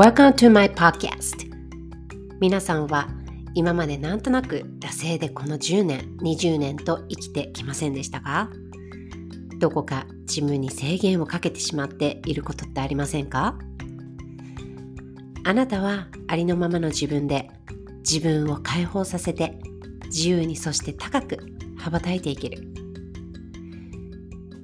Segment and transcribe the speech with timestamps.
[0.00, 1.46] Welcome to my podcast.
[2.40, 3.10] 皆さんは
[3.52, 8.48] 今までなんとなく惰性でこの10年20年と生きてきませんでしたか？
[9.58, 13.58] どこか自分に制限をかけてしまっていることってありませんか？
[15.44, 17.50] あなたはありのままの自分で
[17.98, 19.58] 自分を解放させて
[20.06, 21.36] 自由にそして高く
[21.76, 22.62] 羽ばたいていける。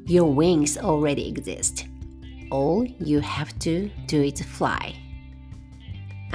[0.06, 1.86] Your wings already exist.
[2.50, 4.94] All you have to do is fly.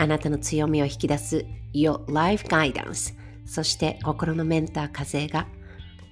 [0.01, 3.13] あなたの強みを引き出す Your Life Guidance
[3.45, 5.45] そして心のメンター風が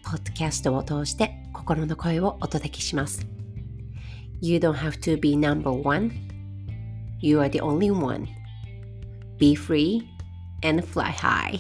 [0.04, 3.26] ポッドキャストを通して心の声をお届けします
[4.42, 6.12] You don't have to be number one
[7.20, 8.28] You are the only one
[9.40, 10.04] Be free
[10.62, 11.60] and fly high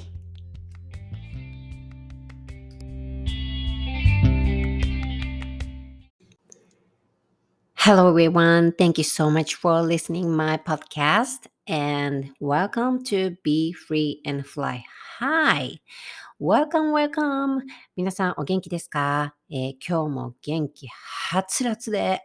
[7.75, 8.73] Hello everyone.
[8.73, 14.83] Thank you so much for listening my podcast and welcome to Be Free and Fly
[15.19, 15.79] High.
[16.39, 17.61] Welcome, welcome.
[17.95, 22.23] 皆さんお元気ですか、えー今日も元気はつらつで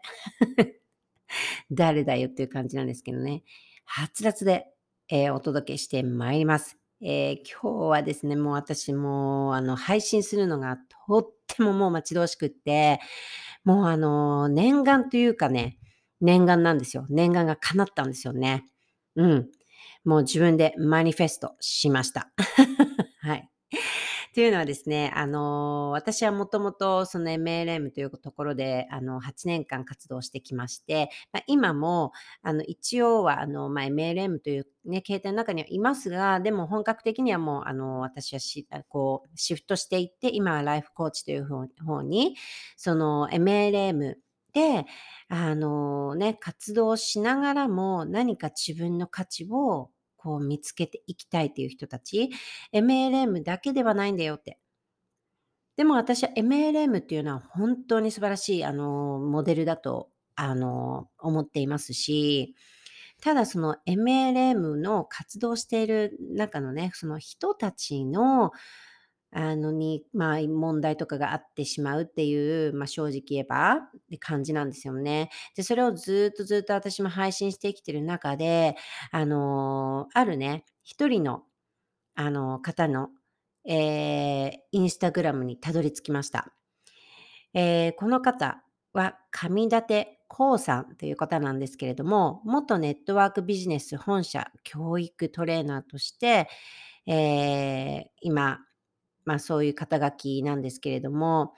[1.70, 3.44] 誰だよっていう感じなんですけどね。
[3.84, 4.66] はつらつで、
[5.10, 6.78] えーお届けしてまいります。
[7.02, 12.98] えー今日はですね、もう私もあの配信するのがとってももう待ち遠しくって、
[13.62, 15.78] もうあの、念願というかね、
[16.22, 17.04] 念願なんですよ。
[17.10, 18.64] 念願が叶ったんですよね。
[19.16, 19.50] うん。
[20.04, 22.30] もう自分でマニフェストしました。
[23.20, 23.48] はい。
[24.34, 32.10] というのはですね、あの、私はもともとその MLM というところで、あの、8年間活動してきまして、まあ、今も、
[32.42, 42.34] あの、一応は、あの、まあ、MLM というね、形態の中にはいますが、でも本格的にはもう、あの、私はし、こう、シフトしていって、今はライフコーチという方に、
[42.76, 44.16] その MLM
[44.54, 44.86] で、
[45.28, 52.30] あのね、活動しながらも何か自分の価値をこう見つけていきたいという人たち、
[52.72, 54.58] MLM だけではないんだよって。
[55.76, 62.54] でも私は MLM っていうのは本当に素晴らしい、あの、モデルだと、あの、思っていますし、
[63.22, 68.52] ただその MLM の活動している中のね、その人たちの、
[69.36, 75.30] あのに、まあ、問題とかがあってしまうっていう、まあ、正直言えばって感じなんですよね。
[75.56, 78.76] で、それをずっとずっと私も配信してきてる中で、
[79.10, 81.42] あの、あるね、一人の、
[82.14, 83.08] あの、方の、
[83.64, 86.54] えー、インスタグラムにたどり着きました。
[87.54, 88.62] えーこの方
[88.92, 96.48] は上立光さんという方なんですけれども、元ネットワークビジネス本社教育トレーナーとして、
[97.06, 98.60] えー今、
[99.24, 101.54] まあそういう肩書きなんですけれども、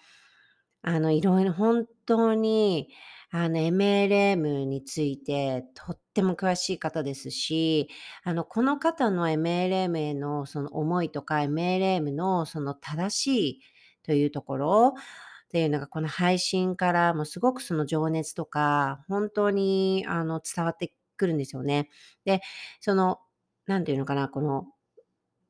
[0.82, 2.88] あの、いろいろ本当に、
[3.30, 7.88] あの、MLM についてとっても詳しい方ですし、
[8.24, 13.60] あの、この方の MLM へのその思いとか、MLM のその正しい
[14.04, 21.88] というところっていうのが、この配信からもすごくその情熱とか、本当にあの伝わってくるんですよね。
[22.24, 22.40] で、
[22.80, 23.20] その、
[23.66, 24.66] なんていうのかな、この、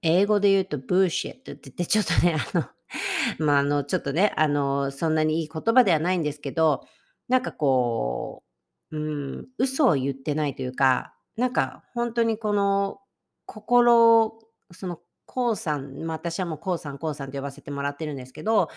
[0.02, 2.64] 英語で言うと bullshit って言って、ちょっとね、あの、
[3.46, 6.86] まあ、あの、ちょっとね、あの、そんなにいい言葉ではないんですけど、
[7.28, 8.44] なんかこ
[8.92, 9.00] う、う
[9.42, 13.00] ん、嘘を言ってないというか、なんか本当にこの
[13.46, 14.38] 心、
[14.72, 18.68] その、こうさん、まあ、私はもうこうさん、こうさんと呼ばせてもらってるんですけど、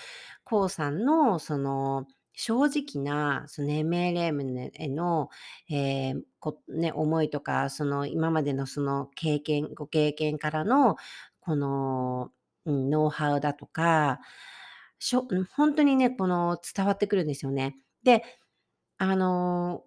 [0.44, 2.08] こうさんのその
[2.42, 5.30] 正直なその MLM への、
[5.70, 10.96] えーこね、思いとか、その今までのその経験、ご経験からの
[11.42, 12.32] この、
[12.66, 14.22] うん、ノウハウだとか、
[15.00, 17.76] しょ本当にね、この伝わってくるんですよね。
[18.04, 18.24] で、
[18.98, 19.84] あの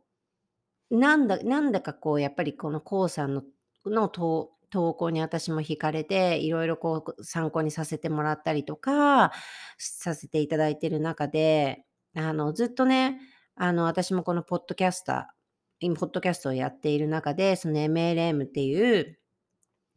[0.91, 3.43] なんだなんだかこうやっぱりこのこうさんの
[3.87, 9.33] の投投稿に私も惹かれて、いろいろこう参考にさせてもらったりとか、
[9.79, 11.85] させていただいてる中で、
[12.15, 13.21] あのずっとね、
[13.57, 15.35] あの私もこのポッドキャスター、
[15.81, 19.19] 今ポッドキャストをやっている中で、その MLM っていう、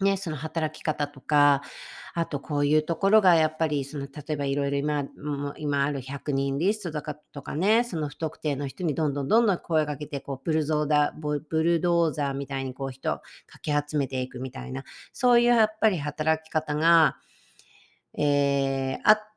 [0.02, 1.62] ね、その働き方とか、
[2.16, 5.06] あとこういうところがやっぱり、その例えばいろいろ今、
[5.58, 14.84] 今ある100人リストとかとかね、その不特定の人にどんどんどんどん声かけて、こうブルゾーダー、ブルドーザーみたいにこう人をかき集めていくみたいな、
[15.14, 17.18] そういうやっぱり働き方が、
[18.18, 19.35] えーあって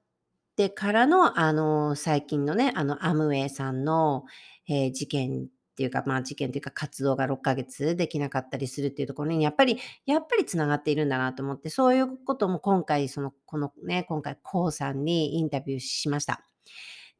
[0.68, 4.24] からの、あの、最近のね、あの、アムウェイさんの、
[4.68, 16.42] えー事件っていうか、まあ事件というか活動が6ヶ月できなかったりするっていうところに、やっぱり、やっぱりつながっているんだなと思って、そういうことも今回、その、このね、今回、コウさんにインタビューしました。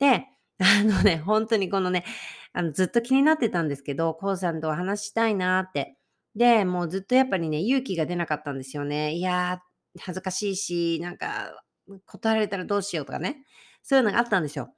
[0.00, 0.26] で、
[0.58, 2.04] あのね、本当にこのね、
[2.52, 5.96] あのずっと気になってたんですけど、コウさんとお話ししたいなって。
[6.34, 9.12] で、もうずっとやっぱりね、勇気が出なかったんですよね。
[9.14, 11.62] いやー、恥ずかしいし、なんか、
[12.06, 13.44] 断られたらどうしようとかね。
[13.82, 14.74] そういうのがあったんですよ。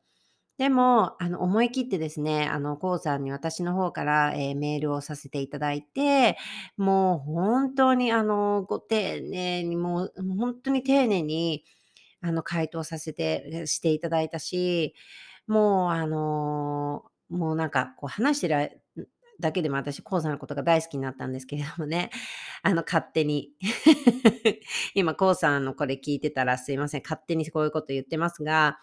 [0.58, 6.36] でも、あの、思い切ってですね、あの、こうさんに私の方から、えーメールをさせていただいて、
[6.76, 11.64] もう本当にあの、ご丁寧に、もう本当に丁寧に、
[12.22, 14.94] あの、回答させてしていただいたし、
[15.46, 18.79] もうあの、もうなんかこう話してる
[19.40, 22.10] だけでも私、コウさんのことが大好きになったんですけれどもね、
[22.62, 23.52] あの、勝手に。
[24.94, 27.02] 今、コウさんのこれ聞いてたらすいません。
[27.02, 28.78] 勝手にこういうこと言ってますが、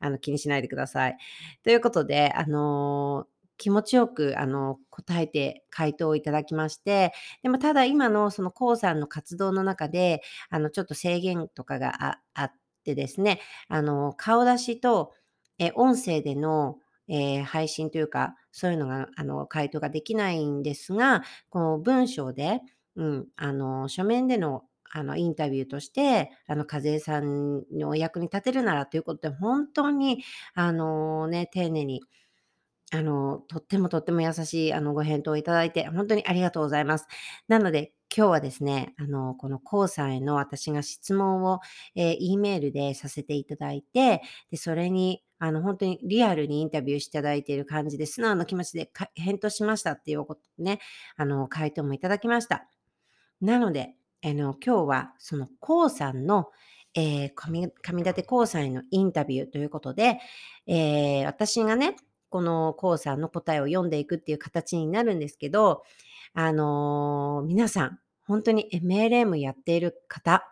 [0.00, 1.16] あの、気にしないでください。
[1.62, 3.26] ということで、あの
[3.58, 7.12] 気持ちよく、あの、答えて回答をいただきまして、
[7.42, 12.52] でもただ今のそのコウさんの活動の中で、あの、ちょっと制限とかがああっ
[12.84, 15.12] てですね、あの、顔出しと、
[15.58, 16.78] え、音声での、
[17.08, 22.60] えー配信というか、そういうのが、あの、回答ができないんですが、この文章で、
[22.96, 24.64] うん、あの、書面での、
[24.94, 30.22] あの、インタビューとして、あの、和江さんのお役に立てるならということで、本当に、
[30.54, 32.02] あのね、丁寧に、
[32.94, 37.06] あの、とってもとっても優しい、あの、ご返答をいただいて、本当にありがとうございます。
[37.48, 41.60] なので、今日はですね、あの、このコウさんへの私が質問を、
[41.94, 50.78] えー E メールでさせていただいて、で、それに、あの、本当にリアルにインタビューしていただいている感じで、素直な気持ちで返答しましたっていうことね、
[51.16, 52.68] あの、回答もいただきました。
[53.40, 56.50] なので、あの、今日はそのコウさんの、
[56.94, 60.18] えー上立コウさんへのインタビューということで、
[60.66, 61.96] えー私がね、
[62.32, 65.84] このコウさんの答えを読んでいくっていう形になるんですけど、
[66.32, 70.48] あのー皆さん、本当に MLM やっている方、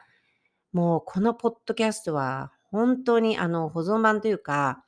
[0.74, 4.84] もうこのポッドキャストは本当にあの保存版というか、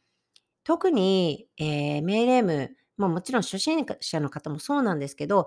[0.65, 2.69] 特に、えー MLM、
[2.99, 5.47] ももちろん初心者の方もそうなんですけど、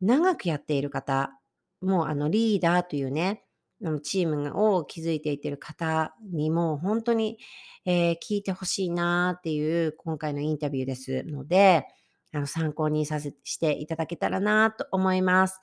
[0.00, 1.30] 長くやっている方、
[1.80, 3.44] もうあのリーダーというね、
[4.02, 7.38] チームを築いていってる方にも本当に、
[7.84, 11.86] えー聞いてほしいなっていう今回のインタビューですので、
[12.32, 15.60] あの参考にさせしていただけたらなと思います。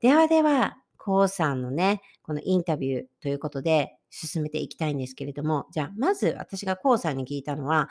[0.00, 7.88] ではでは、コウさんのね、このインタビューということで進めていきたいんですけれども、じゃあまず私がコウさんに聞いたのは、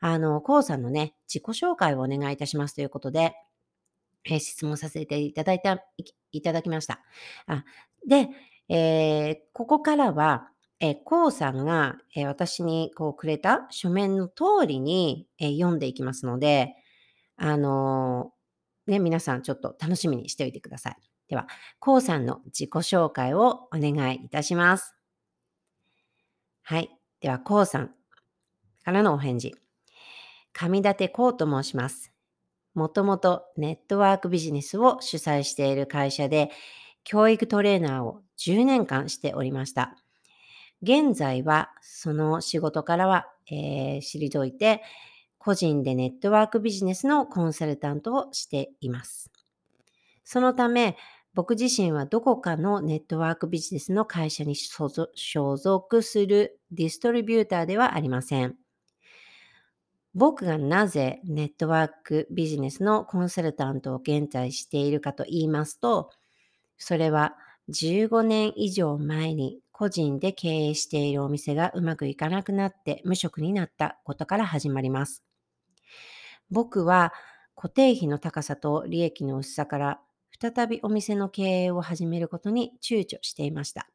[0.00, 3.34] あの、コウさんのね、自己紹介をお願いいたしますということで、
[4.24, 7.00] えー質問させていただいた、いいただきました。
[7.46, 7.64] あ
[8.06, 8.28] で、
[8.68, 10.50] えーここからは、
[10.80, 16.74] えー、コウさんが、えー私にこうくれた書面の通りに、えー読んでいきますので、
[17.36, 20.96] あのーね、皆さんちょっと楽しみにしておいてください。
[21.28, 21.46] では、
[21.78, 24.94] コウさんの自己紹介をお願いいたします。
[26.62, 26.90] はい。
[27.20, 27.94] では、コウさん
[28.84, 29.54] からのお返事。
[30.54, 32.12] 上立コウと申します。
[32.74, 36.50] もともとネットワークビジネスを主催している会社で、
[37.04, 39.96] 教育トレーナーを10年間しておりました。
[40.82, 44.82] 現在はその仕事からは、えー退いて、
[45.38, 49.30] 個人でネットワークビジネスのコンサルタントをしています。
[50.24, 50.96] そのため、
[51.34, 58.56] 僕自身はどこかのネットワークビジネスの会社に所属所属するディストリビューターではありません。
[60.14, 66.10] 僕がなぜネットワークビジネスのコンサルタントを現在しているかと言いますと、
[66.76, 67.36] それは
[67.68, 75.24] 15年以上前に個人で経営しているお店がうまくいかなくなって無職になったことから始まります。
[76.50, 77.12] 僕は
[77.54, 80.00] 固定費の高さと利益の薄さから
[80.40, 83.88] 再びお店の経営を始めることに躊躇していました。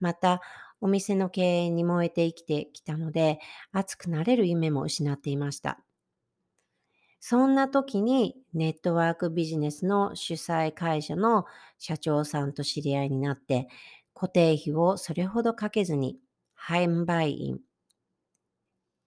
[0.00, 0.40] また、
[0.80, 3.40] お店の経営に燃えて生きてきたので、
[3.72, 5.80] 熱くなれる夢も失っていました。
[7.20, 11.46] そんな時にネットワークビジネスの主催会社の
[11.78, 13.68] 社長さんと知り合いになって、
[14.14, 16.18] 固定費をそれほどかけずに、
[16.56, 17.60] 販売員、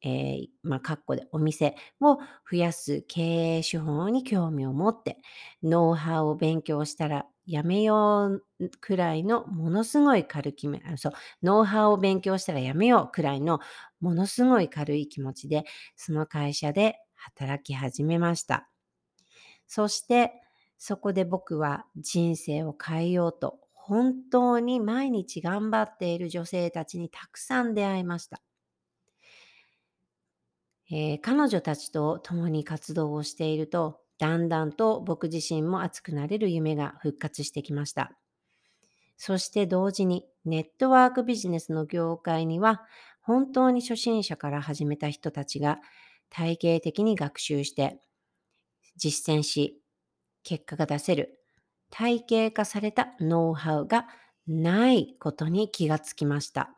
[0.04, 2.18] えーまあ、かっこでお店を
[2.50, 5.18] 増やす経営手法に興味を持って、
[5.64, 11.14] ノウハウを勉強したらやめようくらいのものすごい軽きめ、そう、
[11.44, 13.60] ノウハウを勉強したらやめようくらいの
[14.00, 15.66] ものすごい軽い気持ちで、
[15.96, 18.70] その会社で働き始めました。
[19.68, 20.34] そして、
[20.78, 28.42] そこで僕は人生を変えようと、本当に毎日頑張っている女性たちにたくさん出会いました。
[30.92, 38.18] えー彼女たちと共に活動をしていると、だんだんと僕自身も熱くなれる夢が復活してきました。
[39.18, 42.84] そして同時にネットワークビジネスの業界には
[43.22, 45.80] 本当に初心者から始めた人たちが
[46.32, 48.02] 体系的に学習して
[48.98, 49.80] 実践し
[50.44, 51.40] 結果が出せる
[51.92, 54.08] 体系化されたノウハウが
[54.48, 56.76] ないことに気がつきました。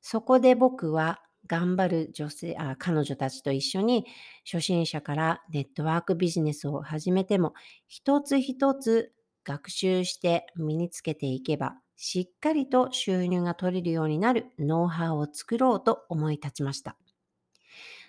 [0.00, 4.06] そこで僕は頑張る女性あ、彼女たちと一緒に
[4.44, 7.54] 初心者からネットワークビジネスを始めても
[7.86, 9.12] 一つ一つ
[9.44, 16.96] 学習して身につけていけばしっかりと収入が取れるようになるノウハウを作ろうと思い立ちました。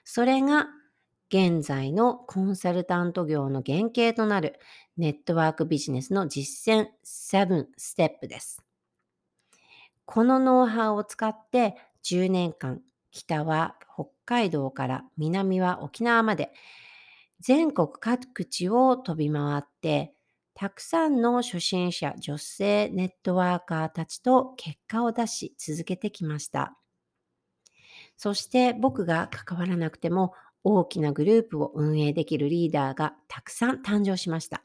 [0.10, 0.68] それが
[1.30, 4.58] 現在のコンサルタント業の原型となる
[4.96, 8.64] ネットワークビジネスの実践7ステップです。
[10.06, 16.54] このノウハウを使って10年間、北は北海道から南は沖縄まで
[17.42, 20.14] 全国各地を飛び回って
[20.54, 26.78] たくさんの初心者女性ネットワーカーたちと結果を出し続けてきました。
[28.18, 30.34] そして僕が関わらなくても
[30.64, 34.64] 大きなグループを運営できるリーダーがたくさん誕生しました。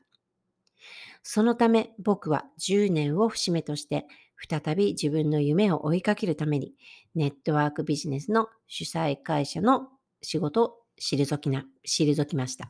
[1.23, 4.07] そのため僕は10年を節目として
[4.49, 6.75] 再び自分の夢を追いかけるために
[7.15, 9.89] ネットワークビジネスの主催会社の
[10.21, 12.69] 仕事を退きな退きました。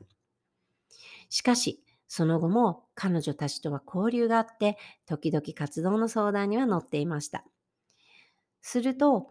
[1.31, 7.45] しかし、その後も彼女たちとは交流があって、時々活動の相談には乗っていました。
[8.61, 9.31] すると、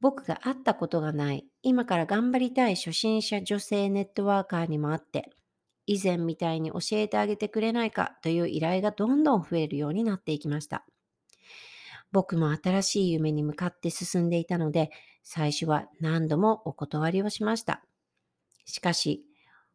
[0.00, 5.30] 僕が会ったことがない、今から頑張りたい初心者女性ネットワーカーにも会って、
[5.86, 10.86] 以前みたいに教えてあげてくれないかという依頼がどんどん増えるようになっていきました。
[12.12, 14.90] 僕も新しい夢に向かって進んでいたので、
[15.22, 17.84] 最初は何度もお断りをしました。
[18.64, 19.24] しかし、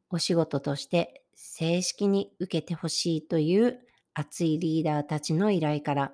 [0.10, 3.80] お仕事として正式に受けてほしいという
[4.14, 6.14] 熱いリーダーたちの依頼から、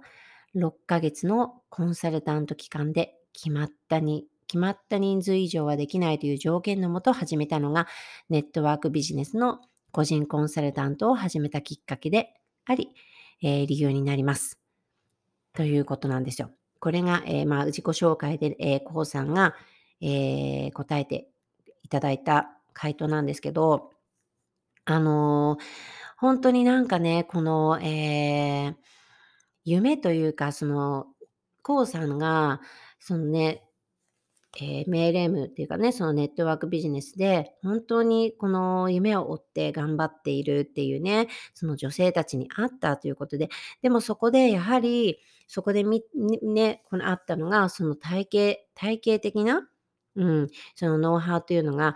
[0.56, 7.88] 6ヶ月のコンサルタント期間で決まったに、決まった人数以上はできないという条件のもと始めたのが、
[8.30, 9.62] ネットワークビジネスの
[9.92, 12.34] 個人コンサルタントを始めたきっかけで
[12.66, 12.90] あり、
[13.42, 14.60] えー理由になります。
[15.54, 16.52] ということなんですよ。
[16.80, 19.56] これが、えーまあ、自己紹介で、えー、コウさんが、
[20.02, 21.30] えー答えて
[21.84, 23.92] いただいた回答なんですけど、
[24.86, 25.64] あのー
[26.18, 28.76] 本当になんかね、この、えー
[29.64, 31.08] 夢というか、その、
[31.62, 32.62] コウさんが、
[33.02, 33.64] そのね、
[34.60, 43.50] えー、MLM っていうかね、そのネットワークビジネスで、本当にこの夢を追って頑張っているっていうね、その女性たちに会ったということで、
[43.82, 46.04] でもそこでやはり、そこでみ、
[46.44, 49.68] ね、このあったのが、その体系、体系的な、
[50.16, 51.96] うん、そのノウハウというのが、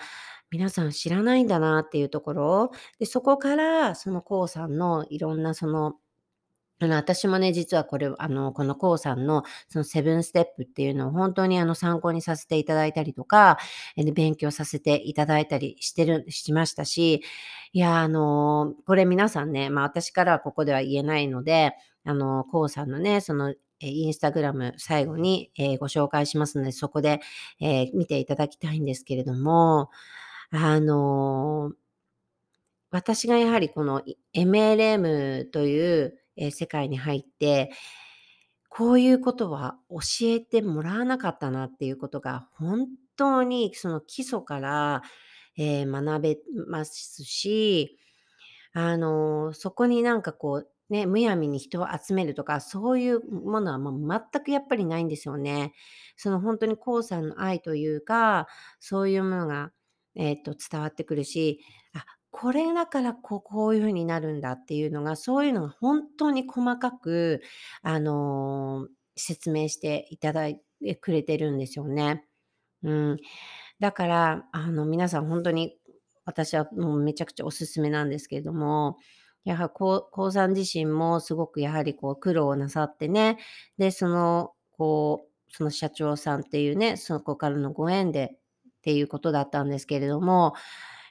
[0.50, 5.96] 皆さん知らないんだなっていうところ、で、そこから、そのコウさんのいろんなその、
[6.80, 13.58] あの、私もね、実はこれ、あの、このコウさんの、そのセブンステップっていうのを本当にあの参考にさせていただいたりとか、
[13.96, 17.22] え勉強させていただいたりしてる、しましたし、
[17.72, 27.20] いや、あの、これ皆さんね、まあ私からはここでは言えないので、あの、コウさんのね、その、インスタグラム最後に、えーご紹介しますので、そこで、
[27.62, 29.90] えー見ていただきたいんですけれども、
[30.52, 31.74] あの
[32.92, 34.02] 私がやはりこの
[34.34, 37.72] MLM という、えー世界に入って、
[38.70, 45.04] こういうことは教えてもらわなかったなっていうことが本当にその基礎から、
[45.58, 46.38] えー学べ
[46.68, 47.98] ますし、
[48.74, 55.74] あのそこになんかこうね、むやみに人を集めるとか、そういうものはもう全くやっぱりないんですよね。
[56.16, 58.48] その本当にコウさんの愛というか、
[58.80, 59.72] そういうものが、
[60.16, 61.60] えっと伝わってくるし、
[61.94, 62.06] あ、
[62.38, 67.42] これだからこうこういう風になるんだっていうのが、そういうのが本当に細かく、
[67.82, 72.26] あの、説明していただいてくれてるんですよね。
[72.84, 73.18] うん。
[73.80, 75.78] だから、あの、皆さん本当に、
[76.26, 78.98] 私はもうめちゃくちゃお勧めなんですけれども、
[79.46, 83.38] やはりこうさん自身もすごくやはりこう苦労をなさってね、
[83.78, 88.38] で、その、こう、その社長さんっていうね、そこからのご縁でっ
[88.82, 90.54] ていうことだったんですけれども、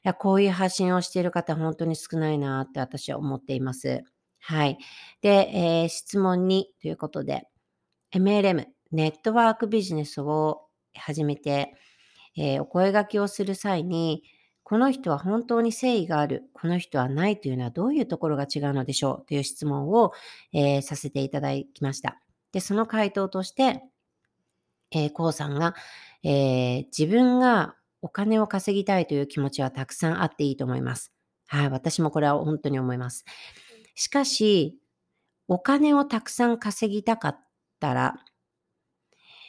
[0.04, 4.04] や、こういう発信をしている方本当に少ないなって私は思っています。
[4.38, 4.78] はい。
[5.22, 7.48] で、えー質問2ということで、
[8.12, 11.74] MLM、ネットワークビジネスを始めて、
[12.36, 14.22] えーお声掛けをする際に、
[14.62, 20.12] この人は本当に誠意がある、この人はないというのはどういうところが違うのでしょうという質問を、
[20.52, 22.20] えーさせていただきました。
[22.52, 23.82] で、その回答として、
[24.90, 25.74] えー、コウさんが、
[26.22, 31.10] えー自分がお金を稼ぎたいという気持ちはたくさんあっていいと思います。
[31.46, 33.24] はい、私もこれは本当に思います。
[33.94, 34.78] しかし、
[35.48, 37.40] お金をたくさん稼ぎたかっ
[37.80, 38.16] たら、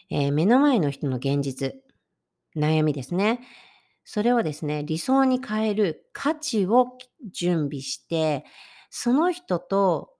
[0.09, 1.73] えー目の前の人の現実、
[2.55, 3.41] 悩みですね。
[4.05, 6.97] それをですね、理想に変える価値を
[7.33, 8.45] 準備して、
[8.89, 10.14] その人と、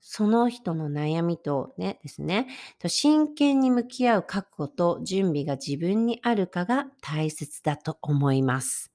[0.00, 8.90] その人の悩みとね、ですね、と真剣に向き合う覚悟と準備が自分にあるかが大切だと思います。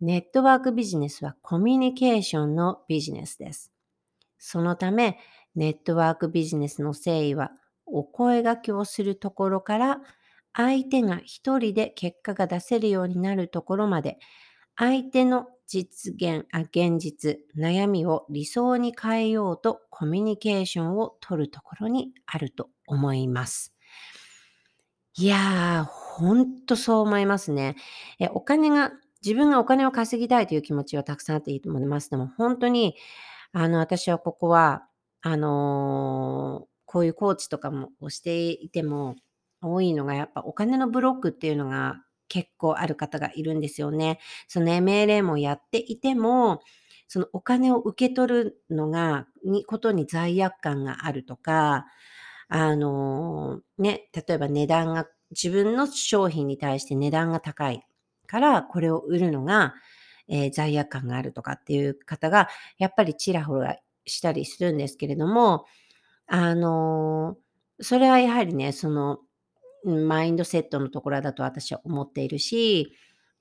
[0.00, 3.70] ネットワークビジネスはコミュニケーションのビジネスです。
[4.38, 5.18] そのため、
[5.54, 7.52] ネットワークビジネスの誠意は、
[7.86, 10.00] お声掛けをするところから、
[10.54, 14.18] 相手が一人で結果が出せるようになるところまで、
[14.76, 23.72] 相手の実現、あ現実、悩みを理想に変えようとコミュニケーションを取るところにあると思います。
[25.16, 27.76] いやー、ほんとそう思いますね。
[28.18, 28.90] えお金が、
[29.22, 32.10] 自分がお金を稼ぎたいという気持ちはたくさんあっていいと思います。
[32.10, 32.96] でも本当に、
[33.52, 34.88] あの、私はここは、
[35.22, 39.14] あのーこういうコーチとかもをしていても、
[39.62, 44.20] 多いのがやっぱお金のブロックっていうのが結構ある方がいるんですよね。
[44.48, 46.62] その MLM をやっていても、
[47.08, 51.86] そのお金を受け取るのが、に、ことに罪悪感があるとか、
[52.48, 57.82] あのね、例えば値段が、自分の商品に対して値段が高い
[58.26, 59.74] から、これを売るのが、
[60.28, 65.66] えー罪悪感があるとかっていう方が、やっぱりちらほらしたりするんですけれども、
[66.26, 67.36] あの
[67.80, 69.20] それはやはりね、その、
[69.84, 72.92] マインドセットのところだと私は思っているし、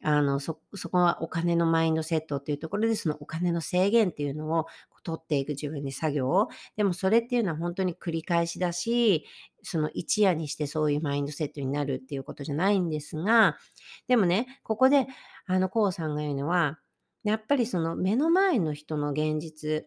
[0.01, 4.67] あの、そ、そこはお金のマインドセットっていうところで、そのお金の制限っていうのを
[5.03, 6.49] 取っていく自分で作業を。
[6.77, 9.25] でもそれっていうのは本当に繰り返しだし、
[9.61, 13.57] その一夜にしてそういうマインドセットになるっていうことじゃないんですが、
[14.07, 15.07] でもね、ここで、
[15.45, 16.79] あの、こうさんが言うのは、
[17.23, 19.85] やっぱりその目の前の人の現実、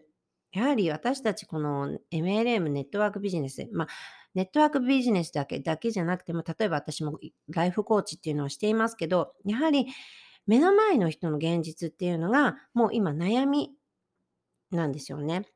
[0.52, 3.88] やはり私たちこの MLM ネットワークビジネス、まあ、
[4.34, 9.86] ネットワークビジネスだけだけじゃなくても、例えば私もライフコーチっていうのをしていますけど、やはり
[10.46, 13.72] 目の前の人の現実っていうのが、もう今悩み
[14.70, 15.46] なんですよね。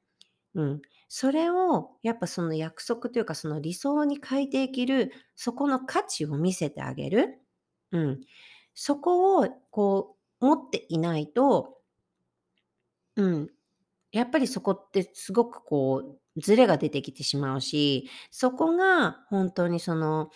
[0.54, 0.82] うん。
[1.08, 7.40] それを、やっぱその約束というか、その理想に変えていける、そこの価値を見せてあげる。
[7.92, 8.20] うん。
[8.74, 11.78] そこを、こう、持っていないと、
[13.16, 13.50] うん。
[14.12, 20.30] やっぱりそこってすごくこう、ズレが出てきてしまうし、そこが本当にその、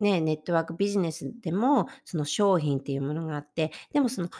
[0.00, 4.30] ね、ネットワークビジネスでも、その商品っていうものがあって、でもその、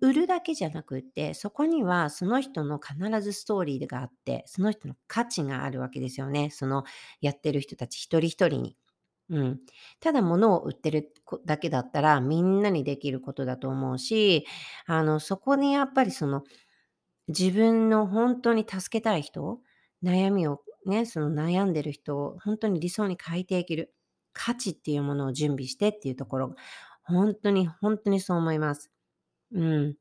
[0.00, 6.50] 売るだけじゃなくって、そこにはその人の必ずストーリーがあって、その人の価値があるわけですよね。
[6.50, 6.84] その
[7.20, 8.76] やってる人たち一人一人に。
[9.30, 9.60] うん。
[10.00, 11.12] ただ物を売ってる
[11.46, 14.46] だけだったら、みんなにできることだと思うし、
[14.86, 16.44] あの、そこにやっぱりその、
[17.28, 19.60] 自分の本当に助けたい人、
[20.02, 23.94] 悩みをね、その悩んでる人を本当に理想に変えていける
[24.32, 26.54] 価値っていうものを準備してっていうところ、
[27.02, 28.90] 本当に本当にそう思います。
[29.52, 29.96] うん。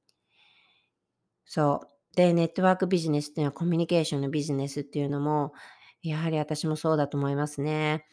[1.45, 2.15] そう。
[2.15, 5.53] で、ネットワークビジネスっていうのはコミュニケーションのビジネスっていうのも、
[6.01, 8.05] やはり私もそうだと思いますね。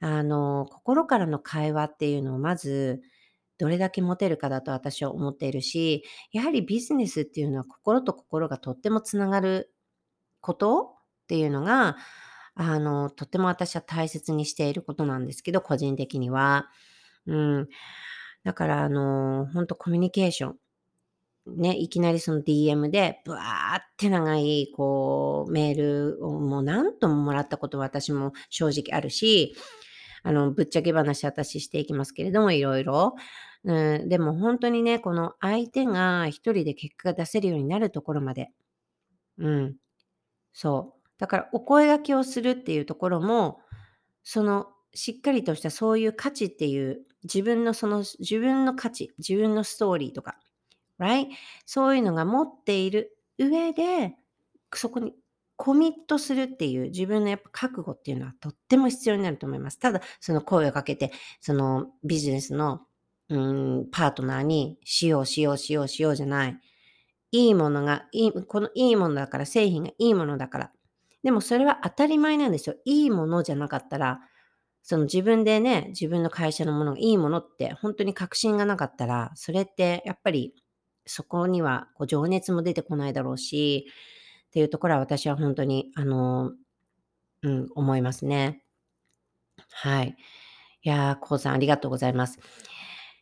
[0.00, 3.02] あの、心からの会話っていうのをまず、
[3.58, 9.72] どれだけ持てるかだと私は思っているし、やはりビジネスっていうのは心と心がとってもつながる
[10.40, 10.96] こと
[11.30, 11.96] っていうのが、
[12.56, 16.68] あの、とても私は大切にしていることなんですけど、個人的には。
[17.26, 17.68] うん。
[18.42, 20.56] だから、あの、本当コミュニケーション。
[21.56, 25.76] ね、いきなりその DM で、ぶわーって長い、こう、メー
[26.16, 29.54] ルをもう何とももらったことは私も正直あるし、
[30.24, 33.14] あの、ぶっちゃけ話私していきますけれども、いろいろ。
[33.62, 38.50] うん、でも本当にね、この相手が一人で結果が出せるようになるところまで。
[39.38, 39.76] うん。
[40.52, 40.99] そう。
[41.20, 43.60] だからお声掛けをするっていうところも、
[44.24, 50.38] そのしっかりとしたそういう価値っていう、自分のその自分の価値、自分のストーリーとか、
[50.98, 51.26] right?
[51.66, 54.16] そういうのが持っている上で、
[54.74, 55.14] そこに
[55.56, 59.78] コミットするっていう自分のやっぱ覚悟っていうのはとっても必要になると思います。
[59.78, 62.80] ただ、その声をかけて、そのビジネスの、
[63.28, 63.36] う
[63.82, 66.58] ん、パートナーにしようしようしようしようじゃない。
[67.32, 70.72] いいものが、いい、このいいものだから、製品がいいものだから。
[71.22, 72.76] でもそれは当たり前なんですよ。
[72.84, 74.20] いいものじゃなかったら、
[74.82, 80.54] その自分でね、自分の会社のものがいいものって本当に確信がなかったら、それってやっぱり
[81.06, 83.86] そこにはこう情熱も出てこないだろうし、
[84.48, 86.52] っていうところは私は本当に、あの、
[87.42, 88.62] うん、思いますね。
[89.72, 90.16] はい。
[90.82, 92.38] いやー、こうさんありがとうございます。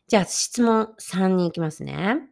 [0.07, 2.28] じゃあ質問3に行きますね。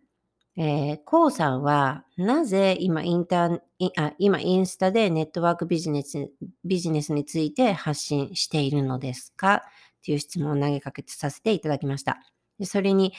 [0.60, 3.60] えー、こうさんはなぜ今インター
[3.96, 6.32] あ今インスタでネットワークビジネス
[6.66, 9.54] ビジネスについて発信しているのですか？
[9.56, 9.62] っ
[10.04, 12.18] ていう質問を投げかけさせていただきました。
[12.58, 13.14] でそれに、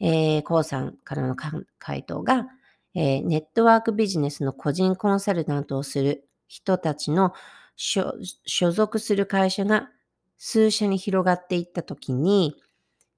[0.00, 1.34] えー、こうさんからの
[1.78, 2.46] 回答が、
[2.94, 7.32] えーネットワークビジネスの個人コンサルタントをする人たちの
[7.74, 8.12] 所
[8.44, 9.88] 所属する会社が
[10.36, 12.56] 数社に広がっていったときに、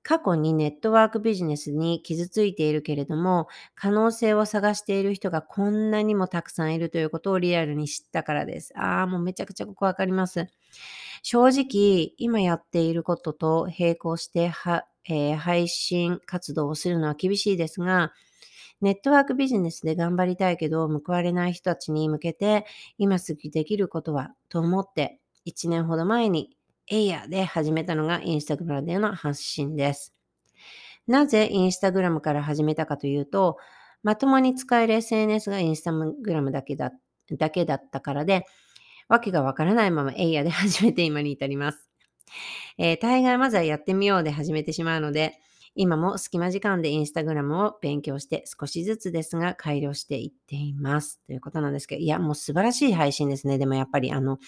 [0.04, 8.72] 過去にネットワークビジネスに傷ついているけれども、可能性を探している人がこんなにもたくさんいるということをリアルに知ったからです。
[8.78, 10.46] ああ、もうめちゃくちゃここわかります。
[11.22, 18.12] 正直、今やっていることと並行しては、えー配信活動をするのは厳しいですが、
[18.80, 22.66] ネットワークビジネスで頑張りたいけど報われない人たちに向けて
[22.98, 26.56] 今すぐできることはと思って1年ほど前に
[26.88, 30.14] エイヤーで始めたのがインスタグラムでの発信です。
[31.06, 33.58] なぜインスタグラムから始めたかというと、
[34.02, 36.92] まともに使える SNS がインスタグラムだけだ
[37.32, 38.46] だけだったからで、
[39.08, 41.88] わけがわからないままエイヤーで始めて今に至ります。
[42.78, 45.40] えー大概まずはやってみようで始めてしまうので、
[45.76, 51.20] 今も隙間時間でインスタグラムを勉強して少しずつですが改良していっています。
[51.26, 53.58] ということなんですけど、いや、もう素晴らしい配信ですね。
[53.58, 54.38] でもやっぱりあの、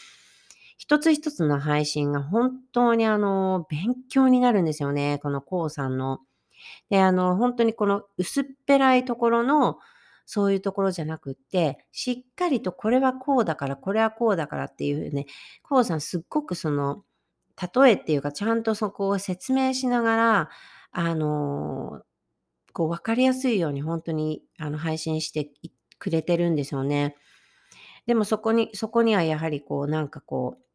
[0.79, 5.19] 一つ一つの配信が本当にあの、勉強になるんですよね。
[5.23, 6.21] このコウさんの。
[6.91, 9.79] で、あの、本当にこの薄っぺらいところの、
[10.27, 15.27] そういうところじゃなくって、しっかりとこれはこうだから、これはこうだからっていうね、
[15.63, 17.05] コウさんすっごくその、
[17.75, 20.51] 例えっていうか、ちゃんとそこを説明しながら、
[20.91, 22.03] あの、
[22.73, 25.51] こう分かりやすいように本当にあの配信して
[25.99, 27.17] くれてるんですよね。
[28.07, 30.66] でもそこに、そこにはやはりこうなんかこう、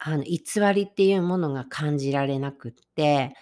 [0.00, 0.38] あの偽
[0.74, 3.34] りっていうものが感じられなくって、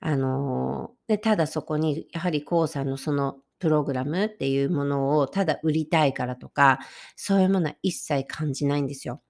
[0.00, 6.78] あの、で、ただそこにやはりコウさんのそのプログラムっていうものをただ売りたいからとか、
[7.16, 9.22] そういうものは一切感じないんですよ。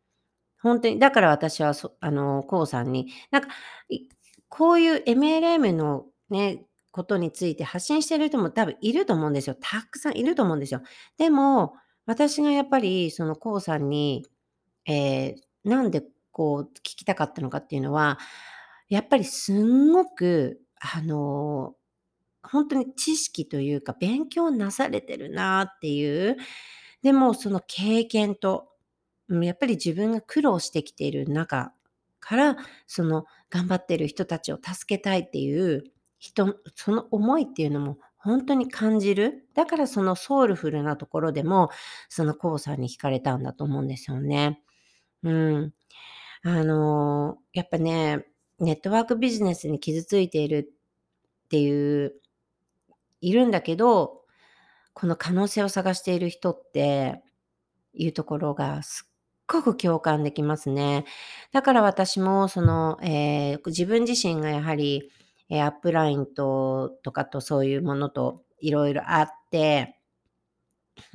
[0.62, 3.48] 本当に、だから私はそ、あの、コウさんに、なんか、
[4.48, 9.56] こういう MLM のね、ことについて発信してる人も多分いると思うんですよ。
[9.60, 10.82] たくさんいると思うんですよ。
[11.18, 11.74] でも、
[12.06, 14.26] 私がやっぱりそのコウさんに、
[14.86, 16.02] えーなんで
[16.40, 18.18] こう聞きたかったのかっていうのは、
[18.88, 21.74] やっぱりすんごく、あの、
[22.42, 26.36] 本当に知識というか勉強なされてるなっていう、
[27.02, 28.68] でもその経験と、
[29.30, 31.72] やっぱり自分が苦労してきている中
[32.20, 35.84] から、その頑張ってる人たちを助けたいっていう
[36.18, 39.46] 人、その思いっていうのも本当に感じる。
[39.54, 41.70] だからそのソウルフルなところでも、
[42.08, 44.62] そのコウさんに惹かれたんだと思うんですよね。
[45.24, 45.74] うん。
[46.42, 48.26] あの、やっぱね、
[48.58, 50.72] ネットワークビジネスに傷ついている
[51.46, 52.14] っていう、
[53.20, 54.22] いるんだけど、
[54.94, 57.22] この可能性を探している人って
[57.94, 59.12] いうところがすっ
[59.48, 61.06] ごく共感できますね。
[61.52, 65.10] だから私もその、えー自分自身がやはり、
[65.50, 69.98] えーアップラインととかとそういうものといろいろあって、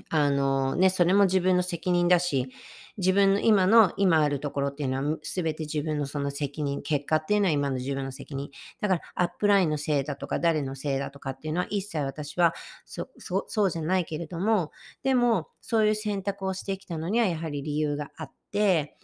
[0.10, 2.50] あのね、それも自分の責任だし、
[2.98, 8.50] 自分の今の今あるところっていうのは全て自分のその責任、結果っていうのは今の自分の責任。
[8.80, 12.54] だからアップラインのせいだとか誰のせいだとかっていうのは一切私は
[12.86, 13.10] そ
[13.48, 14.72] そうじゃないけれども、
[15.04, 18.98] でもそういう選択をしてきたのにはやはり理由があって、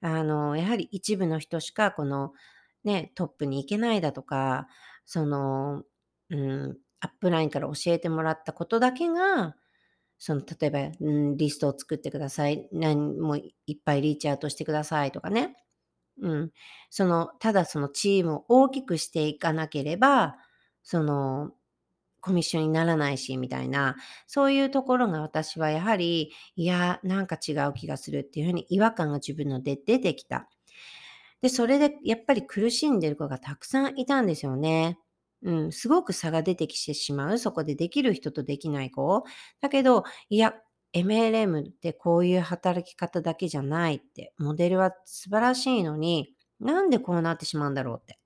[0.00, 2.32] あの、やはり一部の人しかこの
[2.84, 4.68] ね、トップに行けないだとか、
[5.04, 5.82] その、
[6.30, 9.56] うん、アップラインから教えてもらったことだけが、
[10.18, 12.68] その例えば、うん、リストを作ってください。
[12.72, 15.56] 何もいっぱいリーチアウトしてくださいとかね。
[16.20, 16.52] うん。
[16.90, 20.36] その、ただそのチームを大きくしていかなければ、
[20.82, 21.52] その、
[22.20, 30.48] コミッションにならないし、みたいな、そういうところが私はやはり、いや、なんか違う気がするっていうふうに違和感が自分ので出てきた。
[31.42, 34.98] で、それでやっぱり苦しんでる子がたくさんいたんですよね。
[35.42, 37.38] うん、すごく差が出てきてしまう。
[37.38, 39.24] そこでできる人とできない子。
[39.60, 40.54] だけど、いや、
[40.94, 48.18] MLM ってこういう働き方だけじゃないって、モデルは素晴らしいのに、なんでこうなってしまうんだろうって。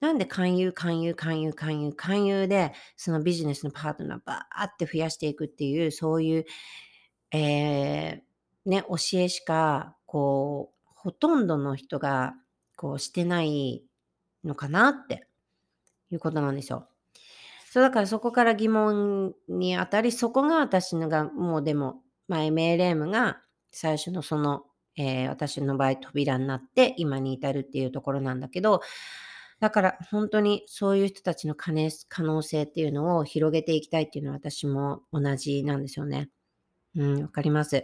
[0.00, 6.44] なんで勧誘、勧誘、勧誘、勧誘、勧誘で、そのビジネスのパートナーバーって増やしていくっていう、そういう、
[7.32, 12.34] えー、ね、教えしか、こう、ほとんどの人が、
[12.76, 13.84] こう、してない
[14.44, 15.27] のかなって
[16.10, 16.88] いうことなんですよ。
[17.70, 24.64] そうだからそこから疑問にあたり、そこが私のが、もうでも、まあ、MLM が最初のその、
[24.96, 28.80] えー私の場合扉になって今に至るっていうところなんだけど、
[29.60, 36.30] だから本当にそういう人たちの可能性っていうのを広げていきたいっていうのは私も同じなんですよね。
[36.96, 37.76] うん、わかります。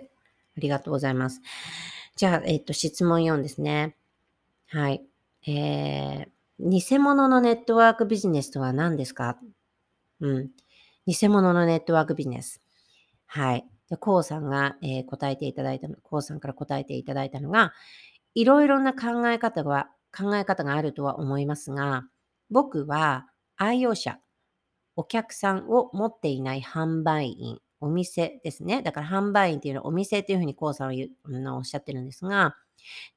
[0.57, 1.41] ありがとうございます。
[2.17, 3.97] じゃあ、えっと、質問4ですね。
[4.69, 5.05] はい。
[5.47, 6.29] えー、
[6.61, 9.39] 偽物のネットワークビジネスとは何ですか？
[10.21, 10.51] うん。
[11.07, 12.61] 偽物のネットワークビジネス。
[13.27, 13.67] はい。
[13.91, 17.73] で、コウさんが、えー、答えていただいたの、コウさんから答えていただいたのが、
[18.35, 22.05] いろいろな考え方が、考え方があるとは思いますが、
[22.51, 24.19] 僕は愛用者、
[24.97, 28.83] お客さんを持っていない販売員、お店ですね。
[28.83, 32.57] だから販売員っていうのはお店っていうふうにコウさんは言うおっしゃってるんですが、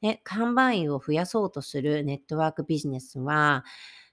[0.01, 3.63] ね、販売員を増やそうとするネットワークビジネスは、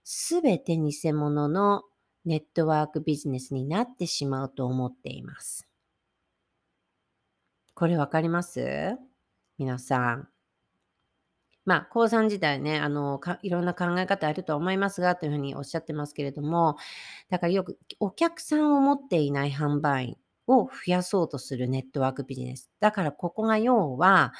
[0.04, 1.82] すべて偽物の
[2.24, 5.66] ネットワークビジネスになってしまうと思っています。
[7.74, 8.96] これわかります？
[9.58, 10.28] 皆さん。
[11.64, 16.76] まあ、高三自体ね、あの、いろんな考え方あると思いますが、というふうにおっしゃってますけれども、
[17.30, 22.70] だからよくお客さんを持っていない販売員を増やそうとするネットワークビジネス。
[22.80, 24.32] だからここが要は、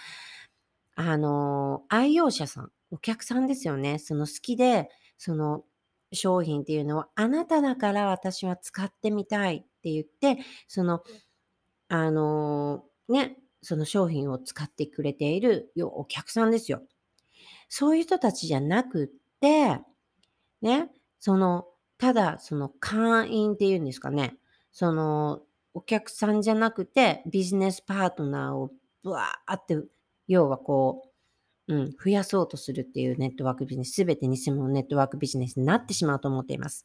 [0.97, 3.99] あの、愛用者さん、お客さんですよね。
[3.99, 4.89] その好きで、
[5.19, 5.65] その
[6.13, 10.39] 商品っていうのは、あなただから私は使ってみたいって言って、
[10.69, 11.03] その、
[11.89, 16.83] あの、ね、その商品を使ってくれているお客さんですよ。
[17.69, 19.09] そういう人たちじゃなくっ
[19.41, 19.81] て、
[20.63, 20.91] ね、
[21.21, 21.67] その、
[21.99, 24.37] ただその会員っていうんですかね、
[24.73, 25.43] その
[25.75, 28.71] お客さんじゃなくてビジネスパートナーを
[29.03, 29.77] ブワーって
[30.29, 31.11] 要はこ
[31.69, 36.85] う、うん、増やそうとするっていうネットワークビジネス、すべて偽物ネットワークビジネスになってしまうと思っています。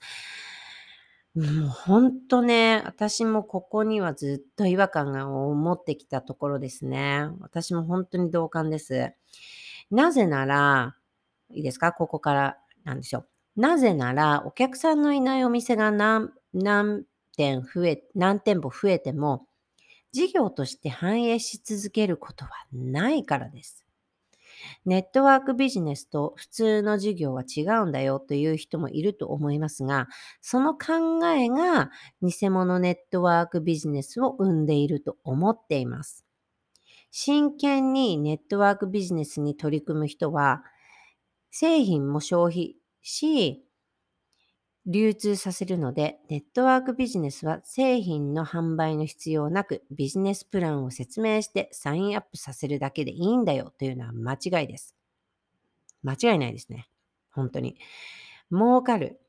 [1.36, 5.14] もう本当ね、私もここにはずっと違和感
[5.48, 7.30] を持ってきたところですね。
[7.40, 9.14] 私も本当に同感です。
[9.92, 10.96] なぜなら、
[11.52, 11.94] いいですか？
[11.94, 13.26] ここからなんですよ。
[13.56, 17.04] なぜなら、お客さんのいないお店が何何
[17.40, 19.48] 店増え、何店舗増えても、
[20.12, 23.86] 事業として反映し続けることはないからです。
[24.86, 30.10] ネットワークビジネスと普通の事業は違うんだよという人もいると思いますが、
[30.42, 36.26] その考えが偽物ネットワークビジネスを生んでいると思っています。
[37.12, 40.64] 真剣にネットワークビジネスに取り組む人は、
[41.52, 43.66] 製品も消費し、
[44.92, 54.96] 流通させるので、ネットワークビジネスは製品の販売の必要なく、ビジネスプランを説明してサインアップさせるだけでいいんだよというのは間違いです。
[56.02, 56.90] 間違いないですね。
[57.32, 57.78] 本当に。
[58.52, 59.22] 儲かる。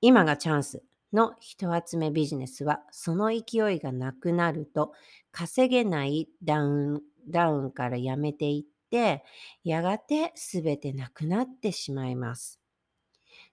[0.00, 4.92] 今がチャンスの人集めビジネスは、その勢いがなくなると、
[5.32, 9.24] 稼げないダウン、ダウンからやめていって、
[9.64, 12.60] やがて全てなくなってしまいます。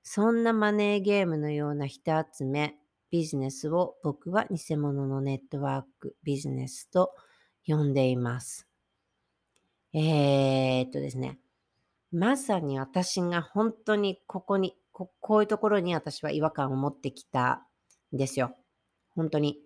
[0.04, 2.76] そんなマネーゲームのような人集め、
[3.12, 7.14] ビジネスを僕は偽物のネットワークビジネスと
[7.68, 8.68] 呼んでいます。
[9.94, 11.38] えー、っとですね。
[12.12, 17.66] まさに私が本当にここにこ、こういうところに私は違和感を持ってきた
[18.14, 18.56] んですよ。
[19.16, 19.60] 本当に。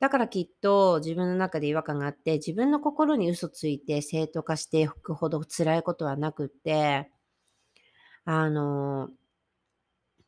[0.00, 7.10] だからきっと自分の中で違和感があって、自分の心に嘘ついて正当化していくほど辛いことはなくて、
[8.24, 9.08] あの、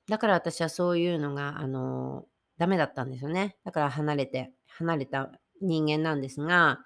[0.08, 2.26] だから私はそういうのが、あの、
[2.58, 3.56] ダメだったんですよね。
[3.64, 6.80] だから離れて、離れた人間なんですが、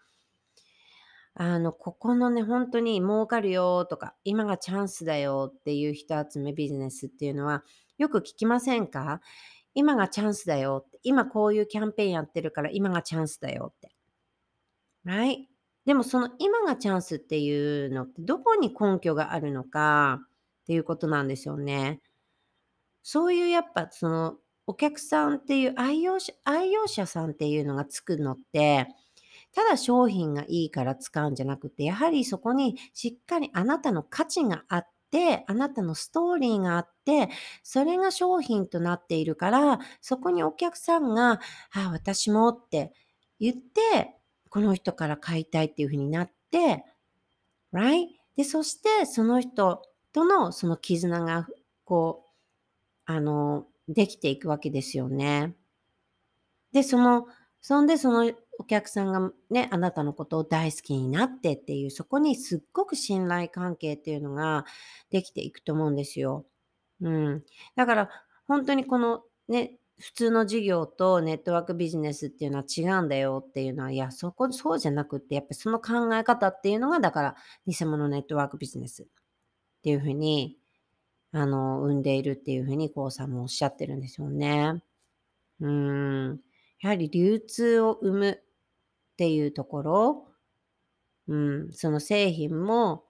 [1.35, 7.63] あの、ここのね、本当に儲かるよとか、今がチャンスだよっていう人集めビジネスっていうのは、
[7.99, 9.21] よく聞きませんか？
[9.75, 10.99] 今がチャンスだよって。
[11.03, 13.95] 今こういうキャンペーンやってるから今がチャンスだよって。
[15.05, 15.49] はい。
[15.87, 22.01] でもその今がチャンスっていうのってどこに根拠があるのかっていうことなんですよね。
[23.03, 24.37] そういうやっぱその
[24.67, 28.87] お客さんっていう愛用者愛用者さんっていうのがつくのって、
[29.53, 37.31] ただ商品がいいから使うんじゃなくて、やはりそこにしっかりあなたの価値があって、あなたのストーリーがあって、
[37.65, 41.39] それが商品となっているから、そこにお客さんが、あ
[41.89, 42.93] あ、私もって
[43.41, 44.15] 言って、
[44.51, 46.85] この人から買いたいっていうふうになって、
[47.73, 48.07] right?
[48.37, 49.83] で、そしてその人
[50.13, 51.49] とのその絆が、
[51.85, 52.30] こう、
[53.11, 55.57] あの、できていくわけですよね。
[56.73, 57.27] で、その、
[57.61, 64.65] そんでそのお客さんがね、あなたのことを大好きになってっていう、そこにすっごく信頼関係っていうのが
[65.11, 66.47] できていくと思うんですよ。
[67.01, 67.45] うん。
[67.75, 68.11] だから、
[68.47, 79.07] 本当にこのね、普通の事業とネットワークビジネスっていうのは違うんだよっていうのは、いや、そこ、そうじゃなくって、やっぱりその考え方っていうのが、だから、偽物ネットワークビジネスっ
[79.83, 80.60] ていうふうに
[81.33, 84.83] あの、生んでいるっていうふうに、こうさんもおっしゃってるんですよね。
[85.61, 86.41] うん。
[86.81, 88.37] やはり流通を生むっ
[89.17, 90.29] ていうところ、
[91.29, 93.05] うん、その製品も、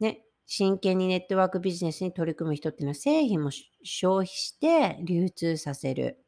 [0.00, 3.50] ね、真剣にネットワークビジネスに取り組む人っていうのは製品も
[3.82, 6.18] 消費して流通させる。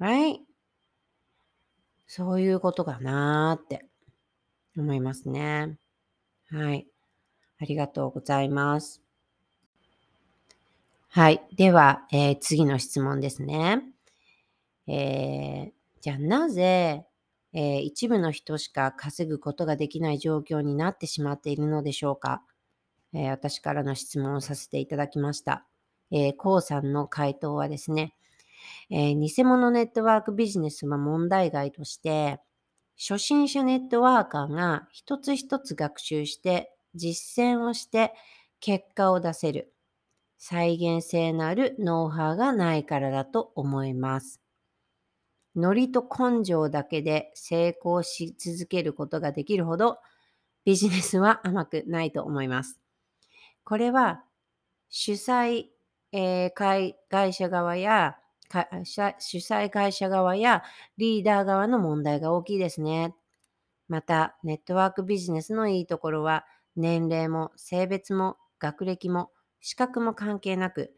[0.00, 0.38] right?
[2.06, 3.86] そういうことかなーって
[4.76, 5.78] 思いますね。
[6.50, 6.86] はい。
[7.60, 9.07] ありがとうございます。
[11.10, 11.42] はい。
[11.56, 13.82] では、えー、次の質問ですね。
[14.86, 17.06] えー、じゃあなぜ、
[17.54, 22.42] えー、一部の人しか稼ぐことができない状況になってしまっているのでしょうか、
[23.14, 25.66] えー、私からの質問をさせていただきました。
[26.10, 28.14] えー、コウさんの回答はですね、
[28.90, 32.38] えー、偽物ネットワークビジネスは問題外として、
[32.98, 38.12] 初心者ネットワーカーが一つ一つ学習して実践をして
[38.60, 39.72] 結果を出せる
[40.38, 44.40] 再現性のあるノウハウがないからだと思います。
[45.56, 49.98] ノリと根性だけで成功し続けることができるほど
[50.64, 52.80] ビジネスは甘くないと思います。
[53.64, 54.24] これは
[54.88, 55.66] 主催、
[56.12, 58.16] えー、会会社側や
[58.48, 60.62] 主催会社側や
[60.96, 63.14] リーダー側の問題が大きいですね。
[63.88, 66.46] また、ネットワークビジネスのいいところは、
[66.76, 70.94] 年齢も性別も学歴も資格も関係なく、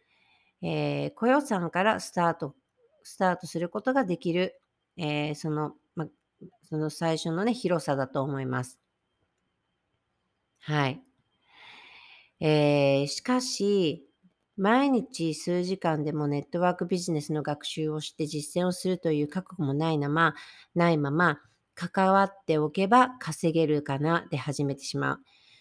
[0.63, 2.55] えー、雇用さからスタート
[3.03, 4.61] スタートすることができる、
[4.97, 6.07] えー、その、ま、
[6.69, 8.79] その最初のね、広さだと思います。
[10.61, 11.03] はい。
[12.41, 14.07] えー、しかし、
[14.57, 20.35] 毎日数時間でもネットワークビジネスの学習をして実践をするという覚悟もないまま、
[20.75, 21.41] ないまま、
[21.75, 25.21] 関わっておけば稼げるかなで始めてしまう。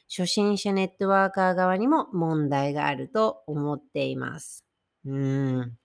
[0.10, 4.66] 初心者ネットワーカー側にも問題があると思っています。
[5.06, 5.78] うん。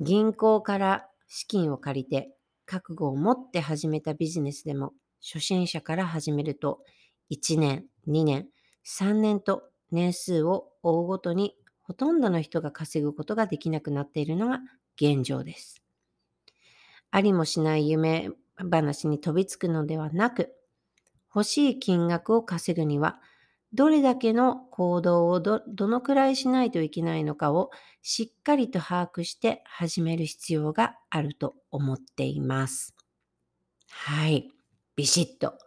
[0.00, 2.34] 銀行から資金を借りて
[2.66, 6.80] 覚悟を持って始めたビジネスでも初心者から始めると
[7.30, 8.48] 1年、2年、
[8.84, 14.60] 3年と年数を追うごとにほとんどの人が稼ぐことができなくなっているのが
[14.96, 15.82] 現状です。
[17.10, 18.30] ありもしない夢
[18.70, 20.54] 話に飛びつくのではなく、
[21.34, 23.20] 欲しい金額を稼ぐには
[23.72, 27.70] どれだけの行動をどのくらいしないといけないのかを
[28.02, 32.94] しっかりと把握して始める必要があると思っています。
[33.90, 34.48] はい。
[34.94, 35.58] ビシッと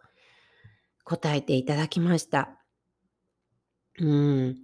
[1.04, 2.64] 答えていただきました。
[3.98, 4.62] うん。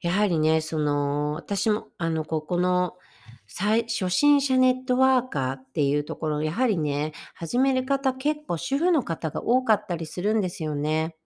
[0.00, 2.96] やはりね、その、私も、あの、ここの、
[3.48, 11.16] 初心者ネットワーカーっていうところ、やはりね、始める方結構主婦の方が多かったりするんですよね。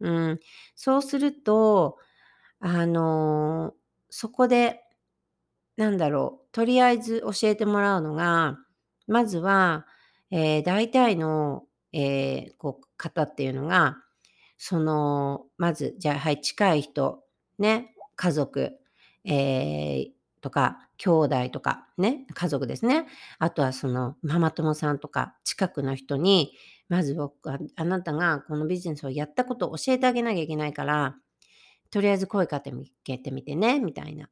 [0.00, 0.40] うん。
[0.74, 1.98] そうすると、
[2.60, 3.74] あの、
[4.10, 4.82] そこで、
[5.76, 8.58] なんだろう、とりあえず教えてもらうのが、
[9.06, 9.86] まずは、
[10.30, 13.98] えー、大体の、えー、こう方っていうのが、
[14.58, 17.22] その、まず、じゃあ、はい、近い人、
[17.58, 18.78] ね、家族、
[19.24, 20.10] えー、
[20.42, 23.06] とか、兄弟とか、ね、家族ですね。
[23.38, 26.52] あとはその、ママ友さんとか、近くの人に、
[26.90, 31.16] まず僕は、あなたがこのビジネスをやったことを教えてあげなきゃいけないから、
[31.90, 34.28] とりあえず声かけてみてね、みたいな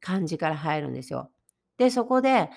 [0.00, 1.30] 感じから入るんですよ。
[1.78, 2.50] で、そこで、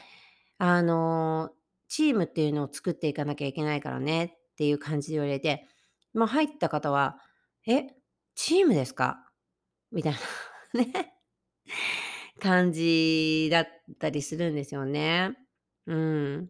[0.58, 1.52] あの、
[1.88, 5.66] チームっていうのを作っていかなきゃいけないからねっていう感じで言われて、
[6.14, 7.20] まあ入った方は、
[7.68, 7.88] え、
[8.36, 9.24] チームですか？
[9.92, 10.20] みたいな
[10.84, 11.14] ね、
[12.40, 13.68] 感じだっ
[14.00, 15.38] たりするんですよね。
[15.86, 16.50] うん。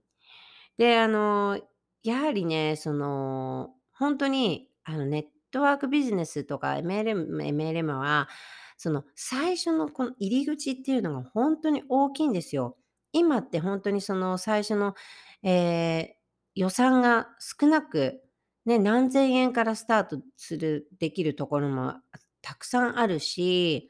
[0.78, 1.60] で、あの、
[2.04, 8.30] やはりね、その、本当に、あの、ネットワークビジネスとか MLM MLM は、
[8.78, 12.78] その、最初のこの入り口っていうのが本当に大きいんですよ。
[13.12, 14.96] 今って本当にその最初の、
[15.44, 16.18] えー
[16.60, 18.20] 予算が少なく、
[18.66, 21.94] ね、何千円からスタートするできるところも
[22.42, 23.90] たくさんあるし、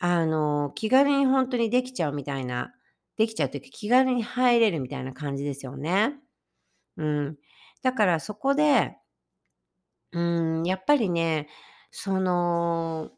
[0.00, 2.74] あの、気軽に本当にできちゃうみたいな、
[3.16, 6.16] できちゃうというか気軽に入れるみたいな感じですよね。
[6.96, 7.38] うん。
[7.82, 8.96] だからそこで、
[10.12, 10.20] う
[10.62, 11.48] ん、やっぱりね、
[11.90, 13.12] その、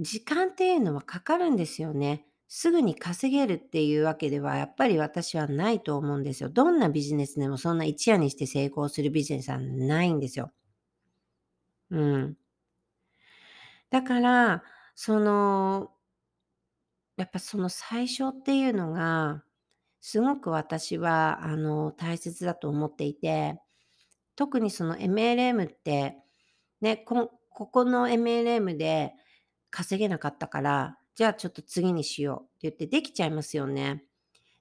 [0.00, 2.24] 時間っていうのはかかるんですよね。
[2.48, 6.48] すぐに稼げるっていうわけではやっぱり私はないと思うんですよ。
[6.48, 10.52] どんなビジネスでもそんな一夜にして成功するビジネスはないんですよ。
[11.90, 12.36] うん。
[13.90, 14.62] だから、
[15.00, 15.92] その、
[17.16, 19.44] やっぱその最初っていうのが、
[20.00, 23.60] すごく私は、あの、大切だと思っていて、
[24.34, 26.16] 特にその MLM って、
[26.80, 29.14] ね、こここの MLM で
[29.70, 34.04] 稼げなかったから、じゃあちょっと次にしようって言ってできちゃいますよね。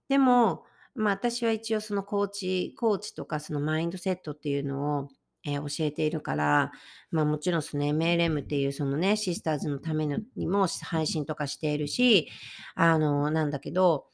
[0.07, 5.09] でも、まあ私は一応そのコーチ、コーチとかそのマインドセットっていうのを、
[5.47, 6.71] えー教えているから、
[7.11, 12.29] まあもちろんその MLM っていうそのね、シスターズのためにも配信とかしているし、
[12.75, 14.07] あの、なんだけど、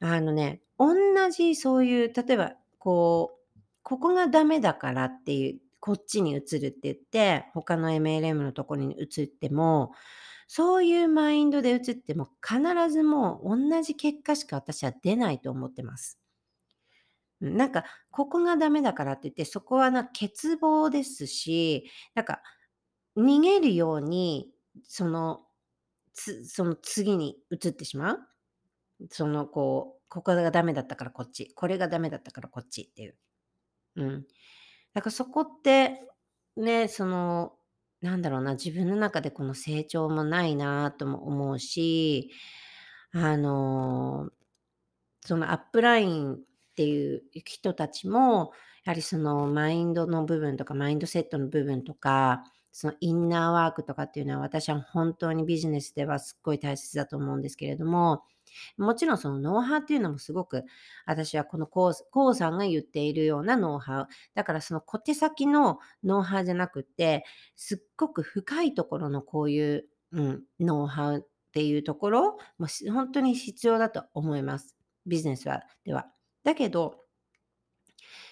[0.00, 0.94] あのね、同
[1.30, 9.92] じそういう、例えば、こう、ここがダメだからっていう、こっちに移るって言って、他の MLM のところに移っても、
[10.46, 12.60] そういうマインドで移っても、必
[12.90, 16.17] ずもう同じ結果しか私は出ないと思ってます。
[17.40, 22.42] なんか、ここがダメだからって言って、そこはな欠乏ですし、なんか、
[23.16, 24.50] 逃げるように、
[24.84, 25.42] その、
[26.14, 28.20] つその次に移ってしまう？
[29.10, 33.16] その、こう、ここがダメだったからこっち、これがダメだったからこっちっていう。
[33.96, 34.22] うん。
[34.94, 36.02] だからそこって、
[36.56, 37.54] ね、その、
[38.02, 42.32] なんだろうな、自分の中でこの成長もないなとも思うし、
[43.12, 44.30] あの、
[45.24, 46.38] そのアップライン
[46.78, 48.52] っていう人たちも、
[48.84, 58.22] やはりそのマインドの部分とか、マインドセットの部分とか、そのインナーワークとかっていうのは私は本当にビジネスではすっごい大切だと思うんですけれども、
[58.76, 60.62] もちろんそのノウハウっていうのもすごく、
[61.04, 64.06] 私はこのコウコウさんが言っているようなノウハウ。
[64.34, 67.24] だからその小手先のノウハウじゃなくて、
[67.56, 74.76] すっごく深いところのこういう、うん、ノウハウっていうところも本当に必要だと思います。
[75.04, 76.06] ビジネスはでは。
[76.44, 77.04] だけど、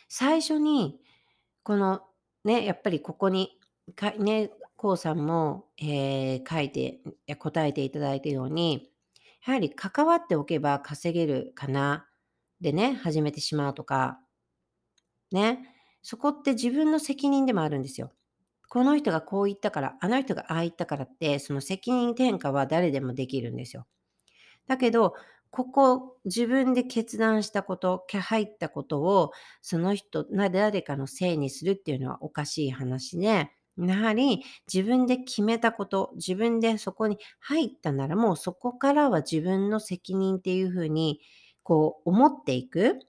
[0.08, 1.00] 最初に、
[1.62, 2.02] この
[2.44, 3.58] ね、やっぱりここに、
[3.94, 7.00] かね、コウさんも、えー書いて、
[7.38, 8.90] 答えていただいたように、
[9.46, 12.08] やはり関わっておけば稼げるかな、
[12.60, 14.20] でね、始めてしまうとか、
[15.32, 18.12] ね、そこって自分の責任でもあるんですよ。
[18.68, 23.86] この人がこう言ったから、あの人がああ言ったからって、その責任転嫁は誰でもできるんですよ。
[24.66, 25.14] だけど、
[25.50, 29.32] ここ自分で決断したこと、入ったことを、
[29.62, 34.42] その人、誰かのせいにするっていうのはおかしい話で、やはり
[34.72, 41.20] 自分で決めたこと、自分でそこに入ったならもうそこからは自分の責任っていうふうに、
[41.62, 43.00] こう思っていく。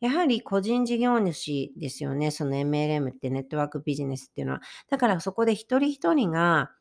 [0.00, 2.30] やはり個人事業主ですよね。
[2.32, 4.60] その MLM ってネットワークビジネスっていうのは。
[4.90, 6.72] だからそこで一人一人が、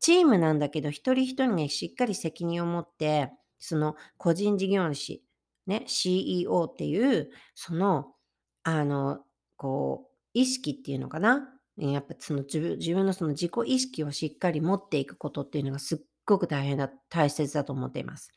[0.00, 5.22] チームなんだけど、一人一人がしっかり責任を持って、その個人事業主、
[5.66, 8.14] ね、CEO っていう、その、
[8.64, 9.20] あの、
[9.56, 11.48] こう、意識っていうのかな？
[11.76, 18.32] やっぱその自分自分のその自己意識をしっかり持っていくことっていうのがすっごく大変だ、大切だと思っています。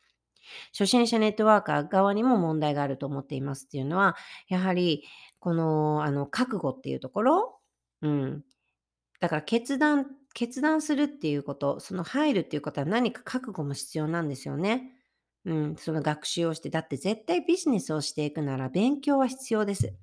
[0.72, 4.16] 初心者ネットワーカー側にも問題があると思っていますっていうのは、
[4.48, 5.04] やはり、
[5.40, 7.60] この、あの、覚悟っていうところ、
[8.02, 8.44] うん。
[9.20, 14.92] だから決断、決断するっていうこと、その入るっていうことは何か覚悟も必要なんですよね。
[15.44, 19.94] うん、その学習をして、だって絶対ビジネスをしていくなら勉強は必要です。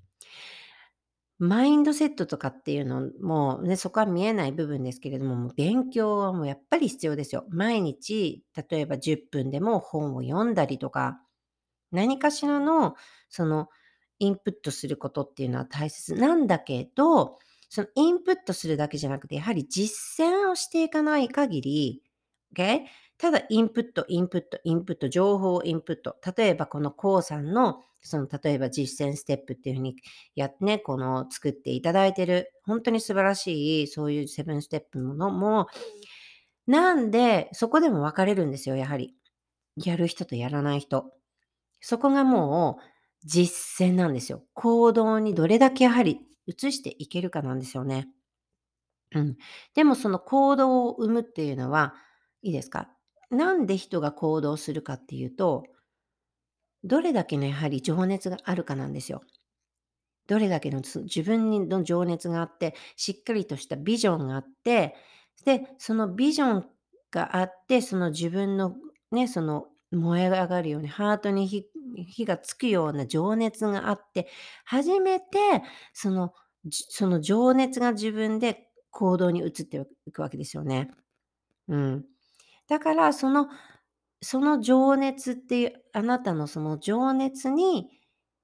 [1.40, 7.46] マインドセットとかっていうのもね、そこは見えない部分ですけれども、もう勉強はもうやっぱり必要ですよ。
[7.50, 11.20] 毎日、例えば10分でも本を読んだりとか、
[11.92, 12.96] 何かしらの
[13.30, 13.70] その
[14.20, 17.40] インプットすることっていうのは大切なんだけど、
[17.70, 22.04] そのインプットするだけじゃなくて、やはり実践をしていかない限り、
[22.56, 22.82] OK?
[23.22, 26.16] ただインプット、インプット、インプット、情報をインプット。
[26.36, 29.96] 例えばこのコウさんの、その例えば実践ステップっていうふうに
[30.34, 35.68] やってね、この作っていただいてる、本当に素晴らしい、そういうセブンステップものも、
[36.66, 39.16] なんで、そこでも分かれるんですよ、やはり。
[39.78, 41.14] やる人とやらない人。
[41.82, 44.44] そこがもう実践なんですよ。
[44.54, 48.10] 行動にどれだけやはり移していけるかなんですよね。
[49.14, 49.38] うん。
[49.76, 51.96] でもその行動を生むっていうのは、
[52.42, 52.90] いいですか？
[53.32, 55.64] なんで人が行動するかっていうと、
[56.84, 59.24] どれだけのやはり情熱があるかなんですよ。
[60.28, 64.96] どれだけの自分の情熱があって、しっかりとしたビジョンがあって、
[65.46, 66.70] で、そのビジョン
[67.12, 68.76] があって、その自分の
[69.12, 71.66] ね、その燃え上がるように、ハートに火
[72.08, 74.30] 火がつくような情熱があって、
[74.64, 75.26] 初めて
[75.94, 76.34] その、
[76.72, 80.92] その情熱が自分で行動に移っていくわけですよね。
[81.70, 82.06] うん。
[82.68, 83.48] だからその
[84.22, 87.90] その情熱っていう、あなたのその情熱に、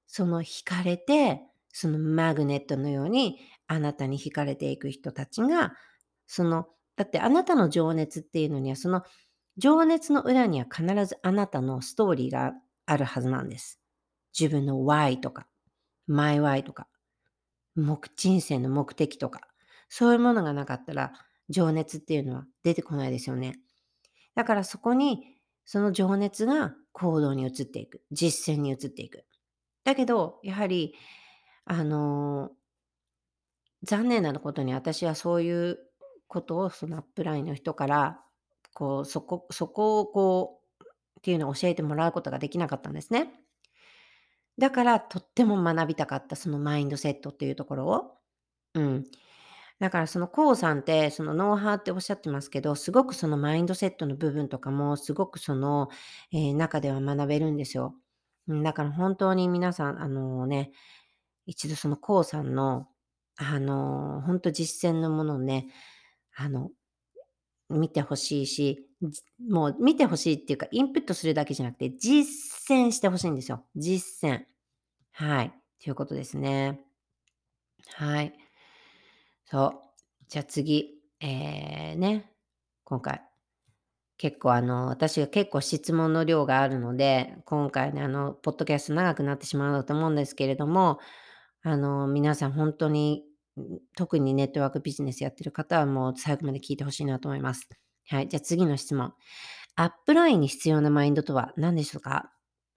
[0.07, 1.41] その惹かれて、
[1.73, 5.73] そのマグネットのようにあなたに惹かれていく人たちが、
[6.27, 9.03] その、だってあなたの情熱っていうのには、その
[9.57, 12.53] 情熱の裏には必ずあなたのストーリーが
[12.85, 13.79] あるはずなんです。
[14.39, 15.47] 自分の Y とか、
[16.07, 16.87] My Y とか、
[17.75, 19.41] 目人生の目的とか、
[19.89, 21.13] そういうものがなかったら、
[21.49, 23.59] 情熱っていうのは出てこないですよね。
[24.37, 25.35] だからそこに、
[25.65, 28.03] その情熱が行動に移っていく。
[28.11, 29.25] 実践に移っていく。
[29.83, 30.93] だけど、やはり、
[31.65, 32.51] あの、
[33.81, 35.79] 残念なことに私はそういう
[36.27, 38.21] ことをそのアップラインの人から、
[38.75, 40.83] こう、そこそこをこう、
[41.19, 43.33] っていうのを教えてもらうことができなかったんですね。
[44.59, 48.11] だからとっても学びたかったそのマインドセットっていうところを。
[48.75, 49.03] うん。
[49.79, 55.89] だからそのコウさんってそのノウハウっておっしゃってますけど、すごくそのマインドセットの部分とかもすごくその、
[56.33, 57.95] えー中では学べるんですよ。
[58.47, 60.71] だから本当に皆さん、あのね、
[61.45, 62.87] 一度そのコウさんの、
[63.37, 65.67] あの本当実践のものをね、
[66.35, 66.71] あの、
[67.69, 68.87] 見てほしいし、
[69.49, 73.65] もう見てほしいっていうか、インプットするだけじゃなくて、実践してほしいんですよ。
[73.75, 74.45] 実践。
[75.11, 75.53] はい。
[75.83, 76.81] ということですね。
[77.95, 78.46] はい。
[79.49, 79.73] そう。
[80.27, 80.93] じゃあ次。
[81.19, 82.31] えー、ね。
[82.83, 83.23] 今回。
[84.17, 90.99] 結構あの、私が結構質問の量があるので、今回ね、あの、ポッドキャスト長くなってしまうと思うんですけれども、
[91.63, 93.23] あの、皆さん本当に、
[93.95, 97.69] 特にネットワークビジネスやってる方はもう最後まで聞いてほしいなと思います。
[98.09, 98.27] はい。
[98.27, 99.13] じゃあ次の質問。
[99.75, 102.31] アップラインに必要なマインドとは何でしょうか？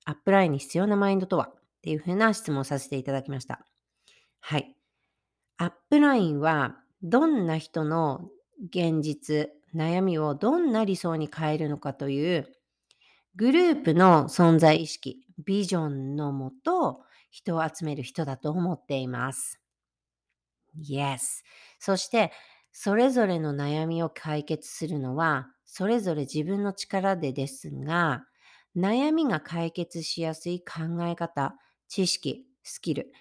[0.05, 1.49] アップラインに必要なマインドとは？
[1.49, 3.65] っていうふうな質問をさせていただきました。
[4.41, 4.75] はい。
[5.61, 8.31] アップラインはどんな人の
[8.71, 12.49] 現実、悩みをどんな理想に変えるのかという
[13.37, 19.61] グループの存在意識、ビジョンのもと人を集める人だと思っています。
[20.79, 21.43] Yes。
[21.79, 22.33] そして、
[22.73, 28.25] それぞれの悩みを解決するのは、それぞれ自分の力でですが、
[28.77, 31.57] 悩みが解決しやすい考え方、
[31.89, 33.13] 知識、スキル、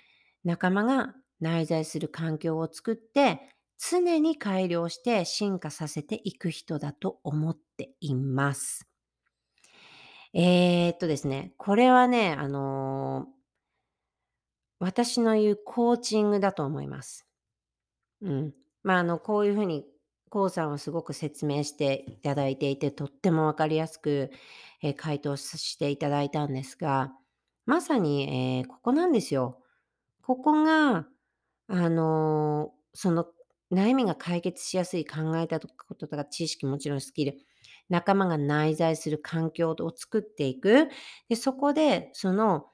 [0.43, 8.87] 仲間が内在する環境を作って、常に改良して進化させていく人だと思っています。
[10.33, 13.39] えー、っとですね、これはね、あのー
[14.79, 17.27] 私の言うコーチングだと思います。
[18.21, 18.53] うん。
[18.81, 19.85] まあ、あの、こういうふうに、
[20.29, 24.31] こうさんはすごく説明していただいていて、とってもわかりやすく、
[24.81, 27.13] えー回答していただいたんですが、
[27.65, 29.61] まさに、えーここなんですよ。
[30.21, 31.05] ここが、
[31.69, 33.27] あのその
[33.71, 37.37] 悩みが解決しやすい考えたこととか知識もちろんスキル
[37.89, 40.89] 仲間が内在する環境を作っていく。
[41.29, 42.67] でそこでその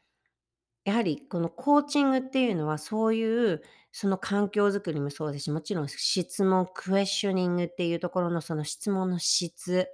[0.86, 9.88] やはりこのコーチングっていうのはそういうその環境づくりもそうですしもちろん質問クエスチョニングっていうところのその質問の質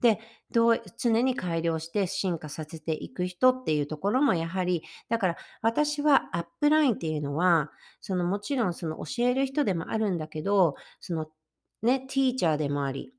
[0.00, 0.20] で
[0.50, 7.70] どう常に改良して進化させていく人っていうところもやはりだから私はアップラインっていうのは
[8.00, 11.26] そのもちろんその教える人でもあるんだけどその
[11.82, 13.12] ねティーチャーでもあり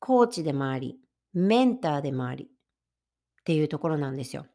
[0.00, 0.98] コーチでもあり
[1.34, 2.48] メンターでもありっ
[3.44, 4.46] ていうところなんですよ。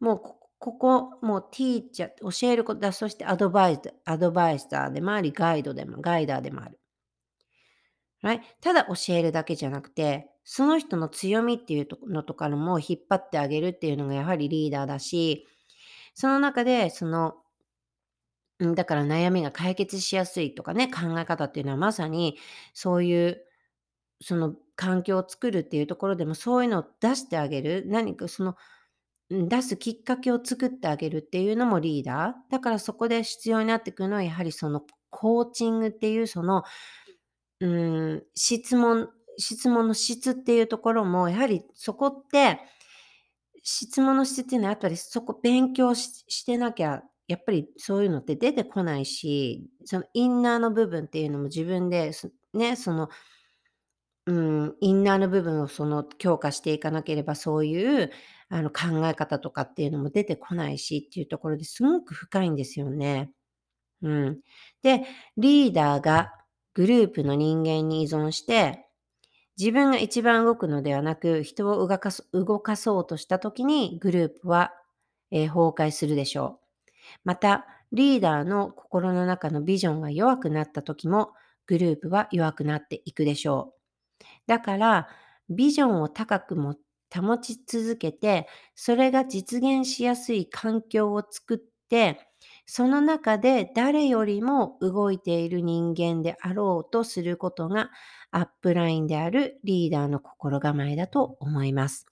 [0.00, 0.20] もう
[0.58, 6.78] ここもうティーチャー教えることだそしてアドバイザーでもありガイドでもガイダーでもある。
[8.24, 15.46] はいただ教えるだけじゃなくてその人の強みっていうのとかのも引っ張ってあげるっていうのがやはりリーダーだし
[16.14, 17.34] その中でその
[18.74, 22.38] だから悩みが解決しやすいとかね考え方っていうのはまさに
[22.72, 23.44] そういう
[24.22, 27.84] その環境を作るっていうところでもそういうのを出してあげる。
[27.86, 28.56] 何かその
[29.30, 32.32] 出すきっかけを作ってあげるっていうのもリーダー。
[32.50, 36.62] だからそこで必要になってくるのはやはりそのコーチングっていうその
[37.64, 39.08] うん質問
[39.38, 42.60] 質問の質っていうところもやはりそこって
[43.62, 52.12] 質問の質っていうのはやっぱりそこ勉強してなきゃやっぱりそういうのって出てこないしそのインナーの部分っていうのも自分で
[52.52, 53.08] ねその
[54.26, 58.10] うん、インナーの部分をその強化していかなければそういう
[58.48, 63.30] あの考え方とかっていうのも出てこないしっていうところですごく深いんですよね。
[64.02, 64.40] うん、
[64.82, 65.04] で
[65.36, 66.32] リーダーが
[66.74, 68.86] グループの人間に依存して
[69.58, 74.72] 自分が一番動くのではなく人を動か動かそうとした時にグループは、
[75.30, 76.66] えー崩壊するでしょう。
[77.24, 81.32] またリーダーの心の中のビジョンが弱くなった時も
[81.66, 83.80] グループは弱くなっていくでしょう。
[84.46, 85.08] だから
[85.50, 86.76] ビジョンを高くも
[87.14, 91.58] 保ち続けてそれが実現しやすい環境を作っ
[91.88, 92.20] て
[92.66, 97.90] その中で誰よりも動いている人間であろうとすることが
[98.30, 102.06] アップラインであるリーダーの心構えだと思います。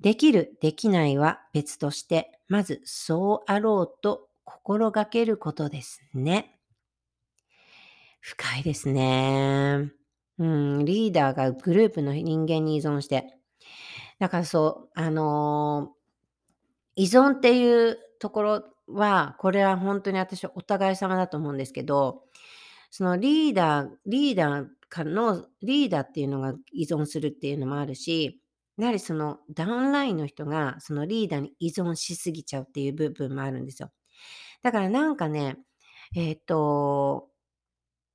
[0.00, 6.58] できる、できないは別として、まずそうあろうと心がけることですね。
[8.20, 9.92] 深いですね。
[10.38, 13.36] うん、リーダーがグループの人間に依存して。
[14.18, 16.00] だからそう、あのー
[16.96, 22.22] 依存っていうところは、これは本当に私はお互い様だと思うんですけど、
[22.90, 28.40] そのリーダー、リーダーからの、リーダーっていうのが依存するっていうのもあるし、
[28.76, 33.90] やはりそのダウンラインの人がそのリーダーに依存しすぎちゃうっていう部分もあるんですよ。
[34.62, 35.58] だからなんかね、
[36.14, 37.28] えっ、と、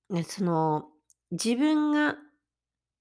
[0.09, 0.85] ね、その
[1.31, 2.17] 自分が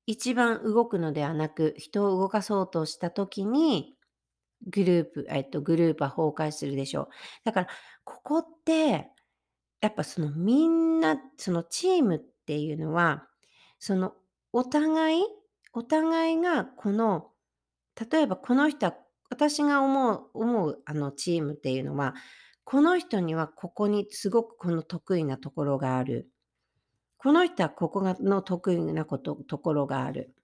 [0.06, 3.94] 一番動くのではなく、人を動かそうとした時に、
[4.66, 7.08] グループ、えっと、グループは崩壊するでしょう。
[7.44, 7.68] だから、
[8.04, 9.10] ここって、
[9.80, 13.28] やっぱそのみんな、そのチームっていうのは、
[13.78, 14.14] その
[14.52, 15.22] お互い、
[15.72, 17.30] お互いがこの、
[18.10, 18.96] 例えばこの人は、
[19.30, 22.14] 私が思う、思うあのチームっていうのは、
[22.64, 26.30] この人にはここにすごくこの得意なところがある。
[27.18, 30.34] この人はここがの得意なことところがある。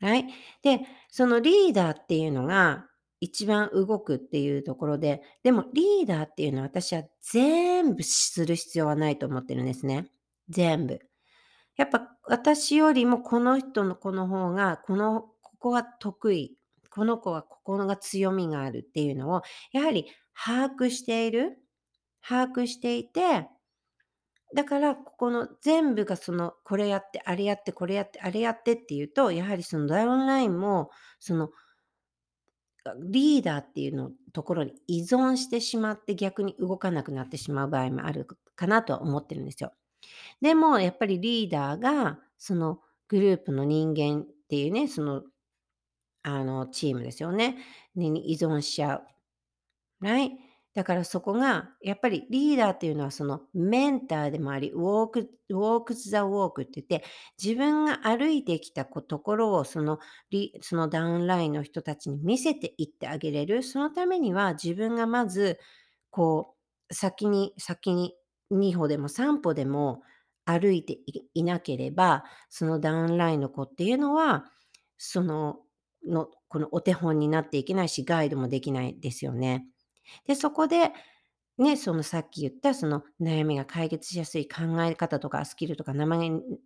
[0.00, 0.26] はい。
[0.62, 2.89] で、そのリーダーっていうのが
[3.20, 10.10] 一番動くっていうところで、でもリーダーっていうのは私は全部する必要はないと思ってるんですね。
[10.48, 11.00] 全部。
[11.76, 16.56] やっぱ私よりもこの人の子の方が、この、ここが得意。
[16.90, 19.42] この子はここが強みがあるっていうのを、
[19.72, 21.58] やはり把握している。
[22.22, 23.48] 把握していて、
[24.54, 30.90] だから、ここの全部がその、これやって、あれやって、これやって、あれやってっていうと、やはりそのダウンラインも、
[31.20, 31.50] その、
[32.98, 38.26] リーダーっていうのところに依存してしまって逆に動かなくなってしまう場合もある
[38.56, 39.72] かなとは思ってるんですよ。
[40.40, 45.22] でも、やっぱりリーダーが、そのグループの人間っていうね、その、
[46.22, 47.56] あの、チームですよね。
[47.94, 49.02] に依存しちゃう。
[50.02, 50.30] right?
[50.80, 57.06] だからそこが、やっぱりリーダーっていうのはそのメンターでもあり、ウォーク、ウォーク・ザ・ウォークって言って、
[57.42, 59.98] 自分が歩いてきたところをその
[60.30, 63.62] リそのダウンラインの人たちに見せていってあげれる。
[63.62, 65.58] そのためには自分がまず、
[66.10, 66.56] こ
[66.88, 68.14] う、先に、先に
[68.50, 70.00] 2歩でも3歩でも
[70.46, 70.96] 歩いて
[71.34, 74.46] いなければ、そのダウンラインの子っていうのは、
[74.96, 75.58] その、
[76.08, 79.66] の、このお手本になっていけないし、ガイドもできないですよね。
[80.26, 80.92] で、そこで、
[81.58, 86.16] ね、そのさっき言ったその悩みが解決しやすい考え方とかスキルとか、生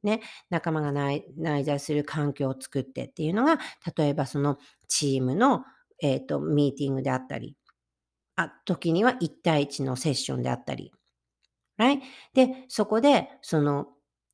[0.04, 0.20] ね、
[0.50, 3.58] 仲間が内内在する環境を作ってっていうのが、
[3.96, 5.64] 例えばそのチームの、
[6.00, 7.56] えっ、と、ミーティングであったり、
[8.36, 10.92] あ、時には1対1のセッションであったり。
[11.78, 12.00] right?
[12.34, 13.88] で、そこで、その、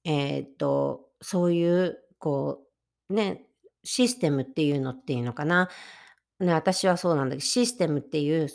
[0.05, 2.63] えっ、と、そういう、こ
[3.09, 3.47] う、ね、
[3.85, 5.69] システムっていうのっていうのかな。
[6.41, 8.49] ね、私はそうなんだけど、システムっていう、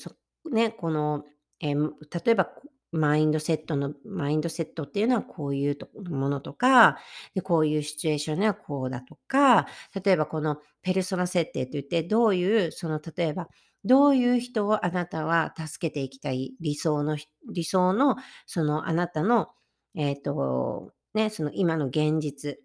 [0.51, 1.25] ね、この、
[1.61, 1.91] えー
[2.25, 2.49] 例えば、
[2.91, 6.97] マインドセットの、マインドセットっていうのはこういうとものとか、
[7.33, 9.67] でこういうシチュエーションではこうだとか、
[10.03, 13.49] 例えばこのペルソナ設定といって、どういう、その例えば、
[13.83, 17.17] どういう人をあなたは助けていきたい理想の、
[17.51, 18.15] 理想の、
[18.47, 19.49] そのあなたの、
[19.95, 22.57] えっ、と、ね、その今の現実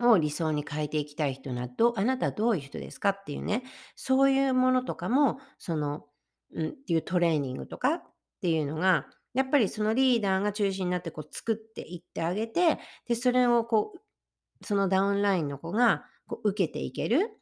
[0.00, 3.62] を理想に変えていきたい人など、あなたはどういう人ですかっていうね、
[3.96, 6.06] そういうものとかも、その、
[6.54, 8.02] うん、っていうトレーニングとかっ
[8.40, 17.38] ていうのが、やっぱりそのリーダーが中心になってこう作っていってあげて、で、それをこう、そのダウンラインの子がこう受けていける。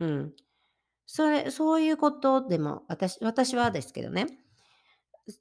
[0.00, 0.34] うん。
[1.06, 4.26] それ、そういうことでも、私、私はですけどね、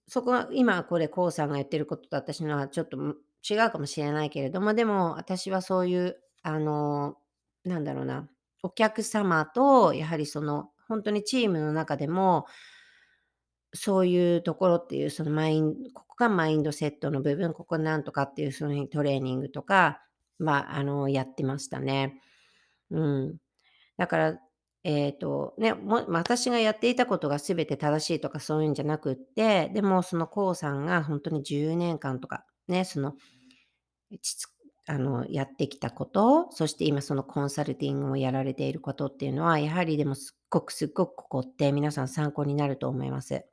[0.07, 2.97] そこは今これ、こうさんが言ってることと私のはちょっと
[3.49, 7.16] 違うかもしれないけれども、でも私はそういうあの、
[7.64, 8.30] なんだろうな、
[8.64, 12.45] お客様と、やはりその、本当にチームの中でも、
[13.74, 20.02] そういうところっていう、そのマインここがマインドセットの部分、ここなんとかっていうそのトレーニングとか、
[20.40, 22.22] まあ、あの、やってましたね。
[22.92, 23.38] うん。
[23.98, 24.40] だから、
[24.84, 33.16] えっ、と、ね、も私がやっていたことが全て正しいとかそういうんじゃなくって、でもそのコウさんが本当に10年間とか、ね、その、
[34.88, 43.46] あの、やってきたこと、そして今そのコンサルティングをやられていることっていうのは、やはりでもすっごくすっごくここって皆さん参考になると思います。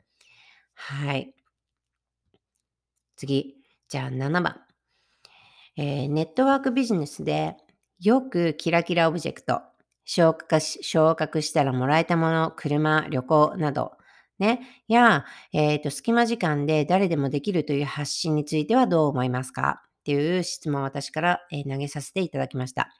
[0.76, 1.34] はい。
[3.16, 3.56] 次。
[3.88, 4.60] じゃあ7番。
[5.76, 7.56] えー、ネットワークビジネスで
[8.00, 9.62] よくキラキラオブジェクト、
[10.04, 13.92] 昇格し昇格したらもらえたもの、車、旅行など、
[14.38, 19.82] ね、や、えっ、ー、と、隙間時間で誰でもできるという発信についてはどう思いますか？
[20.00, 22.90] っていう質問を私から、えー、投げさせていただきました。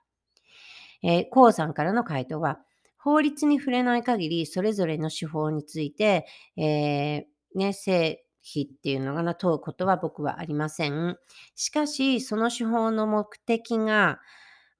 [1.03, 2.59] えー、コウさんからの回答は、
[2.99, 7.24] 法律に触れない限り、それぞれの手法について、えー、
[7.57, 11.18] ね、正否っていうのが問うことは僕はありません。
[11.54, 14.20] しかし、その手法の目的が、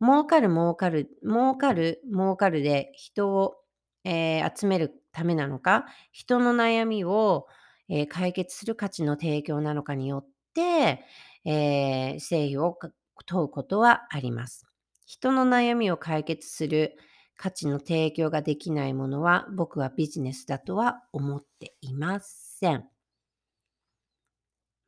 [0.01, 3.57] 儲かる儲かる、儲かる儲かるで人を、
[4.05, 7.47] えー、集めるためなのか、人の悩みを、
[7.89, 11.05] えー、解決する価値の提供なのかによって、
[11.45, 12.79] えー、正義を
[13.25, 14.67] 問うことはあります。
[15.07, 16.99] 人の悩みを解決する
[17.37, 22.89] 価値の提供ができないものは僕はビジネスだとは思っていますせん。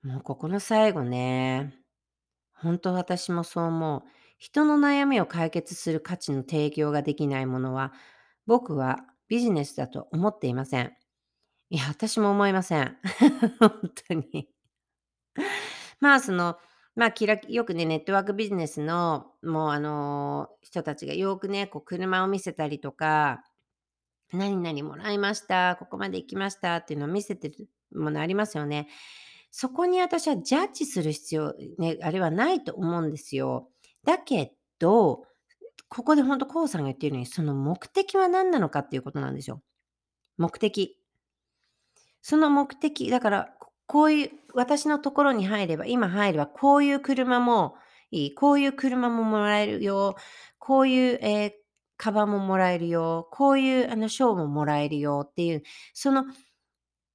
[0.03, 1.75] もうここの最後ね、
[2.55, 4.03] 本当私もそう思う。
[4.39, 7.93] 人の悩みを解決する価値の提供ができないものは
[8.47, 8.99] 僕は
[9.29, 10.93] ビジネスだと思っていません。
[11.71, 12.99] いや、私も思いません。
[13.61, 14.49] 本当に。
[16.01, 16.57] まあ、その、
[16.95, 23.43] まあ、キラよくね、ネットワークビジネスの、もうあの、人たちがよくね、こう車を見せたりとか、
[24.33, 28.89] 何々もらいました、ここまで行きましたっていうのを見せてるものありますよね。
[29.51, 33.71] そこに私はジャッジする必要、ね、あれはないと思うんですよ。
[34.05, 35.25] だけど、
[35.89, 39.63] ここで本当コウさんが言っているように、その目的は何なのかっていうことなんですよ。
[40.37, 41.01] 目的。
[42.21, 43.55] その目的、だから、
[43.87, 47.77] こういう、私のところに入れば、今入れば、こういう車も
[48.11, 50.17] いい、こういう車ももらえるよ、
[50.59, 51.53] こういう、えー
[51.99, 55.63] カバンももらえるよ、こういうあの賞ももらえるよっていう、
[55.95, 56.25] その、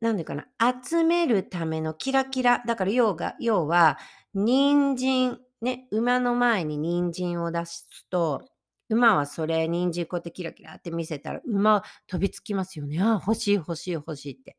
[0.02, 0.48] なんでかな、
[0.84, 3.98] 集めるためのキラキラ、だから要が要は、
[4.34, 8.44] 人参、ね、馬の前に人参を出すと、
[8.90, 13.02] 馬はそれ、人参こうやってキラキラって見せたら、馬飛びつきますよね。
[13.02, 14.58] ああ、欲しい欲しい欲しいって。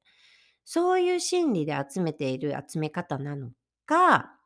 [0.64, 3.50] そういう心理で集めている集め方なの
[3.86, 4.38] か、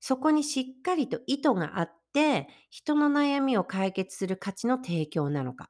[0.00, 5.64] そこにしっかりと意図があって、人の悩みを解決する価値の提供なのか。
[5.64, 5.68] っ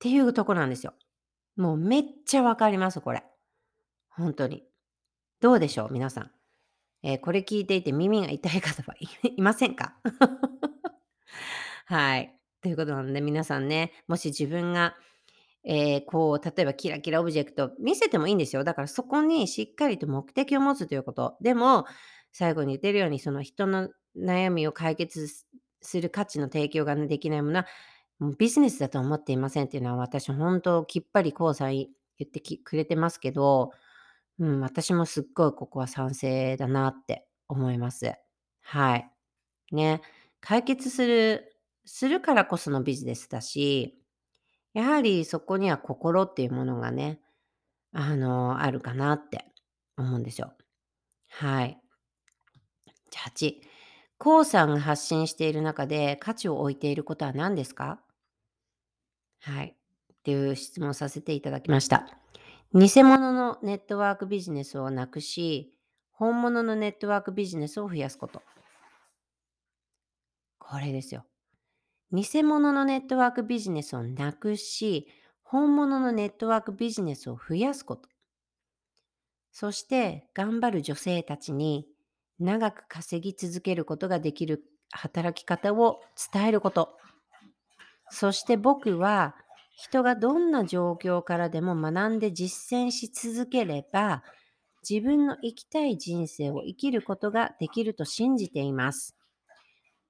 [0.00, 0.94] ていうとこなんですよ。
[1.56, 3.24] もうめっちゃわかります、これ。
[4.10, 4.64] 本当に。
[5.40, 6.30] どうでしょう、皆さん。
[7.04, 9.96] えーこれ聞いていて耳が痛い方はい いませんか？
[11.86, 12.38] はい。
[12.62, 14.96] ということなので、皆さんね、もし自分が、
[15.64, 18.64] えーこう、例えばキラキラオブジェクト見せてもいいんですよ。
[18.64, 21.36] だからそこにしっかりと目的を持つということ。
[21.40, 21.86] でも、
[22.32, 25.28] 最後に言ってるように、その人の悩みを解決
[25.80, 27.66] する価値の提供ができないものは、
[28.38, 31.88] ビジネスだと思っていませんっていうのは、私本当きっぱりこうさん言
[32.24, 33.72] ってくれてますけど、
[34.38, 38.14] うん、私もすっごいここは賛成だなって思います。
[38.62, 39.10] はい。
[39.72, 40.02] ね。
[40.40, 43.98] 解決する、するからこそのビジネスだし、
[44.74, 47.20] やはりそこには心っていうものがね、
[47.92, 49.46] あの、あるかなって
[49.96, 50.54] 思うんですよ。
[51.28, 51.80] はい。
[53.10, 53.71] じゃあ8。
[54.22, 57.98] こうさんが発信している中で価値を置いていることは何ですか？
[59.40, 59.74] はい。
[59.74, 62.06] っていう質問させていただきました。
[62.72, 65.76] 偽物のネットワークビジネスをなくし、
[66.12, 68.42] 本物のネットワークビジネスを増やすこと。
[70.60, 71.24] これですよ。
[72.12, 75.08] 偽物のネットワークビジネスをなくし、
[75.42, 78.08] 本物のネットワークビジネスを増やすこと。
[79.50, 81.88] そして、頑張る女性たちに
[82.42, 86.00] 長く稼ぎ続けることができる働き方を
[86.32, 86.96] 伝えること。
[88.10, 89.34] そして僕は、
[89.74, 94.22] 人がどんな状況からでも学んで実践し続ければ、
[94.88, 99.16] 自分の生きたい人生を生きることができると信じています。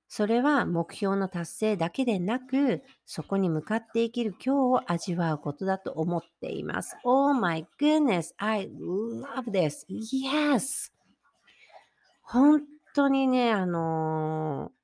[0.08, 6.96] それは目標の達成だけでなく、そこに向かって生きる今日を味わうことだと思っています。
[7.04, 9.86] Oh my goodness, I love this.
[9.88, 10.92] Yes!
[12.22, 12.62] 本
[12.94, 14.82] 当にね、あのー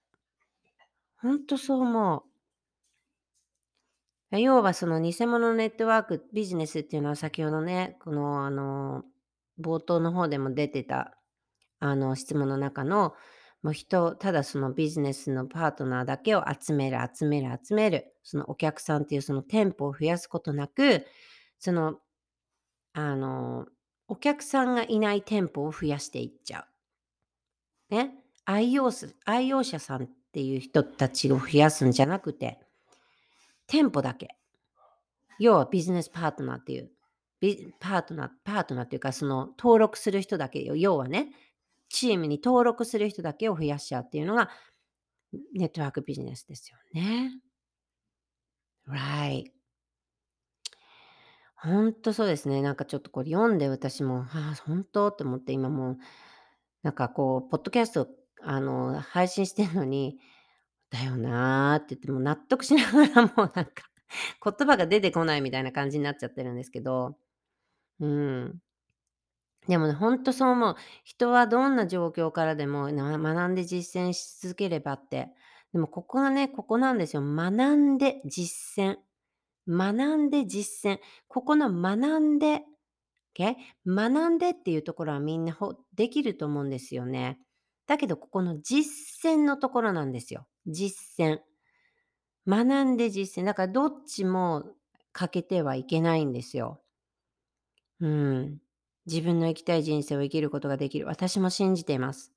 [1.19, 2.23] 本当そう思う。
[4.31, 9.05] 要はその偽物ネットワークビジネスっていうのは先ほどね、このあの、
[9.61, 11.19] 冒頭の方でも出てた
[11.81, 13.15] あの質問の中の、
[13.63, 21.07] もう人、ただそのビジネスのパートナーだけを集める、集める、集める、そのお客さんっていうその店舗を増やすことなく、
[21.59, 21.99] その、
[22.95, 23.67] あの、
[24.09, 26.68] お客さんがいない店舗を増やしていっちゃう。
[27.91, 28.15] ね。
[28.45, 32.59] 愛用す、愛用者さんっていう人たちを増やすんじゃなくて、
[33.67, 34.37] 店舗だけ。
[35.39, 36.91] 要はビジネスパートナーっていう、
[37.79, 40.77] パートナー、パートナーっていうか、その登録する人だけよ。
[40.77, 41.33] 要はね、
[41.89, 44.51] チームに登録する人だけを増やしちゃうっていうのが、
[45.55, 47.33] ネットワークビジネスですよね。
[48.89, 49.53] Right.
[51.55, 52.63] 本当そうですね。
[52.63, 55.99] なんかちょっとこれ読んで私も、ああ、本当って思って今もう、
[56.83, 58.09] なんかこう、ポッドキャスト、
[58.43, 60.19] あの、配信してるのに、
[60.91, 63.73] だよなーって言って、もう納得しながらもうなんか、
[64.45, 67.17] 言葉が出てこないみたいな感じになっちゃってるんですけど、
[68.01, 68.61] うん。
[69.69, 70.77] でもね、ほんとそう思う。
[71.05, 75.29] 人はどんな状況からでも学んで実践し続ければって。
[75.73, 77.23] でもここがね、ここなんですよ。
[77.23, 78.97] 学んで実践。
[79.69, 81.01] 学んで実践。
[81.29, 82.63] ここの学んで、
[83.39, 83.57] OK？
[83.87, 85.57] 学んでっていうところはみんな
[85.95, 87.39] できると思うんですよね。
[87.87, 90.47] だけどここの実践のところなんですよ。
[90.67, 91.41] 実践。
[92.47, 93.47] 学んで実践。
[93.47, 94.65] だからどっちも
[95.13, 96.83] 欠けてはいけないんですよ。
[98.01, 98.59] うん。
[99.07, 101.07] 自分の生きたい人生を生きることができる。
[101.07, 102.33] 私も信じています。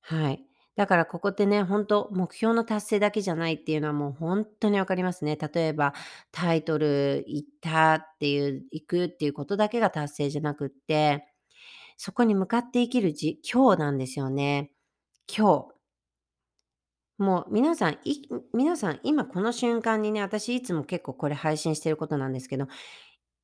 [0.00, 0.45] はい。
[0.76, 5.36] だからここってね、本当目標の達成だけじゃないっていうのはもう本当にわかりますね。
[5.36, 5.94] 例えば
[6.32, 11.26] タイトル行ったっていう、行くっていうことだけが達成じゃなくって、
[11.96, 14.70] そこに向かって生きるじ今日なんですよね。
[15.34, 15.76] 今日。
[17.18, 22.66] もう皆さん、い皆さん今この瞬間にね、私いつも結構これ配信してることなんですけど、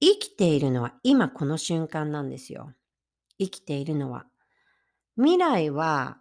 [0.01, 2.75] 生きているのは今この瞬間なんですよ。
[3.39, 4.27] 生きているのは。
[5.17, 6.19] 未来は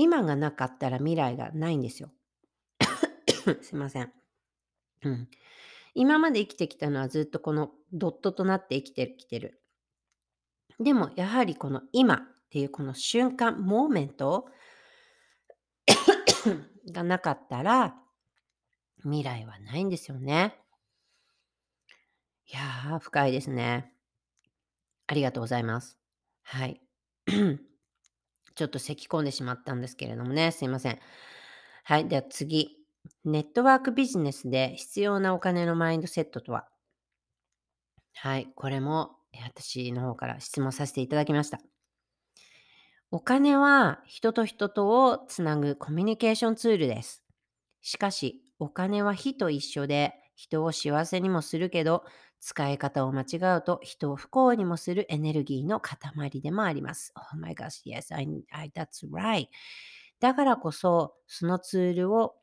[0.00, 2.12] 今がなかったら未来がないんですよ。
[3.62, 4.12] すいません。
[5.02, 5.28] うん。
[5.92, 9.60] 今まで生きてきたのはずっとこのドットとなって生きてきてる。
[10.78, 12.18] でもやはりこの今っ
[12.50, 14.48] ていうこの瞬間、モーメント
[16.92, 18.00] がなかったら
[19.02, 20.62] 未来はないんですよね。
[22.46, 23.92] いやー、深いですね。
[25.08, 25.98] ありがとうございます。
[26.44, 26.80] はい。
[28.58, 30.98] ちょっと咳き込んでしまったんですけれどもね、すいません。
[31.84, 32.08] はい。
[32.08, 32.76] では次。
[33.24, 36.66] ネットワークビジネスで必要なお金のマインドセットとは？
[38.16, 38.48] はい。
[38.56, 39.12] これも
[39.44, 41.60] 私の方から質問させていただきました。
[43.12, 47.22] お金は人と人とをつなぐコミュニケーションツールです。
[47.80, 52.04] しかし、お金は火と一緒で人を幸せにもするけど、
[52.40, 55.98] 使い方を間違うと人を不幸にもするエネルギーの塊
[56.40, 57.12] でもあります。
[57.16, 59.46] Oh my gosh, yes, I, I, that's right.
[60.20, 62.36] だからこそ、そのツールを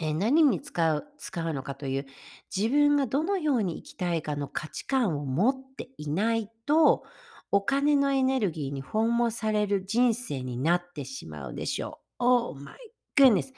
[0.00, 2.06] え何に使う使うのかという、
[2.54, 7.04] 自分がどのように生きたいかの価値観を持っていないと、
[7.50, 12.24] お金のエネルギーに訪問される人生になってしまうでしょう。
[12.24, 12.74] Oh my
[13.16, 13.52] goodness!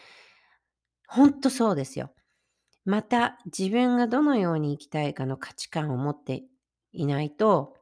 [1.09, 2.15] ほんとそうですよ。
[2.85, 6.45] また、自分がどのように生きたいかの価値観を持って
[6.93, 7.77] いないと、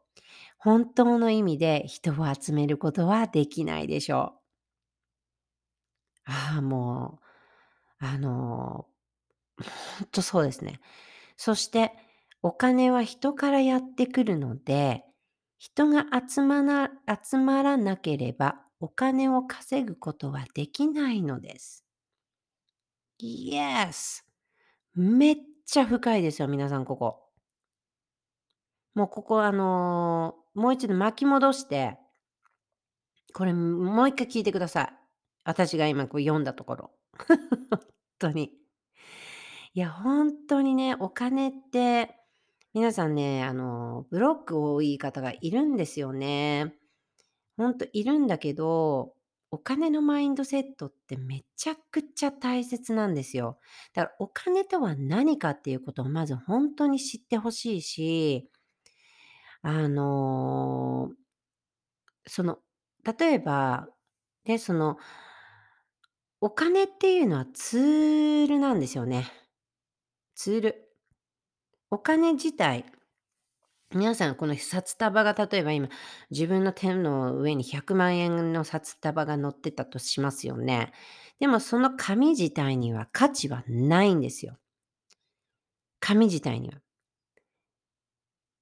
[0.59, 4.41] 本当の意味で人を集めることはできないでしょう。
[6.25, 7.21] ああ、も
[8.03, 8.89] う、あの、
[9.99, 10.81] ほんとそうですね。
[11.37, 11.93] そして、
[12.43, 15.05] お金は人からやってくるので、
[15.59, 16.91] 人が集まな
[17.25, 21.85] 集まらなければ、お金を稼ぐことはできないのです。
[23.23, 24.23] Yes!
[24.95, 25.37] めっ
[25.67, 27.21] ちゃ深いですよ、皆さんここ。
[28.95, 31.99] もうここあの、もう一度巻き戻して
[33.33, 34.93] これもう一回聞いてください。
[35.45, 36.91] 私が今こう読んだところ。
[37.71, 37.81] ほん
[38.19, 38.53] とに。
[39.75, 42.15] いや、ほんとにね、お金って、
[42.75, 46.75] 皆さんね、あの、ブロック多い方がいるんですよね。
[47.57, 49.15] ほんといるんだけど、
[49.53, 53.59] お金のマインドセットってめちゃくちゃ大切なんですよ。
[53.95, 58.51] だからお金とは何かっていうことをまずほんとに知って欲しいし、
[59.63, 61.13] あの、
[62.27, 62.59] その、
[63.19, 63.89] 例えば、
[64.45, 64.99] で、その、
[66.43, 69.31] お金っていうのはツールなんですよね。
[70.35, 70.89] ツール。
[71.91, 72.87] お金自体、
[73.95, 75.89] 皆さんこの札束が例えば今、
[76.31, 80.93] 自分の手の上に100万円の札束が乗ってたとしますよね。
[81.41, 84.59] でもその紙自体には価値はないんですよ。
[86.01, 86.81] 紙自体には。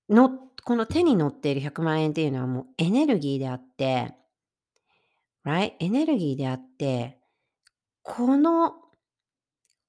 [0.09, 0.31] の
[0.65, 4.15] この手に乗っている100万円っていうのはもうエネルギーであって、
[5.45, 5.75] right?
[5.79, 7.19] エネルギーであって、
[8.03, 8.75] この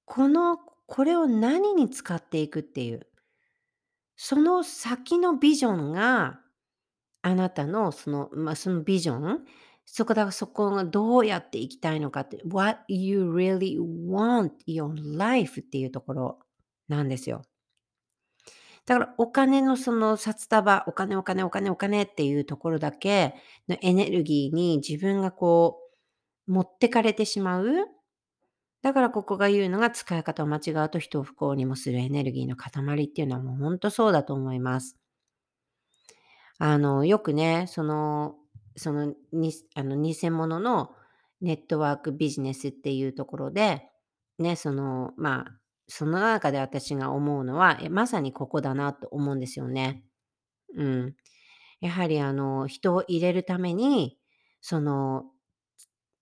[0.05, 3.07] このこれを何に使っていくっていう、
[4.24, 6.41] その先のビジョンが、
[7.24, 9.45] あなたのその、まあ、そのビジョン、
[9.84, 16.39] そこだからそこがどうやって生きたいのかって、what you really want your life っていうところ
[16.88, 17.41] なんですよ。
[18.86, 23.34] だからお金のその札束、お金お金お金お金っていうところだけ
[23.67, 25.80] のエネルギーに自分がこ
[26.47, 27.65] う持ってかれてしまう。
[28.84, 34.97] だからここが言うのが使い方を間違うと人を不幸にもするエネルギーの塊っていうのはもうほんとそうだと思います。
[36.59, 38.36] あの、よくね、その、
[38.75, 40.91] その、にあの、偽物の
[41.41, 43.88] ネットワークビジネスっていうところで、
[44.39, 45.57] ね、その、まあ、
[45.88, 50.03] その中で私が思うのは、まさにここだなと思うんですよね。
[50.77, 51.15] うん。
[51.82, 54.19] やはりあの、人を入れるために、
[54.61, 55.25] その、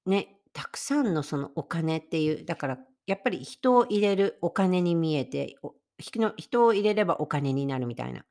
[0.06, 5.56] ね、たくさんのそのお金っていう、だからやっぱり人を入れるお金に見えて、
[5.98, 8.26] 人を入れればお金になるみたいな、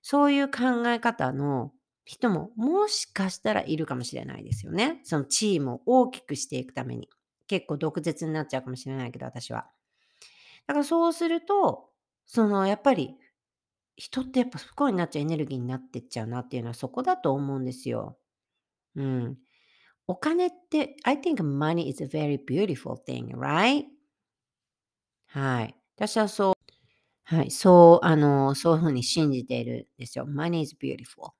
[0.00, 1.72] そういう考え方の
[2.06, 5.02] 人ももしかしたらいるかもしれないですよね。
[5.04, 7.10] そのチームを大きくしていくために。
[7.48, 9.66] 結構毒舌になっちゃうかもしれないけど、私は。
[10.66, 11.90] だからそうすると、
[12.24, 13.14] そのやっぱり、
[13.94, 18.16] 人ってやっぱ不幸になっちゃうエネルギーになってっちゃうなっていうのはそこだと思うんですよ。
[18.96, 19.38] うん。
[20.08, 23.84] お金って、I think money is a very beautiful thing, right?
[25.26, 25.76] はい。
[25.96, 26.54] 私はそう
[27.24, 30.26] はい、そう、あの、そういう風に信じているんですよ。
[30.26, 31.32] Money is beautiful.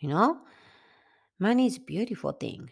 [0.00, 0.34] You know?
[1.40, 2.66] Money is beautiful thing.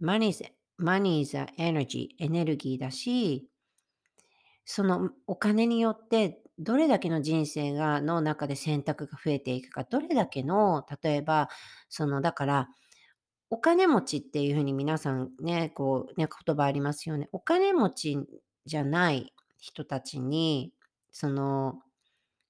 [0.00, 0.44] Money is,
[0.80, 3.48] money is energy, エネルギーだし、
[4.64, 11.48] そのお金によってどれだけの人生がの中で選択が増えていくか、どれだけの、例えば、
[11.88, 12.68] その、だから、
[13.50, 17.28] お金持ちっていう風に皆さんね、こうね、言葉ありますよね。
[17.32, 18.18] お金持ち
[18.66, 20.72] じゃない人たちに、
[21.12, 21.80] その、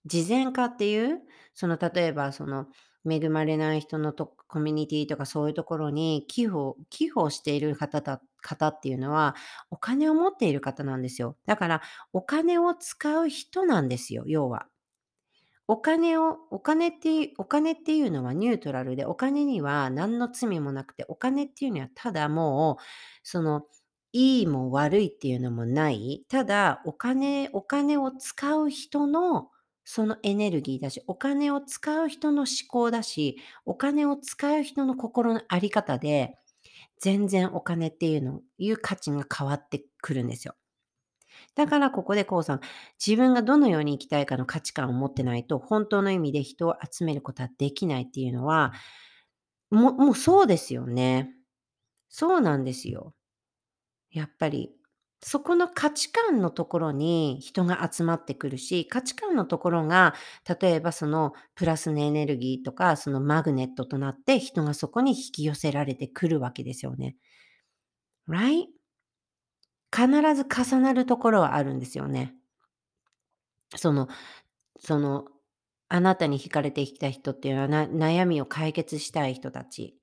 [0.06, 1.20] 慈善家っていう、
[1.54, 2.66] その例えばその
[3.10, 9.34] 恵まれない人のとコミュニティとかそういうところに寄付を寄付をしている方だ方っていうのは、
[9.70, 11.36] お金を持っている方なんですよ。
[11.46, 11.82] だから
[12.12, 14.66] お金を使う人なんですよ、要は。
[15.68, 22.82] お金をお金ってお金っていうのはニュートラルで、お金には何の罪もなくて、お金っていうのはただもう、
[23.22, 23.62] その、
[24.12, 26.24] いいも悪いっていうのもない。
[26.28, 29.50] ただ、お金お金を使う人の
[29.84, 33.36] そのエネルギーだし、お金を使う人の思考だし、
[33.66, 36.36] お金を使う人の心のあり方で、
[37.00, 40.56] 全然お金っていうのいう価値が変わってくるんですよ。
[41.56, 42.60] だからここでこうさん、
[43.04, 48.72] 自分がどのように生きたいかの価値観を持ってないと、本当の意味で人を集めることはできないっていうのは、
[49.70, 51.32] ももうそうですよね。
[52.10, 53.14] そうなんですよ。
[54.10, 54.72] やっぱり。
[55.22, 60.14] そこの価値観のところに人が集まってくるし、価値観のところが、
[60.60, 67.16] 例えばそのプラスのエネルギーとか、そのマグネットとなって人がそこに引き寄せられてくるわけですよね。
[68.28, 68.68] Right?
[69.94, 72.34] 必ず重なるところはあるんですよね。
[73.76, 74.08] その
[74.80, 75.26] その、
[75.88, 79.96] あなたに惹かれてきた人っていうのは、悩みを解決したい人たち。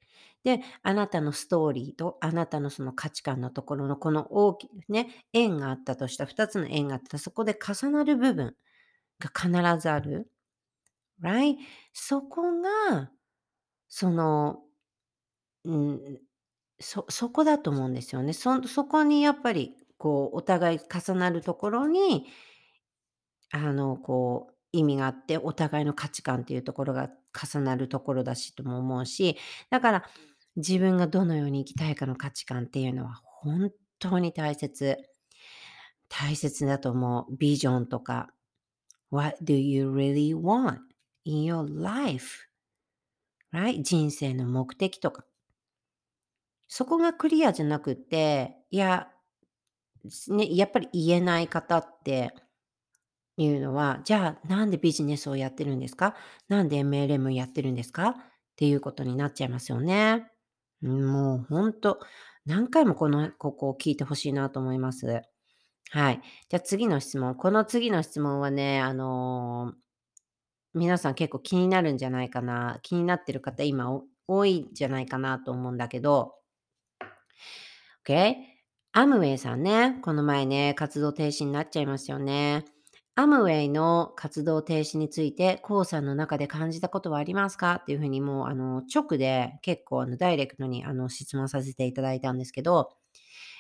[0.44, 8.56] で、あなたのストーリーとあなたのその価値観のところのこの大きなね、縁があったとした2つの縁があった、そこで重なる部分
[9.20, 10.30] が必ずある。
[11.22, 11.58] Right?
[11.94, 13.12] そこが、
[13.90, 14.62] その、
[16.84, 18.34] そそこだと思うんですよね。
[18.34, 22.28] そそこにやっぱり、こうお互い重なるところに
[23.54, 27.10] あの、こう、意味があって、お互いの価値観っていうところが
[27.40, 29.38] 重なるところだしとも思うし、
[29.70, 30.04] だから
[30.56, 34.98] 自分がどのように生きたいかの価値観っていうのは本当に大切。
[36.10, 37.38] 大切だと思う。
[37.38, 38.34] ビジョンとか。
[39.12, 40.80] What do you really want
[41.26, 42.48] in your life?
[43.54, 43.84] Right?
[43.84, 45.26] 人生の目的とか。
[46.68, 49.10] そこがクリアじゃなくて、いや、
[50.30, 52.34] ね、やっぱり言えない方って
[53.38, 56.16] いうのは、じゃあなんでビジネスをやってるんですか？
[56.50, 58.10] なんで MLM やってるんですか？
[58.10, 58.16] っ
[58.56, 60.28] ていうことになっちゃいますよね。
[60.82, 62.00] もうほんと、
[62.46, 65.22] 何回もこのここを聞いて欲しいなと思います。
[65.92, 66.22] はい。
[66.50, 67.36] じゃあ、次の質問。
[67.36, 69.74] この次の質問はね、あの、
[70.74, 72.80] 皆さん結構気になるんじゃないかな。
[72.84, 73.92] 気になってる方今
[74.28, 76.36] 多いんじゃないかなと思うんだけど。
[78.08, 78.36] OK?
[78.92, 82.66] アムウェイさんね、この前ね、活動停止になっちゃいましたよね。
[83.16, 87.76] アムウェイの活動停止について、コウさんの中で感じたことはありますか？
[87.76, 92.92] っていうふうにもう、あの、直で結構あのダイレクトにあの質問させていただいたんですけど、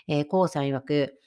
[0.08, 1.20] えー、コウさん曰く、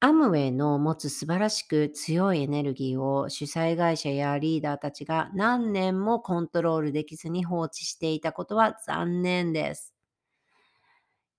[0.00, 9.95] アムウェイの持つ素晴らしく強いエネルギーを主催会社やリーダーたちが何年もコントロールできずに放置していたことは残念です。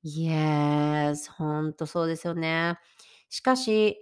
[0.08, 2.80] Yes, ほんとそうですよね。
[3.30, 3.98] しかし、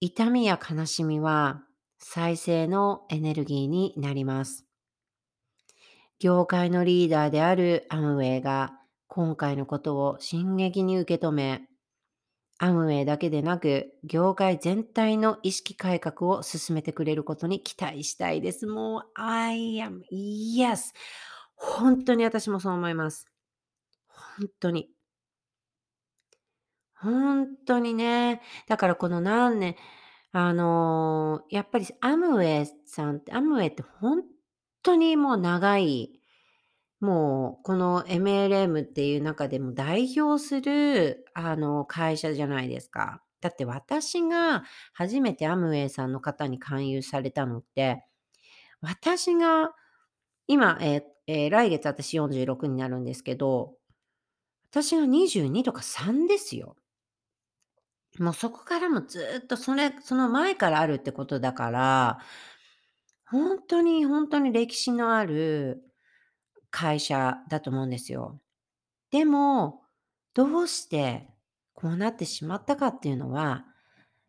[0.00, 1.64] 痛みや悲しみは
[1.98, 4.64] 再生のエネルギーになります。
[6.18, 11.68] 業界のリーダーであるアムウェイが今回のことを進撃に受け止め、
[12.58, 18.66] アムウェイだけでなく、業界全体の意識改革を進めてくれることに期待したいです。
[18.66, 20.92] もう、I am, yes.
[21.54, 23.26] 本当に私もそう思います。
[24.08, 24.97] 本当に。
[27.00, 28.42] 本当にね。
[28.68, 29.76] だからこの何年
[30.32, 34.22] あの、やっぱりアムウェイさんってアムウェイって本
[34.82, 36.12] 当にもう長い、
[37.00, 43.22] もうこの MLM っていう中でも代表する、あの、会社じゃないですか。
[43.40, 48.04] だって私が初めてアムウェイさんの方に勧誘されたのって、
[48.80, 49.74] 私が
[50.48, 53.74] 今、ええ、来月私46になるんですけど、
[54.70, 56.76] 私が22とか3ですよ。
[58.18, 62.18] もうそこからもずっとそれその前からあるってことだから、
[63.26, 65.82] ほんとにほんとに歴史のある
[66.70, 68.40] 会社だと思うんですよ。
[69.10, 69.82] でも、
[70.34, 71.28] どうして
[71.74, 73.64] こうなってしまったかっていうのは、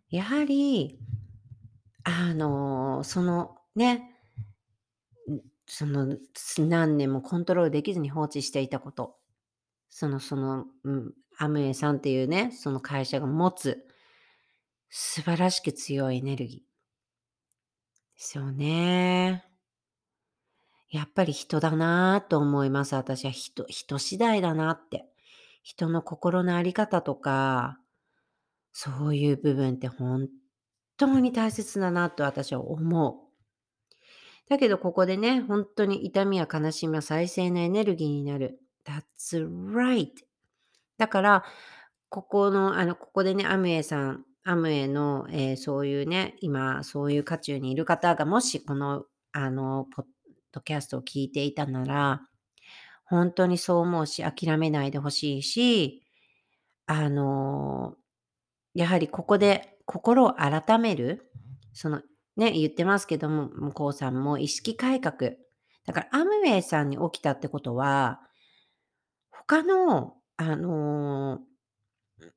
[0.10, 1.00] やはり、
[2.04, 4.16] あの、そのね、
[5.68, 6.18] その、
[6.58, 9.18] 何年もコントロールできずに放置していたこと。
[9.90, 13.86] そのその、うん、アムウェイさんっていうね、その会社が持つ
[14.90, 16.60] 素晴らしく強いエネルギー。
[16.60, 16.66] で
[18.18, 19.46] すよね。
[20.90, 22.96] やっぱり人だなと思います。
[22.96, 25.06] 私は人人次第だなって。
[25.64, 27.80] 人の心の在り方とか、
[28.74, 30.28] そういう部分って本
[30.98, 33.16] 当に大切だなと私は思う。
[34.50, 38.60] だけどここでね、本当に痛みや悲しみは再生のエネルギーになる。
[38.86, 40.29] That's right.
[41.00, 41.44] だから、
[42.10, 50.06] ここの、あの、ここでね、アムウェイさん、アムウェイの、えーそういうね、今そういう渦中にいる方がもしこの、あの、ポッ
[50.52, 52.22] ドキャストを聞いていたなら、
[53.06, 56.04] 本当にそう思うし、諦めないでほしいし、
[56.86, 57.96] あの、
[58.74, 61.32] やはりここで心を改める、
[61.74, 62.02] その、
[62.36, 65.32] ね、言ってますけども、向こうさんも意識改革。
[65.86, 68.20] だからアムウェイさんに起きたってことは、
[69.32, 71.42] 他の、あの、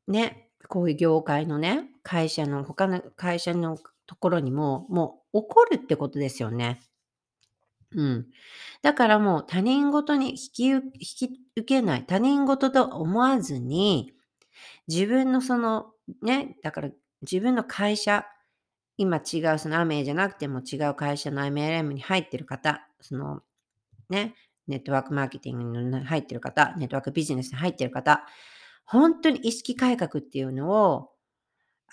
[0.08, 6.80] ね、こういう業界のね、会社の他の会社のところにも、もう起こるってことですよね。
[7.94, 8.26] うん。
[8.82, 14.12] だからもう他人事に引き引き受けない、他人事と思わずに、
[14.88, 15.92] 自分のその、
[16.22, 16.90] ね、だから
[17.22, 18.26] 自分の会社、
[18.98, 23.42] 今違うそのアメーじゃなくても違う会社の MLM に入ってる方、その
[24.10, 24.34] ね、
[24.68, 28.24] ネットワークマーケティングに入ってる方、ネットワークビジネスに入ってる方、
[28.84, 31.10] 本当に意識改革っていうのを、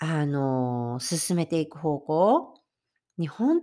[0.00, 2.54] あの、進めていく方向
[3.18, 3.62] に本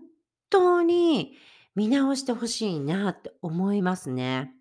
[0.50, 1.38] 当に
[1.76, 4.54] 見直してほしいなって思いますね。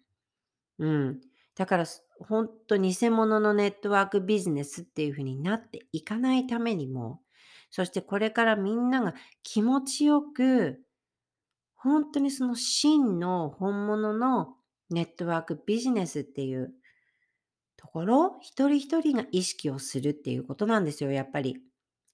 [0.78, 1.20] うん。
[1.57, 7.20] だから、すほんと偽物のネットワークビジネスっていう風になっていかないためにも、
[7.70, 10.80] そしてこれからみんなが気持ちよく、
[11.87, 14.57] ほんとにその真の本物の
[14.91, 16.72] ネットワークビジネスっていう
[17.76, 21.62] ところ、一人一人が意識をするっていうことなんですよ、やっぱり。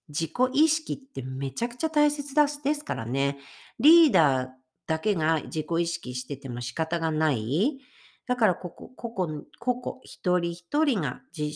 [0.09, 3.39] 自己意識ってめちゃくちゃ大切だすですからね。
[3.79, 4.49] リーダー
[4.87, 7.79] だけが自己意識してても仕方がない。
[8.27, 11.51] だからここ個々個々一人一人が自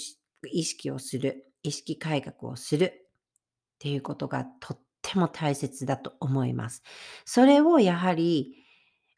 [0.51, 4.79] 意識をする、意識改革をするっていうことがとっ
[5.11, 6.83] ても大切だと思います。
[7.25, 8.55] それをやはり、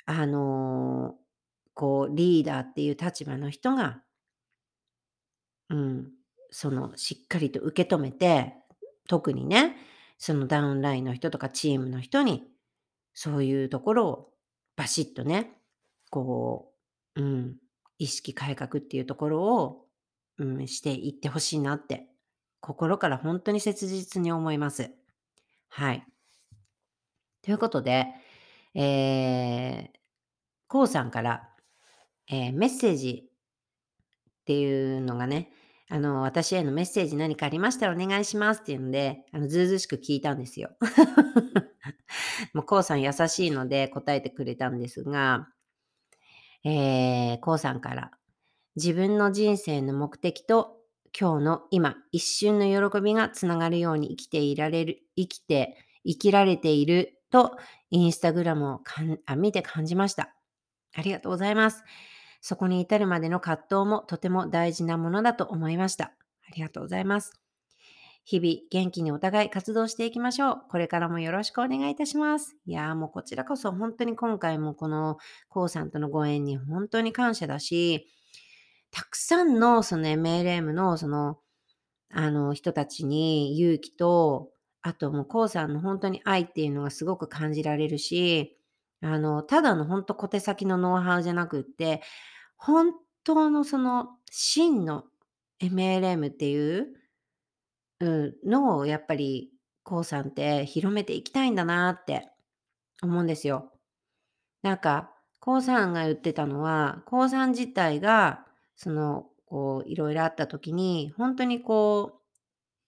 [0.06, 1.16] あの、
[1.74, 4.02] こうリーダーっていう立場の人が
[5.70, 6.10] うん、
[6.50, 8.54] そのしっかりと受け止めて、
[9.08, 9.76] 特にね、
[10.18, 12.44] そのダウンラインの人とかチームの人に、
[13.14, 14.28] そういうところを
[14.76, 15.52] バシッとね、
[16.10, 16.72] こ
[17.16, 17.56] う、うん、
[17.98, 19.84] 意識改革っていうところを、
[20.38, 22.06] うん、していってほしいなって、
[22.60, 24.90] 心から本当に切実に思います。
[25.68, 26.04] はい。
[27.42, 28.06] ということで、
[28.74, 29.98] えー、
[30.68, 31.48] こうさんから、
[32.30, 35.50] えーメッセージっていうのがね、
[35.90, 40.70] あの、私へのメッセージ何かありましたらお願いしますっていうので、あの、ずうずしく聞いたんですよ。
[42.52, 45.48] もう、こうさん優しいので答えてくれたんですが、
[46.64, 48.10] えー、こうさんから、
[48.76, 50.77] 自分の人生の目的と
[51.18, 57.56] 今日の今、一瞬の喜びがつながるように生きていられる、生きて、生きられていると、
[57.90, 60.34] インスタグラムをかんあ見て感じました。
[60.94, 61.84] ありがとうございます。
[62.40, 66.06] そこに至るまでの葛藤もとても大事なものだと思いました。
[66.06, 67.32] ありがとうございます。
[68.24, 70.62] 日々元気にお互い活動していきましょう。
[70.68, 72.56] これからもよろしくお願いいたします。
[72.66, 75.16] いやーもうこちらこそ本当に今回もこの
[75.48, 78.06] こうさんとのご縁に本当に感謝だし、
[78.90, 81.38] たくさんのその MLM のその
[82.10, 84.50] あの人たちに勇気と、
[84.82, 88.56] あともうこうさんの本当に愛っていうのがすごく感じられるし、
[89.02, 92.02] あの、ただの本当小手先のノウハウじゃなくって、
[92.56, 92.92] 本
[93.24, 95.04] 当のその真の
[95.60, 96.88] MLM っていう、
[98.00, 99.50] うん、のをやっぱり
[99.82, 102.30] こうさんって広めていきたいんだなって
[103.02, 103.72] 思うんですよ。
[104.62, 108.46] なんか、こうさんが言ってたのは、こうさん自体が、
[108.78, 112.18] その、こう、いろいろあった時に、本当にこう、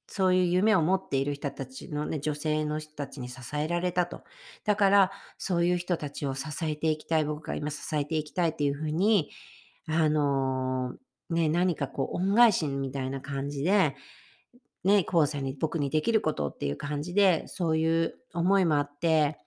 [0.07, 4.23] そういう夢を持っている人たちのね、女性の人たちに支えられたと。
[4.65, 9.31] だから、そういう人たちを支えていきたい、僕が今支えていきたいっていう風に、
[9.89, 10.95] あの、
[11.31, 13.95] ね、何かこう恩返しみたいな感じで、
[14.85, 19.39] ね、こうさんに僕にできることっていう感じで、そういう思いもあって、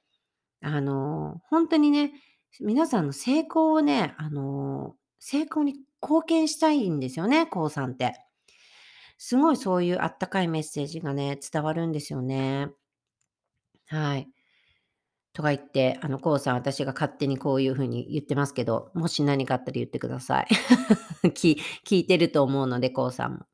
[0.61, 2.13] あの、本当にね、
[2.61, 8.13] 皆さんの成功をね、あの、成功に貢献したいんですよね、こうさんって。
[9.17, 12.69] すごいそういうあったかいメッセージがね、伝わるんですよね。
[13.87, 14.27] はい。
[15.33, 20.47] とか言って、あの、こうさん、私が勝手にこういう風に言ってますけど、もし何かあったら言ってください。
[21.29, 23.45] 聞聞いてると思うので、こうさんも。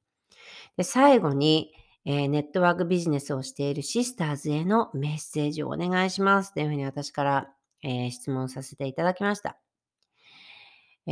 [0.77, 1.73] で、最後に、
[2.05, 7.53] えーネットワークビジネスをしているシスターズへのメッセージをお願いしますというふうに私から、
[7.83, 9.59] えー質問させていただきました。
[11.07, 11.11] え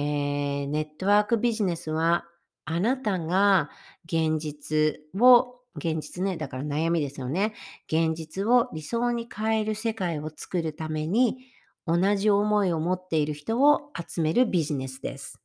[0.65, 2.25] ーネットワークビジネスは
[2.65, 3.69] あなたが
[4.05, 7.53] 現実を現実ね、だから悩みですよね。
[7.87, 11.37] 現実を理想に変える世界を作るために
[11.85, 15.39] 同じ思いを持っている人を集めるビジネスです。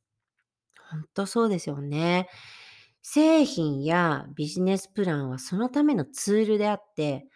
[0.91, 2.29] 本当そうですよね。
[3.01, 7.27] 製品やビジネスプランはそのためのツールであって、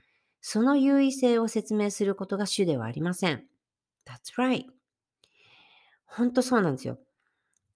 [0.42, 3.46] その優位性を説明することが主ではありません。
[4.06, 4.77] That's right.
[6.08, 6.98] 本当そうなんですよ。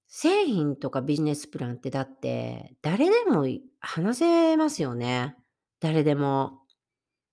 [0.08, 3.46] 製品とかビジネスプランってだって誰でも
[3.80, 5.38] 話せますよね。
[5.80, 6.60] 誰でも。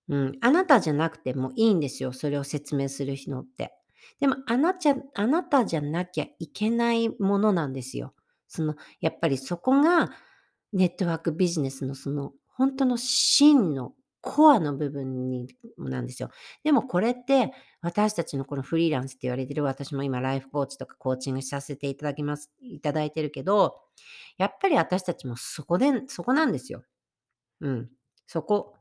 [0.07, 0.37] うん。
[0.41, 2.13] あなたじゃなくてもいいんですよ。
[2.13, 3.73] それを説明する人って。
[4.19, 8.13] でもあなたあなたじゃなきゃいけないものなんですよ。
[8.47, 10.09] そのやっぱりそこが
[10.73, 15.47] ネットワークビジネスのその本当の真のコアの部分に
[15.77, 16.29] なんですよ。
[16.63, 23.79] でもこれって私たちのこのフリーランスって言われてる私も今ライフコーチとかコーチングさせていただきます、いただいてるけど、
[24.37, 26.83] やっぱり私たちもそこで、そこなんですよ。
[27.61, 27.89] うん。
[28.27, 28.75] そこ。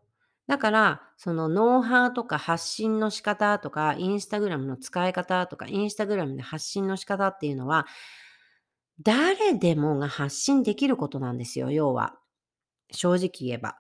[0.49, 7.87] だから、そのノウハウとか発信の仕方とか、インスタグラムの使い方とか、インスタグラムで発信の仕方っていうのは、
[9.03, 12.19] 誰でもが発信できることなんですよ、要は。
[12.93, 13.79] 正直言えば。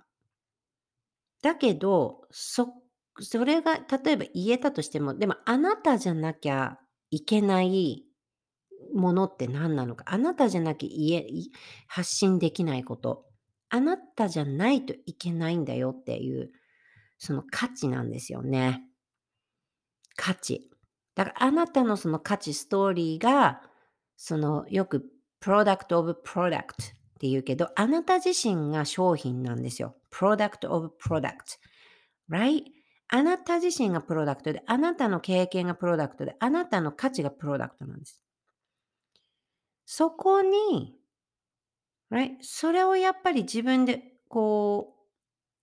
[1.43, 2.73] だけど、そ、
[3.21, 6.79] それが例えば言えたとしても、でもあなたじゃなきゃ
[7.11, 8.05] いけない
[8.95, 10.05] ものって何なのか。
[10.09, 11.27] あなたじゃなきゃ言え、
[11.87, 13.27] 発信できないこと。
[13.71, 16.51] あなたじゃないといけないんだよっていう、
[17.19, 18.85] その価値なんですよね。
[20.17, 20.71] 価値。
[21.15, 23.63] だからあなたのその価値、ストーリーが、
[24.17, 25.05] そのよく
[25.41, 29.97] product of product って言うけど、あなた自身が商品なんですよ。
[30.13, 31.59] product of product。
[32.31, 32.63] right?
[33.09, 38.23] あなた自身がプロダクトで、あなたの経験がプロダクトで、あなたの価値がプロダクトなんです。
[39.85, 40.95] そこに、
[42.13, 42.37] right?
[42.41, 44.99] それをやっぱり自分でこう、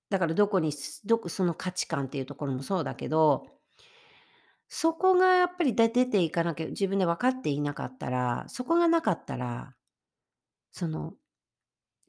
[0.09, 0.73] だからどこに、
[1.05, 3.47] どこ、その価値観っていうところもそうだけど、
[4.67, 9.75] そこがやっぱり出ていかなきゃ、自分で分かっていなかったら、そこがなかったら、
[10.71, 11.13] その、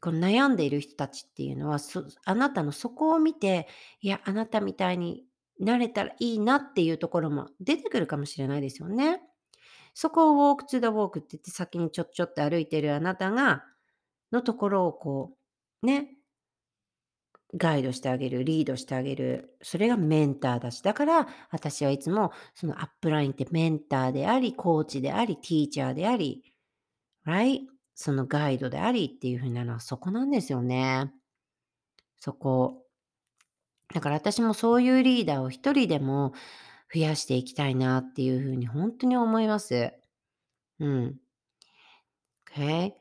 [0.01, 1.79] この悩んでいる人たちっていうのは、
[2.25, 3.69] あなたのそこを見て、
[4.01, 5.25] いや、あなたみたいに
[5.59, 9.21] なれたらいいなっていうところも出てくるかもしれないですよね。
[9.95, 13.65] そこをウォークツーダウォークって言って先にちょっちょって歩いてるあなたが、
[14.33, 15.33] のところをこ
[15.83, 16.17] う、ね、
[17.55, 19.57] ガイドしてあげる、リードしてあげる。
[19.63, 20.83] それがメンターだし。
[20.83, 26.53] だから私はいつもそのアップラインってメンターであり、コーチであり、ティーチャーであり、
[27.27, 27.61] right?
[27.97, 31.11] そのガイドでありっていう風なのはそこなんですよね。
[32.21, 32.85] そこ。
[33.95, 36.35] だから私もそういうリーダーを一人でも
[36.93, 39.95] 増やしていきたいなっていう風に本当に思います。
[40.79, 41.17] うん。
[42.53, 42.93] Okay?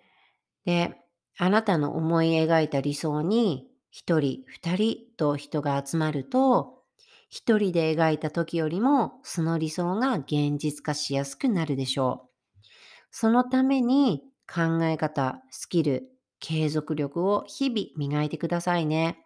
[0.64, 0.96] で、
[1.38, 6.84] あなたの思い描いた理想に一人、二人と人が集まると、
[7.28, 12.30] 一人で描いた時よりもその理想が現実化しやすくなるでしょ
[12.64, 12.66] う。
[13.12, 16.10] そのために考え方、スキル、
[16.40, 19.20] 継続力を日々磨いてくださいね。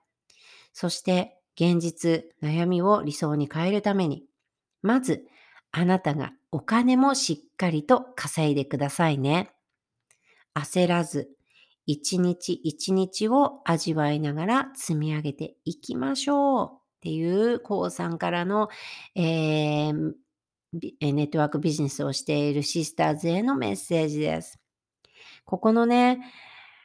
[0.74, 4.26] そして現実、悩みを理想に変えるために、
[4.82, 5.26] まず
[5.72, 9.52] あなたがお金もしっかりと稼いでくださいね。
[10.56, 11.30] 焦らず、
[11.86, 18.70] 一日一日を味わいながら積み上げていきましょうっていう、こうさんからの、
[19.16, 20.14] えー
[20.74, 24.60] ネットワークビジネスをしているシスターズへのメッセージです。
[25.50, 26.20] ここのね、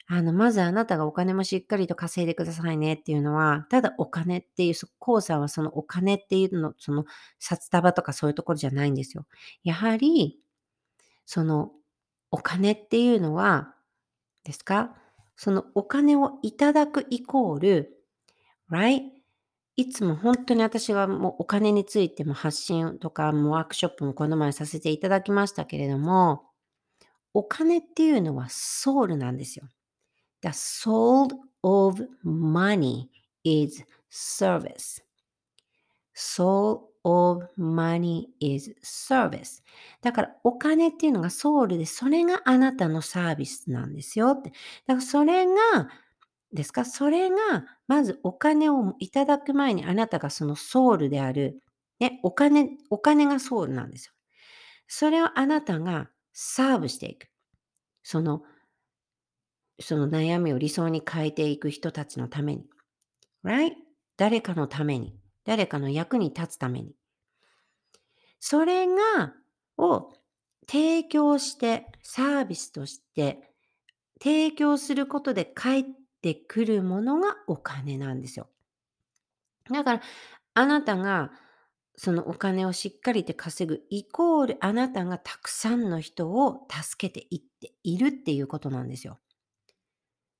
[0.06, 7.04] あの、まずあなたがお金もしっかりと稼いでくださいねっていうのは、ただお金っていう、そこうさんはそのお金っていうの、その
[7.38, 9.26] 札束とかそういうところじゃないんですよ。
[9.64, 10.40] やはり、
[11.26, 11.72] その
[12.30, 13.74] お金っていうのは、
[14.44, 14.96] ですか？
[15.36, 17.98] そのお金をいただくイコール、
[18.70, 19.02] right?
[19.76, 26.44] いつも本当に私はもうお金についても発信とかもワークショップもこの前させていただきましたけれども、
[27.34, 29.68] お金っていうのはソウルなんですよ。
[30.42, 31.28] The soul
[31.62, 33.08] of money
[33.42, 35.02] is service.
[36.14, 39.62] soul of money is service.
[40.00, 44.50] だからお金っていうのがソウルで、それがあなたのサービスなんですよって。
[44.86, 45.52] だからそれが、
[46.52, 46.84] ですか？
[46.84, 47.36] それが、
[47.88, 51.60] まずお金をいただく前にあなたがそのソウルである、
[51.98, 54.12] ね、お金、お金がソウルなんですよ。
[54.86, 57.28] それをあなたがサーブしていく。
[58.02, 58.42] その、
[59.80, 62.66] その悩みを理想に変えていく人たちのために。
[63.44, 63.72] Right?
[64.16, 65.16] 誰かのために。
[65.44, 66.94] 誰かの役に立つために。
[68.40, 69.34] それが、
[69.78, 70.12] を
[70.68, 73.50] 提供して、サービスとして、
[74.22, 75.84] 提供することで返っ
[76.20, 78.48] てくるものがお金なんですよ。
[79.70, 80.02] だから、
[80.54, 81.30] あなたが
[81.96, 89.20] そのお金をしっかりと稼ぐイコールあなたがたくさんの人を助けていっているっていうことなんですよ。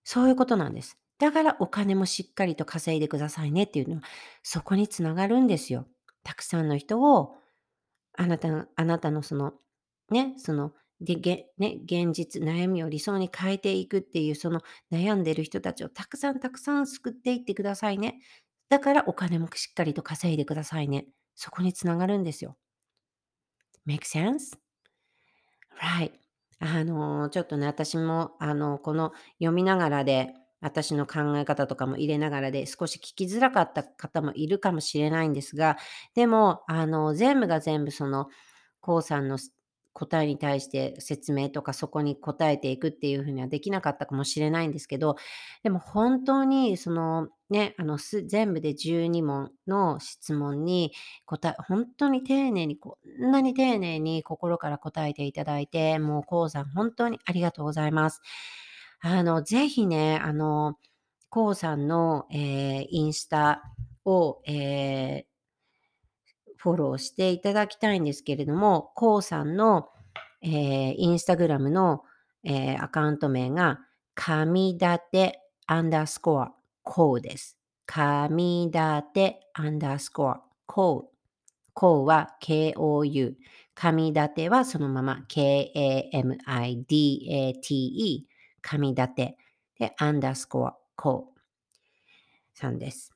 [0.05, 0.99] そういうことなんです。
[1.19, 4.03] だからお金もしっかりと稼いでくださいねっていうのは、
[4.43, 5.87] そこにつながるんですよ。
[6.23, 7.37] たくさんの人を、
[8.17, 9.55] あなた、あなたのその、
[10.11, 14.63] ね、その、で、げ、ね、現実、悩みを理想に変えていくっていう、その
[14.93, 18.21] 悩んでる人たちをたくさんたくさん救っていってくださいね。
[18.71, 21.07] だからお金もしっかりと稼いでくださいね。
[21.35, 22.57] そこにつながるんですよ。
[23.87, 24.57] Make sense?
[25.81, 26.13] Right.
[26.61, 35.77] あの、ちょっとね、私も、あの、この読みながらで、私の考え方とかも入れながらで、少し聞きづらかった方もいるかもしれないんですが、
[36.15, 38.29] でも、あの、全部が全部その、
[38.81, 39.39] こうさんの
[39.93, 45.17] 答えに対して説明とかそこに答えていくっていうふうにはできなかったかもしれないんですけど、
[45.63, 50.93] でも本当にそのね、あの全部で12問の質問に
[51.25, 58.21] 答え、本当に丁寧に、こんなに丁寧に心から答えていただいて、もうこうさん本当にありがとうございます。
[59.01, 60.79] あの、ぜひね、あの、
[61.31, 63.63] こうさんの、えー、インスタ
[64.05, 65.35] を、えー
[66.57, 69.91] フォローしていただきたいんですけれども、こうさんの、
[70.41, 72.05] えー、インスタグラムの、
[72.43, 73.81] えー、アカウント名が、
[74.15, 77.59] 神立てアンダースコアこうです。
[77.87, 81.15] 神立てアンダースコアこう。
[81.77, 83.35] こうは KOU。
[83.75, 86.05] 神立てはそのまま KAMIDATE。
[88.63, 89.37] 神立て。
[89.81, 91.41] で、アンダースコアこう
[92.57, 93.13] さんです。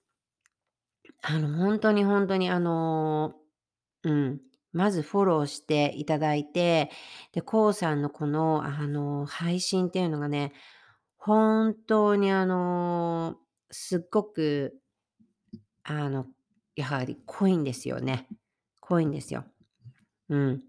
[1.22, 3.34] あの、本当に本当にあの
[4.02, 4.40] うん、
[4.72, 6.90] まずフォローしていただいて、
[7.32, 10.52] で、こうさんのこの、あの、配信っていうのがね、
[11.16, 13.36] 本当にあの、
[13.70, 14.78] すっごく、
[15.82, 16.26] あの、
[16.76, 18.28] やはり濃いんですよね。
[18.80, 19.44] 濃いんですよ。
[20.28, 20.62] うん。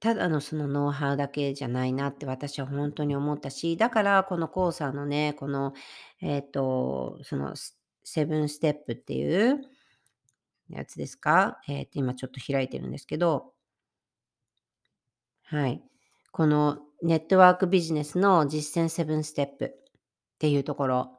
[0.00, 5.72] ただのそのノウハウだけじゃないなって私は本当に思ったし、だからこのコウさんのね、この、
[6.20, 7.54] えっ、と、その
[8.04, 9.60] セブンステップっていう
[10.70, 11.58] やつですか？
[11.66, 13.52] えっ、と、今ちょっと開いてるんですけど、
[15.42, 15.82] はい。
[16.30, 19.70] このネットワークビジネスの実践7ステップっ
[20.38, 21.17] ていうところ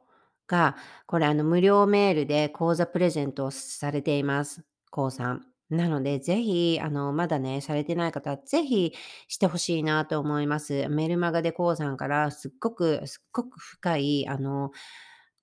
[0.50, 4.62] が、これあの無料メールで講座プレゼントをされています。
[4.90, 5.46] こうさん。
[5.70, 8.92] なので、ぜひ、あの、まだね、されてない方は、ぜひ
[9.28, 10.88] してほしいなと思います。
[10.88, 14.72] メルマガでこうさんからすっごく、すっごく深い、あの、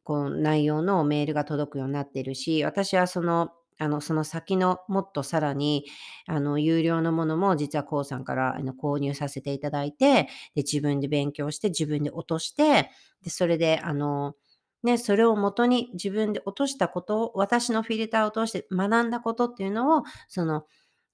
[0.04, 5.86] こう内容のメールが届くようになっているし、私はそのあの、その先のもっとさらに、
[6.26, 10.24] あの、有料のものも実はこうさんからあの購入させていただいて、
[10.56, 12.90] で、自分で勉強して、自分で落として、
[13.24, 14.34] で、それで、あの、
[14.84, 20.66] ね、それをもとに自分で落としたことを、私のフィルターを通して学んだことっていうのを、その、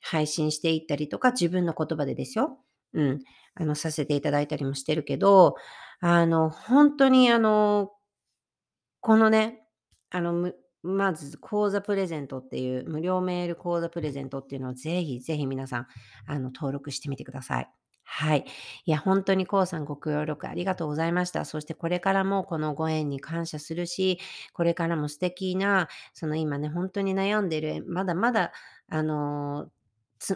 [0.01, 2.59] 配信していったりとか、自分の言葉でですよ。
[2.93, 3.19] うん。
[3.55, 5.55] あの、させていただいたりもしてるけど、
[6.01, 7.91] あの、本当にあの、
[9.01, 9.61] このね、
[10.11, 15.87] あの、まず、講座プレゼントっていう、無料メール講座プレゼントっていうのをぜひぜひ皆さん、
[16.27, 17.82] あの、登録してみてください。
[18.15, 18.45] はい。
[18.85, 21.45] いや、本当にこうさんご協力ありがとうございました。
[21.45, 24.19] そしてこれからもこのご縁に感謝するし、
[24.53, 28.51] これからも素敵な、その今ね、本当に悩んでる、まだまだ、
[28.87, 29.69] あの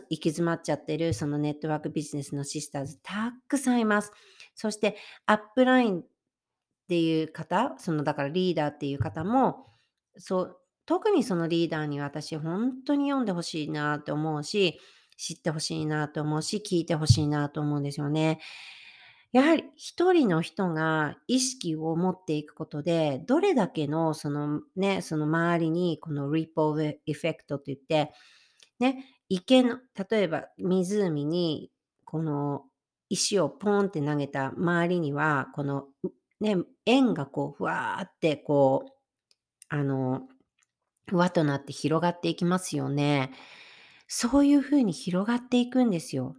[0.10, 4.12] 行き詰まっちゃってる、そのネットワークビジネスのシスターズ、たくさんいます。
[4.56, 4.98] そして、
[5.28, 6.06] アップラインっ
[6.90, 9.68] ていう方、そのだからリーダーっていう方も、
[10.18, 14.80] そう、特にそのリーダーに私本当に読んでほしいなと思うし、
[15.18, 18.40] 知ってほしいなと思うし、聞いてほしいなと思うんですよね。
[19.34, 28.14] やはり一人の人が意識を持っていくことで、どれだけのそのね、その周りにこのリポーエフェクトって言って、
[28.80, 29.80] ね、池の、
[30.10, 31.72] 例えば湖に
[32.06, 32.64] この
[33.10, 35.88] 石をポンって投げた周りには、この
[36.42, 38.92] ね、円がこう、ふわーってこう、
[39.70, 40.24] あの、
[41.12, 43.32] 輪となって広がっていきますよね。
[44.08, 46.36] そういうふうに広がっていくんですよ。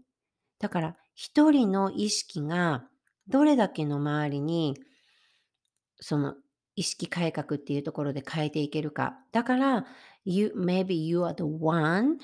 [0.59, 2.89] だから、一人の意識が
[3.29, 4.77] どれだけの周りに、
[6.01, 6.35] その
[6.77, 9.19] 意識改革っていうところで変えていけるか。
[9.33, 9.87] だから、
[10.25, 12.19] you, maybe you are the one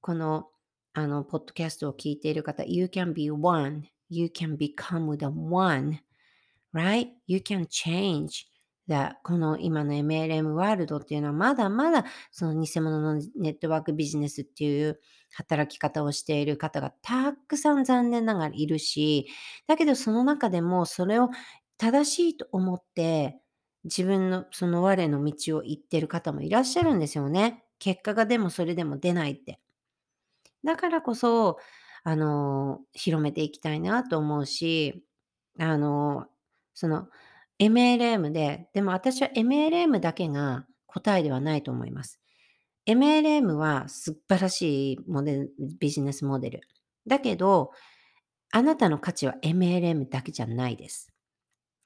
[0.00, 0.48] この、
[0.94, 3.84] あの、ポッドキャストを聞いている方、you can be one.
[4.08, 6.00] You can become the one.
[6.72, 7.08] Right?
[7.26, 8.46] You can change.
[8.90, 15.00] だこの今の MLM ワールドっていうのはまだまだその偽物のネットワークビジネスっていう
[15.32, 19.28] 働き方をしている方がたくさん残念ながらいるし、
[19.68, 21.30] だけどその中でもそれを
[21.78, 23.38] 正しいと思って
[23.84, 27.64] 自分のその我の道を行ってる方もいらっしゃるんですよね。
[27.78, 29.60] 結果がでもそれでも出ないって。
[30.64, 31.58] だからこそ、
[32.04, 35.02] あの、広めていきたいなと思うし、
[35.58, 36.26] あの、
[36.74, 37.08] その
[37.60, 42.18] MLM で、でも私は MLM だけが答えではないと思います。
[42.86, 46.60] MLM は素晴らしいモデルビジネスモデル。
[47.06, 47.72] だけど、
[48.50, 51.12] あなたの価値は MLM だけじゃないです。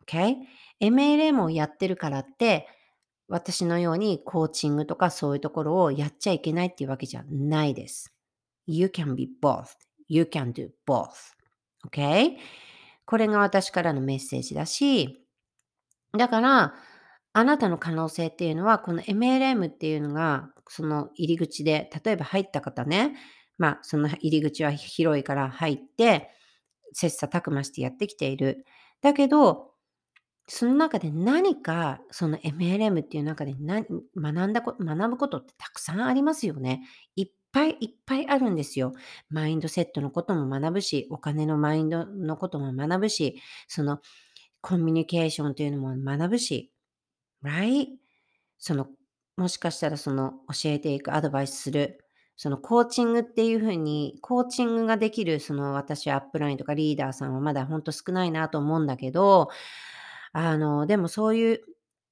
[0.07, 0.37] Okay?
[0.81, 2.69] MLM をやってるからって、
[3.29, 8.15] 私のようにコーチングとかそういうところをやっちゃいけないっていうわけじゃないです。
[8.67, 9.65] You can be both.
[10.09, 11.09] You can do both.
[11.87, 12.37] Okay?
[13.07, 15.24] これが私からのメッセージだし、
[16.17, 16.75] だから、
[17.33, 23.15] あなたの可能性っていうのは、この MLM っていうのが、その入り口で、例えば入った方ね、
[23.59, 26.31] まあ、その入り口は広いから入って、
[26.93, 28.65] 切磋琢磨してやってきている。
[29.03, 29.73] だけど、
[30.47, 33.87] その中で何か、その MLM っていう中で何
[34.17, 36.83] 学んだこ学ぶことってたくさんありますよね。
[37.17, 38.93] いっぱいいっぱいあるんですよ。
[39.31, 44.01] マインドセットのことも学ぶし、お金のマインドのことも学ぶし、その
[44.65, 46.73] コミュニケーションというのも学ぶし、
[47.45, 47.89] right?
[48.57, 48.89] その、
[49.37, 52.03] もしかしたらその教えていく、アドバイスする、
[52.35, 59.51] そのコーチングっていうふうに、コーチングができる、その私はアップラインとかリーダーさんはまだほんと少ないなと思うんだけど、
[60.33, 61.61] あの、でもそういう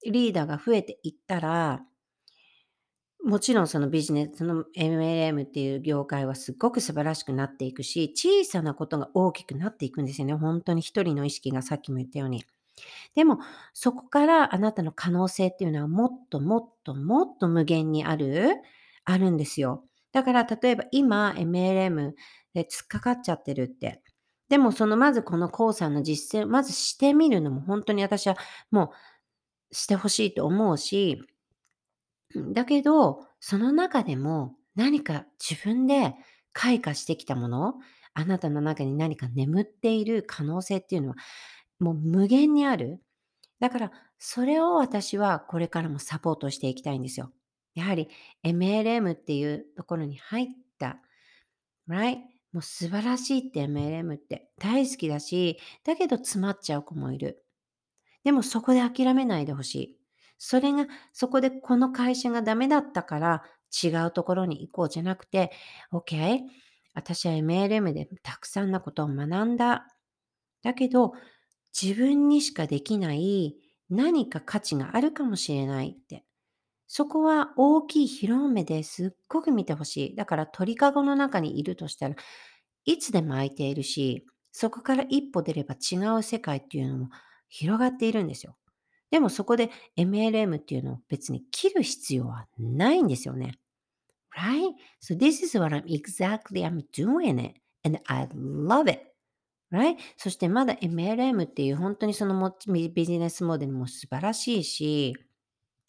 [0.05, 1.83] リーダーが増えていったら、
[3.25, 10.35] もちろんそのビジネス、の MLM っていう業界はすっごく素晴らしくなっていくし、小さなことが大きくなっていくんですよね。
[10.35, 12.45] 本当に一人の意識がさっきも言ったように。
[13.15, 13.39] でも、
[13.75, 18.57] そこからあなたの可能性っていうのはもっともっともっと無限にある、
[19.05, 19.85] あるんですよ。
[20.13, 22.13] だから例えば今 MLM
[22.55, 24.03] で突っかかっちゃってるって。
[24.49, 28.37] でもそのまずこのコウさんの実践まずしてみるのも本当に私は
[28.71, 28.93] も
[29.71, 31.23] うしてほしいと思うし、
[32.35, 36.15] だけど、その中でも何か自分で
[36.53, 37.75] 開花してきたもの、
[38.15, 41.17] あなたの中に何か眠っている可能性っていうのは、
[41.79, 43.01] もう無限にある。
[43.61, 47.33] だから、それを私はこれからもサポートしていきたいんですよ。
[47.75, 48.09] やはり
[48.45, 50.47] MLM っていうところに入っ
[50.79, 50.99] た、
[51.89, 52.19] right?
[52.53, 57.45] もう素晴らしいって MLM って大好きだし、だけど詰まっちゃう子もいる。
[58.25, 60.02] でもそこで諦めないでほしい。
[60.45, 63.45] それが、そこでこの会社がダメだったから
[63.83, 65.53] 違うところに行こうじゃなくて、
[65.93, 66.41] OK、
[66.95, 69.87] 私は MLM でたくさんなことを学んだ。
[70.65, 71.13] だけど、
[71.81, 73.55] 自分にしかできない
[73.89, 76.25] 何か価値があるかもしれないって。
[76.89, 80.17] そこは大きい広目ですっごく見てほしい。
[80.17, 82.17] だから鳥かごの中にいるとしたら
[82.85, 87.11] いつでも空いているし、そこから一歩出れば違う世界っていうのも
[87.49, 88.57] 広がっているんですよ。
[89.13, 93.59] でもそこで MLM っていうのを別に切る必要はないんですよね。
[94.35, 94.73] Right?
[95.03, 99.13] So this is what I'm exactly I'm doing it and I love it.
[99.71, 99.97] Right?
[100.17, 105.15] そしてまだ MLM っていう本当にそのビジネスモデルも素晴らしいし、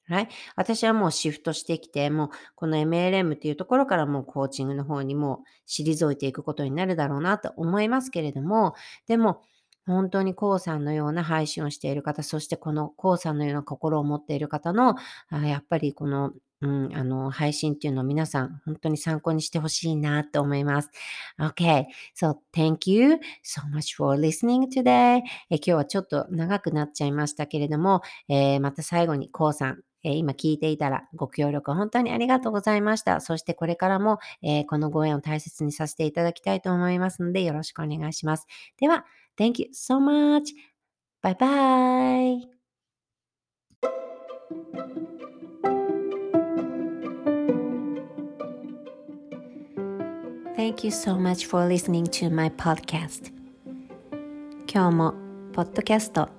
[0.10, 0.28] Right?
[0.58, 8.74] 私はもうシフトしてきて、もうこの MLM っていうところからもうコーチングの方にも退いていくことになるだろうなと思いますけれども、
[9.08, 9.44] でも
[9.85, 14.95] 本当にコウさんのような配信をしている方、そしてこのコウさんのような心を持っている方の、
[15.30, 16.31] あやっぱりこの、
[16.61, 20.89] うん、あの、配信っていうのを皆さん本当に参考にしてほしいなと思います。
[21.38, 21.85] Okay.
[22.15, 25.22] So, thank you so much for listening today.
[25.49, 33.22] え今日はちょっと長くなっちゃいましたけれども、えー、また最後にコウさん、え、今聞いていたらご協力本当にありがとうございました。
[33.22, 38.47] そしてこれからも、えー、このご縁を大切にさせていただきたいと思いますのでよろしくお願いします。
[38.77, 39.05] では、
[39.38, 40.51] Thank you so much.
[41.22, 42.53] Bye bye.
[50.55, 53.31] Thank you so much for listening to my podcast.
[54.68, 55.14] 今日も
[55.51, 56.30] ポッドキャスト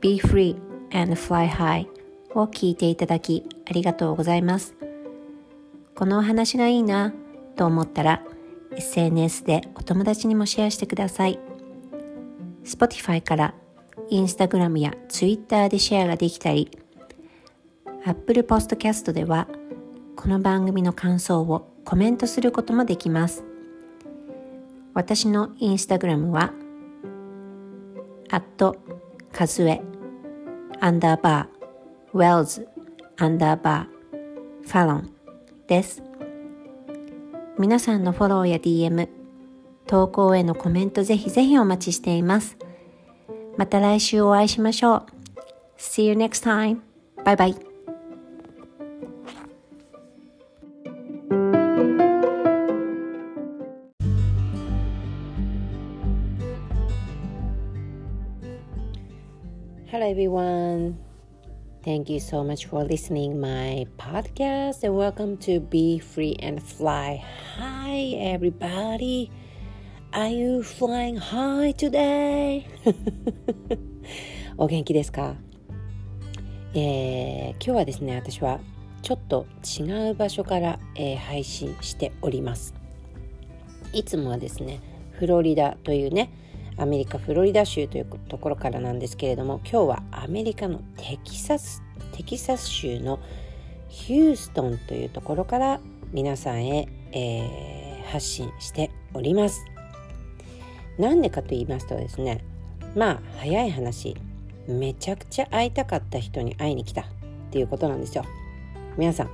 [0.00, 0.56] Be Free
[0.92, 1.86] and Fly High
[2.34, 4.74] を聞いていただきありがとうございます。
[5.94, 7.14] このお話がいいな
[7.56, 8.22] と思ったら
[8.76, 11.38] SNS でお友達にもシェアしてください。
[12.64, 13.54] Spotify から
[14.10, 16.70] Instagram や Twitter でシェアができたり
[18.04, 19.48] Apple Podcast では
[20.16, 23.44] この番組の感想をコメントすることもできます。
[24.94, 26.52] 私のインスタグラムは、
[28.30, 28.76] アット
[29.32, 29.82] カズエ
[30.80, 32.68] アンダーバーウェルズ
[33.16, 35.10] アンダーバーファロン
[35.66, 36.02] です。
[37.58, 39.08] 皆さんのフォローや DM、
[39.86, 42.56] 投稿へのコメントぜひぜひお待ちしています。
[43.56, 45.06] また来週お会いしましょう。
[45.78, 46.80] See you next time.
[47.24, 47.74] Bye bye.
[59.90, 60.96] Hello everyone.
[61.84, 67.22] Thank you so much for listening my podcast and welcome to Be Free and Fly.
[67.58, 69.30] Hi everybody.
[70.16, 72.64] Are you flying high today?
[74.56, 75.34] お元気ですか、
[76.72, 78.60] えー、今日はですね、私は
[79.02, 79.46] ちょっと
[79.80, 82.76] 違う場所から、えー、配信しております。
[83.92, 84.78] いつもはですね、
[85.10, 86.30] フロリダというね、
[86.76, 91.82] アメリカ・フロリダ州というところからなんですけれども今日はアメリカのテキサス
[92.12, 93.18] テキサス州の
[93.88, 95.80] ヒューストンというところから
[96.12, 99.73] 皆さんへ、えー、発信しております。
[100.98, 102.44] なんでかと言いますとですね
[102.94, 104.16] まあ早い話
[104.68, 107.04] めちゃくちゃ会いたかった人に会いに来たっ
[107.50, 108.24] ていうことなんですよ。
[108.96, 109.30] 皆さん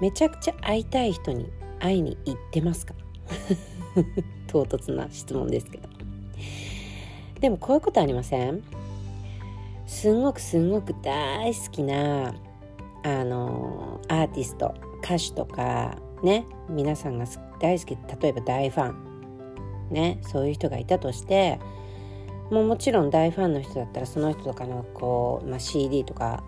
[0.00, 2.94] めちゃくちゃ会いたい人に会いに行ってますか？
[4.46, 5.88] 唐突な質問ですけど。
[7.40, 8.62] でもこういうことありません？
[9.86, 12.34] すんごくすんごく大好きな
[13.04, 17.24] あのアーティスト歌手とかね皆さんが
[17.60, 19.07] 大好き例えば大ファン。
[19.90, 21.58] ねそういう人がいたとして
[22.50, 26.42] もうもちろん大ファンの人だったらその人とかのこう、まあ、CD とか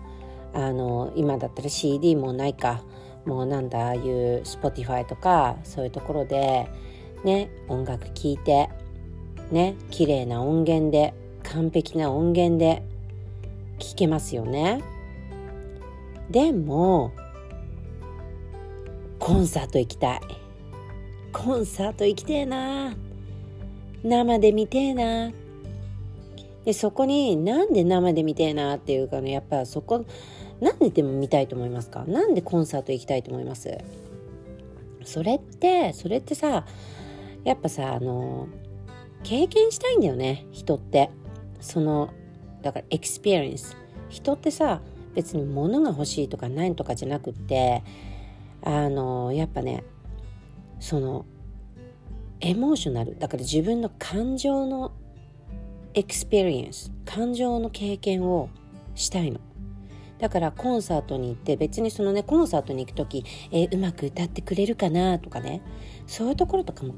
[0.53, 2.83] あの今だったら CD もないか
[3.25, 6.67] もうなんだああいう Spotify とかそういうところで
[7.23, 8.69] ね音楽聴いて
[9.51, 11.13] ね綺麗な音源で
[11.43, 12.83] 完璧な音源で
[13.79, 14.83] 聴けますよね。
[16.29, 17.11] でも
[19.19, 20.21] コンサート行きたい。
[21.33, 22.93] コンサート行きてえな。
[24.03, 25.31] 生で見てえな。
[26.65, 30.05] でそこになんで生で見てえなっていうかねやっぱそこ
[30.59, 32.05] なんででも見たいと思いますか？
[32.05, 33.77] なんでコンサート行きたいと思います？
[35.03, 36.65] それってそれってさ
[37.43, 38.47] やっぱさあの
[39.23, 41.09] 経験したいんだよね人って。
[41.59, 42.09] その
[42.63, 43.77] だから experience
[44.09, 44.81] 人ってさ
[45.13, 47.83] 別に物が欲しいとかないとかじゃなくって
[48.63, 49.83] あのやっぱね
[50.79, 51.25] その
[52.41, 54.91] emotional だから自分の感情の
[55.93, 58.49] experience 感情の経験を
[58.95, 59.39] したいの。
[60.19, 65.17] だからコンサートに行って別にそのねコンサートに行く時、えー、うまく歌ってくれるかな？
[65.19, 65.61] とかね。
[66.07, 66.95] そういうところとかも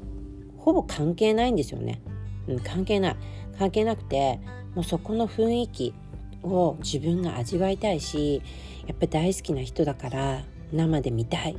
[0.58, 2.02] ほぼ関係ないんですよね。
[2.48, 3.16] うん、関係ない。
[3.58, 4.40] 関係なくて
[4.74, 5.94] もうそこの雰囲気
[6.42, 8.42] を自分が味わいたいし
[8.86, 11.56] やっぱ大好きな人だから生で見たい。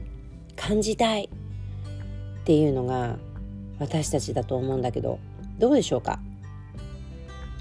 [0.56, 1.26] 感じたい。
[1.26, 3.18] っていうのが
[3.80, 5.20] 私たちだと思うんだけど
[5.60, 6.20] どうでしょうか？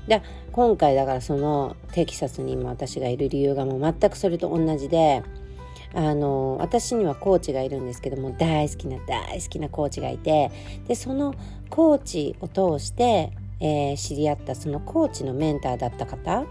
[0.06, 0.22] で
[0.52, 5.22] 今回だからそのテキサスに今私がいる理由がもう全くそれと同じで
[5.94, 10.50] あの私にはコーチがいるんですけども大好きな大好きなコーチがいて
[10.88, 11.34] でその
[11.70, 16.44] コーチを通して、えー、知り合ったそのコーチのメンターだった方っ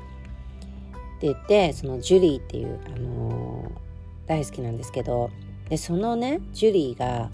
[1.20, 5.30] て言ってそのジュリーっていう、あのー、大好きなんですけど
[5.70, 7.30] でそのねジュリーが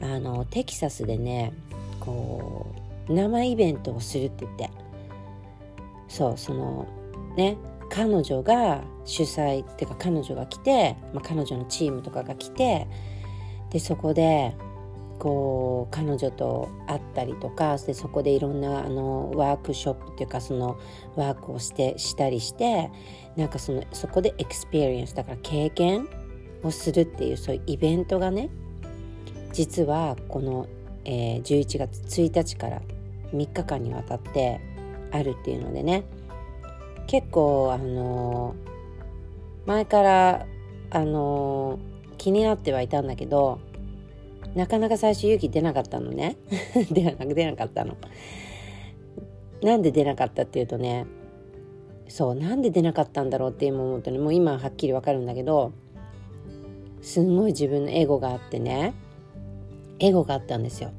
[0.00, 1.52] あのテキサスでね
[2.00, 2.66] こ
[3.08, 4.70] う生イベントをするって言って。
[6.10, 6.88] そうその
[7.36, 7.56] ね
[7.88, 12.86] 彼女が主催っていうか彼女が来て、まあ、彼女のチームとかが来て
[13.70, 14.54] でそこで
[15.18, 20.78] こう彼女と会ったりとかでそこでいろんなあのワークショップっていうかその
[21.14, 22.90] ワークをしてしたりして
[23.36, 26.08] なんかそのそこで experience だから経験
[26.62, 28.50] をするっていうそういうイベントがね
[29.52, 30.66] 実はこの、
[31.04, 32.82] えー、11月1日から
[33.32, 34.60] 3日間にわたって
[35.12, 36.04] あるっていうのでね
[37.06, 38.54] 結構あの
[39.66, 40.46] 前から
[40.90, 41.78] あの
[42.18, 43.60] 気になってはいたんだけど
[44.54, 46.36] なかなか最初勇気出なかったのね。
[46.90, 47.96] 出 な出なかったの。
[49.62, 51.06] なんで出なかったっていうとね
[52.08, 55.72] そうなんで出なかったんだろうって今思うとねもう今はっきりわかるんだけど
[57.02, 58.94] すんごい自分のエゴがあってね
[60.00, 60.90] エゴがあったんですよ。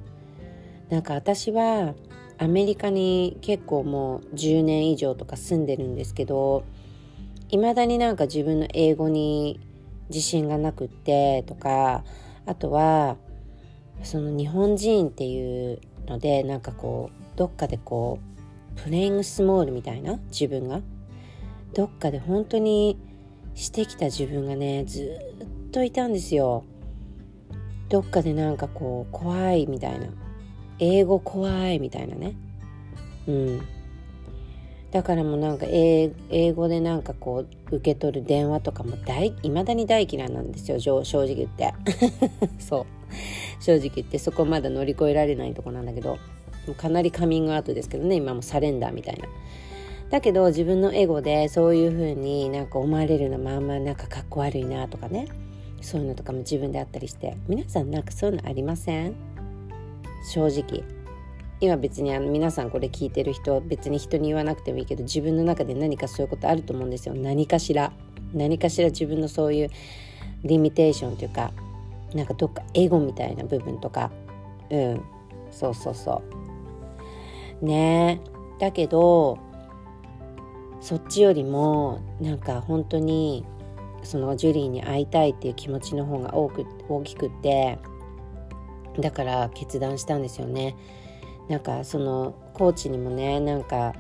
[0.89, 1.93] なんか私は
[2.37, 6.63] アメリカに結構もう10年以上とか住んでるんですけど
[7.49, 9.59] いまだになんか自分の英語に
[10.09, 12.03] 自信がなくってとか
[12.45, 13.17] あとは
[14.03, 18.19] その日本人っていうのでなんかこうどっかでこ
[18.75, 20.81] うプレイングスモールみたいな自分が
[21.73, 22.97] どっかで本当に
[23.53, 25.19] してきた自分がねず
[25.69, 26.65] っといたんですよ。
[27.91, 30.07] どっかでなんかこう怖いみたいな。
[30.79, 32.35] 英語怖いみたいなね。
[33.27, 33.61] うん。
[34.91, 36.11] だからもうなんか英
[36.55, 41.73] 語でなんかこう受け取る電話とかも大未だに大嫌いなんですよ正直言って。
[42.59, 42.85] そう。
[43.61, 46.17] 正直言ってそこまだ乗り越えられないとこなんだけど。
[46.77, 49.27] かなりカミングアウトですけどね今もサレンダーみたいな。
[50.09, 55.27] だけど自分のエゴでそういう風になんか思われるのまあまあなんかかっこ悪いなとかね。
[55.81, 59.15] そういうのとかも自分であったりして皆さんなんかそういうのありません？
[60.31, 60.83] 正直。
[61.59, 67.15] 今別にあの皆さんこれ聞いてる人別に人に言わなくてもいいけど自分の中で何かそういうことあると思うんですよ。
[67.15, 67.93] 何かしら。
[68.33, 69.69] 何かしら自分のそういう
[70.43, 71.51] リミテーションというか
[72.15, 74.11] なんかどっかエゴみたいな部分とか。
[74.69, 75.01] うん。
[75.51, 76.21] そうそうそ
[77.61, 77.65] う。
[77.65, 78.21] ね。
[78.25, 79.37] えだけど
[80.79, 83.45] そっちよりもなんか本当に
[84.03, 87.77] そのジュリーに会いたいっていう気持ちの方が多く大きくって
[88.99, 90.75] だから決断したんですよね。
[91.49, 93.93] なんかそのコーチにもねなんか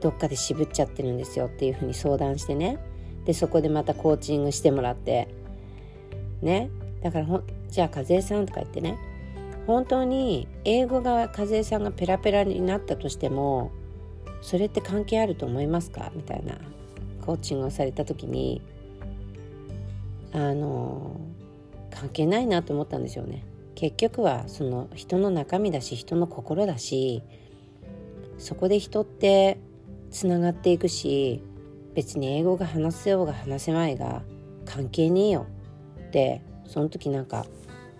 [0.00, 2.78] どっかで渋っちゃってるんですよっていうふうに相談してね。
[3.24, 5.28] でそこでまたコーチングしてもらって
[6.40, 6.70] ね。
[7.02, 8.98] だからほじゃあ和江さんとか言ってね。
[9.66, 13.70] 本当に英語が和江さんがペラペラになったとしても
[14.40, 16.10] それって関係あると思いますか？
[16.16, 16.58] みたいな
[17.24, 18.60] コーチングをされた時に
[20.32, 21.20] あの
[21.90, 23.44] 関係ないなと思ったんですよね。
[23.74, 27.22] 結局はその人の中身だし人の心だし
[28.38, 29.58] そこで人って
[30.10, 31.42] つながっていくし
[31.94, 34.22] 別に英語が話せようが話せまいが
[34.64, 35.46] 関係ねえよ
[36.08, 37.46] ってその時なんか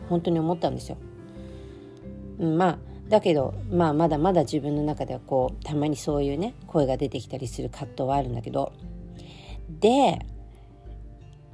[0.09, 0.99] 本当に思ったんですよ。
[2.39, 2.79] うん、まあ
[3.09, 8.73] だけど、まあ、まだまだ自分の中ではこうたまにそういうね声が出てきたりする葛藤はあるんだけど
[9.81, 10.19] で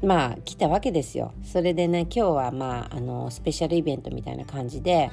[0.02, 1.32] まあ来たわけですよ。
[1.42, 5.10] それでね今日はまああのスペシャルイベントみたいな感じで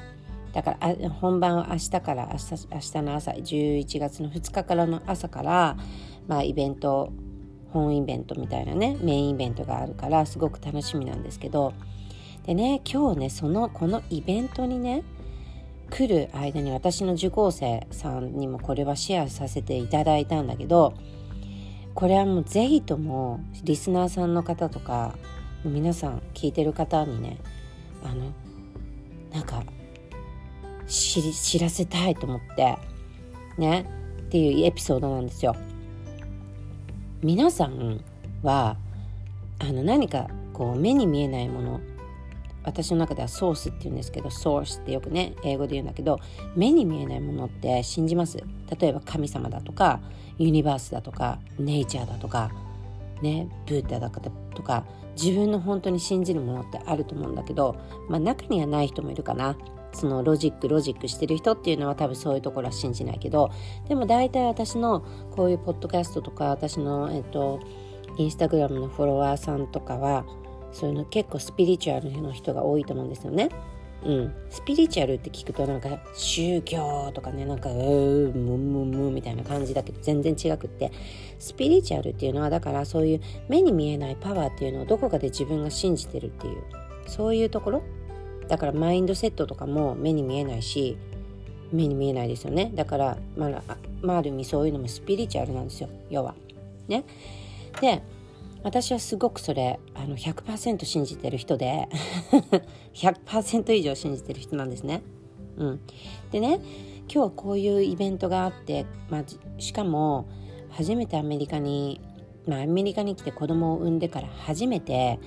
[0.52, 5.76] だから本番は明日から明日明日の朝11月の2日からの朝から
[6.28, 7.12] まあイベント
[7.72, 11.74] 本イベントみたいなねメインイベントがあるからすごく楽しみなんですけど
[12.46, 15.02] でね今日ねそのこのイベントにね
[15.90, 20.94] 来る間に私の受講生さんにもこれはシェアさせていただいたんだけど
[21.96, 25.16] これはもうぜひともリスナーさんの方とか
[25.64, 27.38] 皆さん聞いてる方にね
[28.04, 28.32] あの
[29.32, 29.64] なんか
[30.86, 32.76] 知らせたいと思って
[33.56, 33.86] ね
[34.20, 35.56] っていうエピソードなんですよ。
[37.22, 38.04] 皆さん
[38.42, 38.76] は
[39.58, 41.80] あの何かこう目に見えないもの
[42.62, 46.20] 私の中ではソースって言うんですけどソースってよくね英語で言うんだけど
[46.54, 48.36] 目に見えないものって信じます？
[48.78, 50.00] 例えば神様だとか
[50.38, 52.50] universe だとかネイチャーだとか
[53.22, 54.84] ねブッダだとか
[55.20, 57.76] 自分の本当に信じるものってあると思うんだけど、
[58.08, 59.56] まあ、中にはない人もいるかな
[59.92, 63.50] そのロジックロジックしてる人っていうのは多分そういうところは信じないけど
[63.88, 67.60] でも大体私のこういうポッドキャストとか私のえっと
[68.18, 70.26] インスタグラムのフォロワーさんとかは
[70.72, 73.48] そういうの結構スピリチュアルの人が多いと思うんですよね。
[74.04, 80.92] うん、スピリチュアルって聞くとなんか宗教とかねなんかうームムムみたいな感じだけど全然違くって。
[81.38, 86.62] スピリチュアルっていうのはだからそういう目に見えないパワーっていうのをどこかで自分が信じてるっていう。
[87.06, 87.82] そういうところ？
[88.48, 90.96] だからマインドセットとかも目に見えないし
[91.72, 92.70] 目に見えないですよね。
[92.74, 95.88] だから、まあ、まあ、ある意味そういうのもスピリチュアルなんですよ。
[96.10, 96.34] 要は。
[96.88, 97.04] ね。
[97.80, 98.02] で
[98.66, 101.88] 私はすごくそれあの100%信じてる人で
[102.94, 105.02] 100%以上信じてる人なんですね。
[105.56, 105.80] うん、
[106.32, 106.58] でね
[107.02, 109.24] 今日はこういうイベントがあって、まあ、
[109.58, 110.26] しかも
[110.70, 112.00] 初めてアメリカに、
[112.44, 115.20] まあ、アメリカに来て子供を産んでから初めて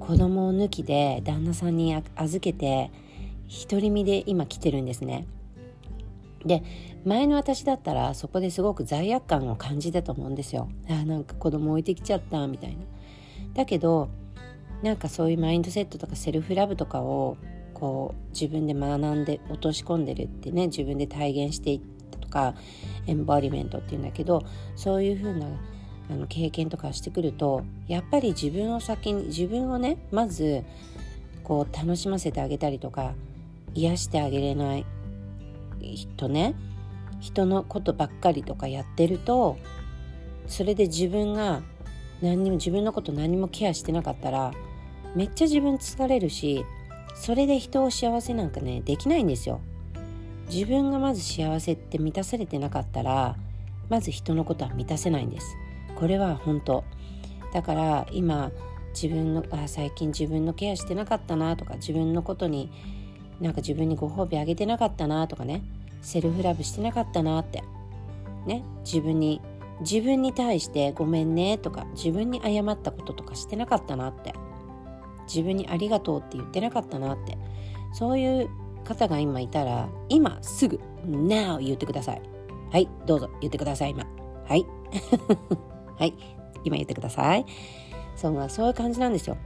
[0.00, 2.90] 子供を抜きで旦那さんに預けて
[3.70, 5.28] 独り身で今来てるんですね。
[6.44, 6.62] で
[7.04, 10.68] 前の私だったらそこですごく罪悪感を感じたと思うんですよ。
[10.88, 12.76] あなんか子供置いてきちゃったみたいな。
[13.54, 14.08] だけど
[14.82, 17.36] なんかそういうマインドセットとかセルフラブとかを
[17.74, 21.80] こう自分で学んで落とし込んでるってね自分で体現していっ
[22.10, 22.54] たとか
[23.06, 24.42] エンバリメントっていうんだけど
[24.76, 25.46] そういう風な
[26.10, 30.64] あの経験とかしてくるとやっぱり自分を先に自分をねまず
[31.44, 33.14] こう楽しませてあげたりとか
[33.74, 34.86] 癒してあげれない
[35.80, 36.54] 人ね
[37.20, 39.58] 人のことばっかりとかやってると
[40.46, 41.62] それで自分が
[42.22, 44.52] 何にも自分のこと何もケアしてなかったら
[45.14, 46.64] めっちゃ自分疲れるし
[47.14, 49.60] それで人を幸せなんかねできないんですよ。
[50.50, 53.36] 自分がまず幸せって満たされてなかったら
[53.88, 55.56] まず人のことは満たせないんです。
[55.96, 56.84] これは本当。
[57.52, 58.50] だから今
[58.94, 62.70] 自分のあ最近自分のケアしてなかったなとか自分のことに
[63.40, 65.62] なんか自分にご褒美あげてなかったなとかね。
[66.02, 67.62] セルフラブしてなかったなって。
[68.46, 68.62] ね。
[68.84, 69.40] 自分に
[69.80, 74.34] 自分に対してごめんねとか自分に謝ったこととかしてなかったなって。
[75.26, 77.38] 自分にありがとうって言ってなかったなって。
[77.92, 78.50] そういう
[78.84, 82.22] 方が今いたら今すぐ Now 言ってください。
[82.70, 82.88] はい。
[83.06, 83.30] どうぞ。
[83.40, 84.06] 言ってください今。
[84.46, 84.66] はい。
[85.98, 86.14] はい。
[86.64, 87.46] 今言ってください。
[88.16, 89.36] そうそういう感じなんですよ。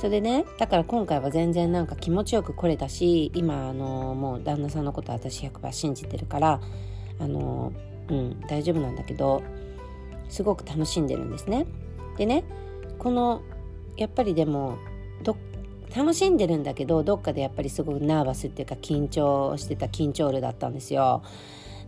[0.00, 6.60] それでねだから今回は全然なんか気持ちよく来れたし今あのもう旦那さんのこと私100%信じてるから
[7.18, 7.74] あの
[8.08, 9.42] うん大丈夫なんだけど
[10.30, 11.66] すごく楽しんでるんですね。
[12.16, 12.44] でね
[12.98, 13.42] この
[13.98, 14.78] やっぱりでも
[15.94, 21.22] 楽しんでるんだけどどっかでやっぱりすごくナーバスっていうか緊張してた緊張ルだったんですよ。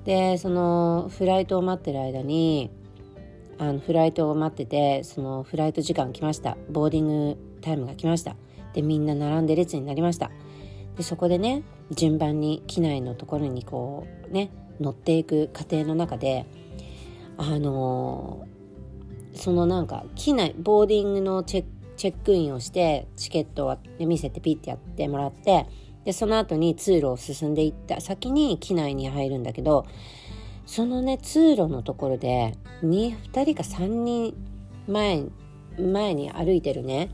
[0.04, 2.70] でそのフライトを待ってる間に
[3.58, 6.56] あのフライトを待っててそのフライト時間来ました。
[6.68, 8.36] ボーディングタイムが来ました。
[8.74, 10.30] でみんな並んで列になりました。
[10.96, 16.46] でそこでね順番に機内のところにこうね乗っていく過程の中で
[17.38, 25.66] あのー、そのなんか機内ボーディングのチェックインをしてチケットを見せてピッてやってもらって
[26.04, 29.86] でその後に通路を進んでいった先に機内に入るんだけど
[30.66, 34.34] そのね通路のところで 2, 2人か3人
[34.88, 35.24] 前
[35.78, 37.10] 前に歩いてるね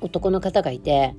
[0.00, 1.14] 男の方がいて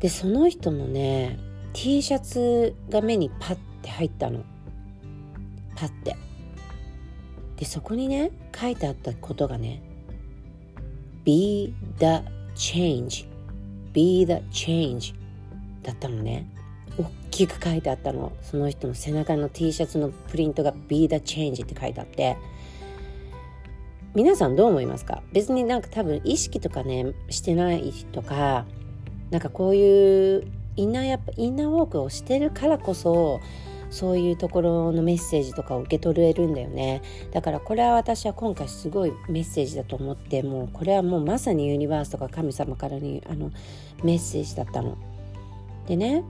[0.00, 1.38] でその人のね
[1.72, 4.42] T シャツが目にパッて入ったの。
[5.76, 6.16] パッて。
[7.56, 9.82] でそこにね書いてあったことがね
[11.24, 12.06] Be the
[12.56, 13.28] change.
[13.92, 15.14] Be the change
[15.82, 16.46] だったのね。
[16.98, 18.32] 大きく書いてあったの。
[18.42, 22.36] その人の背中の T シャツのプリントが Be the change って書いてあって。
[24.14, 25.22] 皆さんどう思いますか？
[25.32, 28.66] 別になんか多分意識とかねしてないとか
[29.30, 30.46] なんかこういう
[30.76, 33.40] インナーやっぱインナーウォークをしてるからこそ
[33.90, 43.50] そういうところのメッセージとかを受け取れるんだよねだからこれは私は今回すごいメッセージだと思ってもうこれはもうまさにユニバースとか神様からにあの
[44.02, 44.96] メッセージだったの。
[45.86, 46.24] でね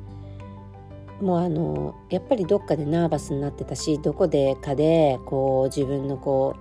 [1.20, 6.56] もうあのやっぱりどっかでナーバスになってたしどこでかでこう自分のこ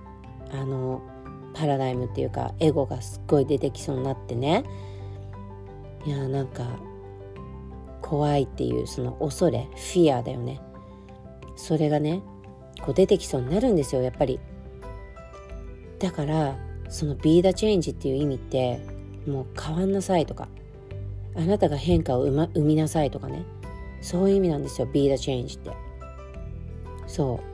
[0.52, 1.00] うあの
[1.54, 4.64] パラダイムっていうかエゴがすっごい出てきそうになってね。
[6.04, 6.64] いやなんか
[8.00, 10.60] 怖いっていうその恐れフィアだよね。
[11.56, 12.22] それがね
[12.82, 14.40] こう出てきそうになるんですよやっぱり。
[15.98, 16.56] だから
[16.88, 18.80] その Be the change っていう意味って
[19.26, 20.48] もう変わんなさいとか
[21.36, 23.44] あなたが変化を生,、ま、生みなさいとかね。
[24.00, 25.70] そういう意味なんですよ Be the change って。
[27.06, 27.49] そう。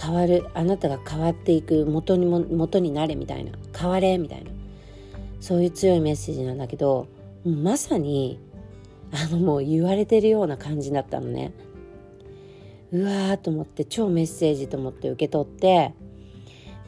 [0.00, 4.50] 変わるあなたが変わっていく元にも元になれみたいな変われみたいな
[5.40, 7.06] そういう強いメッセージなんだけど
[7.44, 8.40] まさに
[9.12, 11.52] あのもう言われてるような感じだったのね。
[12.90, 15.94] うわーと思って超メッセージと思って受け取って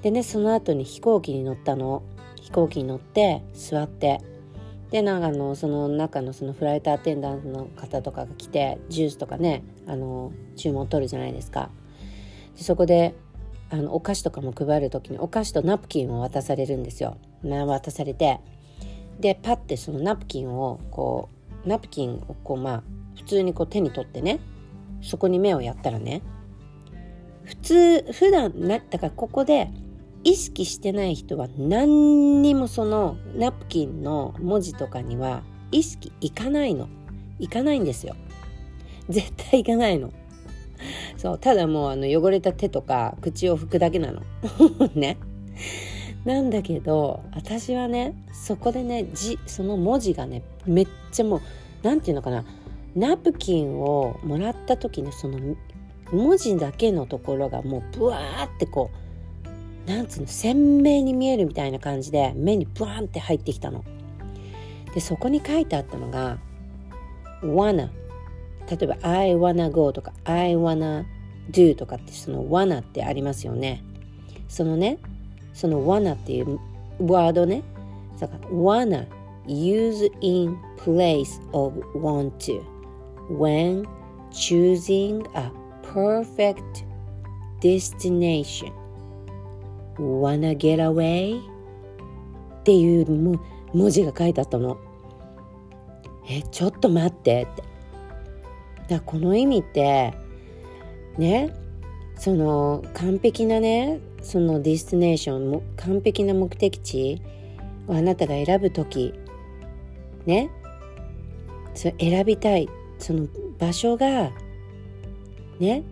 [0.03, 2.03] でねその後に飛行機に乗ったの。
[2.47, 4.21] 飛行機に乗って座って
[4.93, 11.71] でなんかあのその中のそのフライトアテンダントの方とかが来てジュースとかねあの注文取るじゃないですか。
[12.57, 13.15] でそこで
[13.71, 17.19] あのお菓子とかも配る時にお菓子とナプキンを渡されるんですよ。
[17.43, 18.41] 渡されて
[19.21, 21.29] でパッてそのナプキンをこ
[21.65, 22.83] うナプキンをこうまあ
[23.17, 24.41] 普通にこう手に取ってね
[25.03, 26.23] そこに目をやったらね
[27.45, 29.71] 普通普段なだからここで
[30.25, 36.89] 意識してない人は何にもそのナプキンの文字とかには意識いかないの。
[37.39, 38.17] いかないんですよ。
[39.09, 40.11] 絶対いかないの。
[41.17, 44.23] そうただもうあの汚れた手とか口を拭くだけなの。
[44.95, 45.19] ね。
[46.25, 51.41] なんだけど私はねそこでね字その文字がねめっちゃもう
[51.85, 52.45] 何て言うのかな
[52.97, 55.39] ナプキンをもらった時にその
[56.11, 58.91] 文字だけのところがもうブワーってこ
[59.87, 63.85] うなんつうの鮮明に見えるみたいな感じで目にブワーンって入ってきたの。
[64.95, 66.39] でそこに書いてあったのが
[67.43, 67.91] 「wanna」
[68.71, 71.05] 例えば「I wanna go」とか「I wanna
[71.51, 73.83] do」とかってその「wanna」ってありますよね。
[74.49, 74.99] そのね
[75.53, 76.59] その wanna っていう
[77.01, 77.63] ワードね
[78.21, 79.07] だから wanna
[79.47, 82.61] use in place of want to
[83.31, 83.87] when
[84.31, 85.51] choosing a
[85.83, 86.85] perfect
[87.61, 88.73] destination
[89.99, 91.41] wanna get away
[92.61, 93.39] っていう
[93.73, 94.77] 文字が書いてあったの
[96.29, 97.63] えちょっと待ってって
[98.89, 100.15] だこの意味って
[101.19, 101.55] ね
[102.17, 107.21] その完璧なねそのディスティネーションも完璧な目的地
[107.87, 109.15] をあなたが選ぶ時
[110.25, 110.51] ね
[111.75, 112.69] そ選びたい
[112.99, 114.33] その場所が
[115.61, 115.83] ね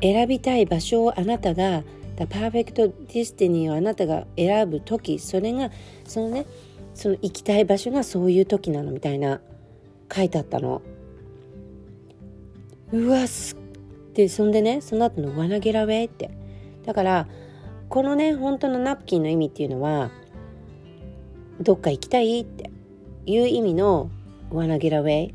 [0.00, 1.82] 選びたい場所をあなたが
[2.16, 5.70] The Perfect Destiny をあなたが選ぶ時それが
[6.04, 6.46] そのね
[6.94, 9.40] その行きたい場所がそういう時なのみたいな
[10.12, 10.82] 書いてあったの。
[12.92, 13.56] うわす
[14.14, 16.30] でそんでねその後の「ワナゲラウェイ」って
[16.84, 17.28] だから
[17.88, 20.10] このね本当のナプキンの意味っていうのは
[21.60, 22.70] どっか行きたいって
[23.26, 24.10] いう意味の
[24.50, 25.32] 「ワナゲラウェイ」っ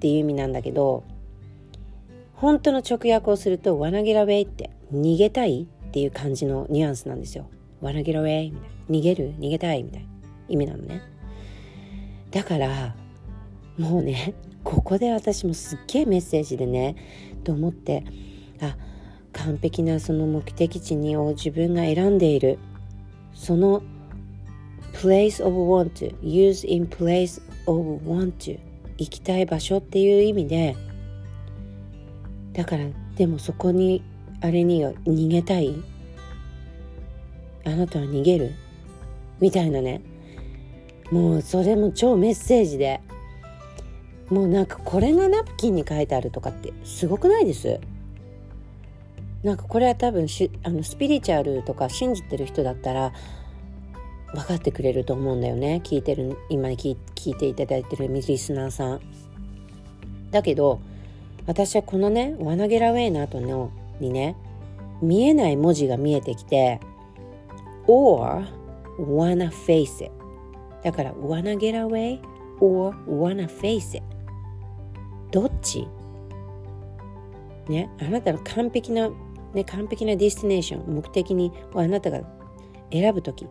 [0.00, 1.04] ていう意味なんだけど
[2.34, 7.46] 本当の直訳をすると「ワナゲラウェイ」って逃げたいっていう感じのニュアンスなんですよ。
[7.80, 9.34] ワナゲラウェイみたいな逃げる？
[9.38, 10.08] 逃げたいみたいな
[10.48, 11.02] 意味なのね。
[12.30, 12.96] だから
[13.78, 14.34] もうね
[14.64, 16.96] ここで私もすっげえメッセージでね
[17.44, 18.04] と思って
[18.60, 18.76] あ
[19.32, 22.58] 完璧なその目的地にを自分が選んでいる。
[23.34, 23.82] その
[24.92, 28.58] place of want to use in place of want to
[28.98, 30.76] 行きたい場所っていう意味で
[32.52, 32.84] だから
[33.16, 34.02] でもそこに
[34.42, 35.74] あれには逃げたい？
[37.64, 38.52] あなたは逃げる？
[39.40, 40.02] みたいなね。
[41.10, 43.00] もうそれも超メッセージで。
[44.30, 47.80] もうなんかこれがナプキンに書いてあるとかってすごくないです？
[49.42, 53.12] なんかこれは多分しあのスピリチュアルとか信じてる人だったら
[54.32, 55.82] 分かってくれると思うんだよね。
[55.84, 59.00] 聞いてる今聞聞いていただいてるリスナーさん。
[60.30, 60.80] だけど
[61.46, 63.70] 私はこのね「ワナゲラウェイ」の後の
[64.00, 64.36] にね
[65.02, 66.80] 見えない文字が見えてきて
[67.86, 68.46] 「or
[68.98, 70.10] wanna face it」
[70.82, 72.20] だから「wanna get away」
[72.60, 74.02] or wanna face it
[75.32, 75.88] どっち
[77.68, 79.10] ね、あなたの完璧な、
[79.54, 82.22] ね、完璧なディスティネーション、目的にあなたが
[82.92, 83.46] 選ぶとき、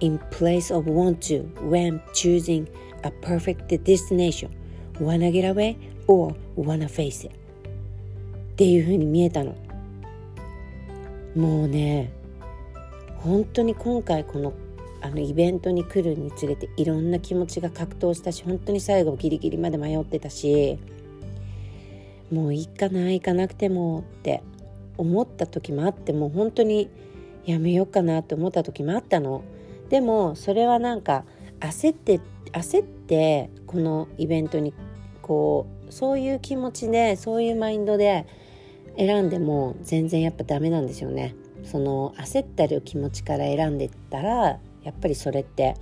[0.00, 2.66] in place of want to when choosing
[3.02, 4.48] a perfect destination,
[4.98, 5.76] wanna get away
[6.06, 9.54] or wanna face it っていうふうに見えたの。
[11.36, 12.12] もうね、
[13.16, 14.52] 本当に今回この
[15.02, 20.78] あのイベントに来るにつれていろんな気持ちが格闘したし本当に最後ギリギリまで迷ってたし
[22.30, 24.42] もういいかな行かなくてもって
[24.96, 26.90] 思った時もあってもう本当に
[27.46, 29.42] やめようかなって思った時もあったの。
[29.88, 31.24] でもそれはなんか
[31.58, 32.20] 焦って
[32.52, 34.72] 焦ってこのイベントに
[35.22, 38.26] こうそういう気持ちでそういうマインドで
[38.96, 41.34] 選んでも全然やっぱダメなんですよね。
[41.64, 45.74] その焦ってる気持ちから選んでったらやっぱりそれって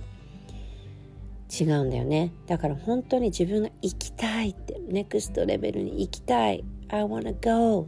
[1.49, 2.31] 違うんだよね。
[2.47, 6.63] だから本当に自分が行きたいってネクストレベルに行きたい。
[6.89, 7.87] I wanna go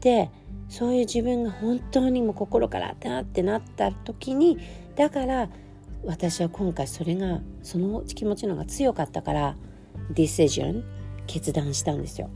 [0.00, 0.30] で
[0.68, 4.58] そういう自分が本当にも心からってなってなった時に
[4.96, 5.48] だから
[6.04, 9.56] 私は今回それがその気持ちの方が強かったから
[10.10, 10.84] ディシジョン
[11.26, 12.30] 決断したんですよ。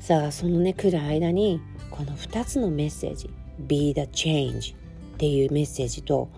[0.00, 1.60] さあそのね来る間に
[1.90, 3.30] この2つのメッセージ
[3.60, 4.76] Be the change っ
[5.18, 6.28] ていうメッセージと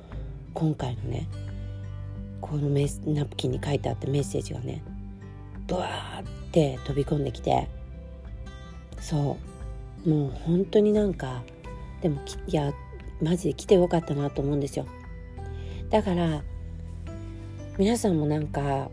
[0.54, 1.28] 今回のね
[2.40, 4.82] このメナプキンに書いてあったメッセージがね
[5.66, 7.68] ブワーって飛び込んできて
[9.00, 9.36] そ
[10.06, 10.08] う。
[10.08, 11.42] もう本当になんか
[12.02, 12.72] でもいや
[13.22, 14.86] マジで来てよかったなと思うんですよ。
[15.90, 16.42] だから
[17.78, 18.90] 皆さんもなんか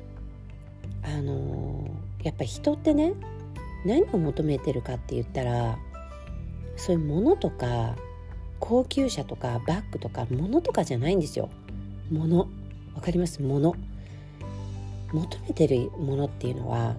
[1.03, 3.13] あのー、やっぱ人ってね
[3.85, 5.77] 何を求めてるかって言ったら
[6.77, 7.95] そういうものとか
[8.61, 11.49] 高級車とかバッグとか物とかじゃないんですよ。
[12.09, 12.47] 物。
[12.95, 13.41] わかります？
[13.41, 13.75] 物。
[15.11, 16.95] 求めてるものっていうのは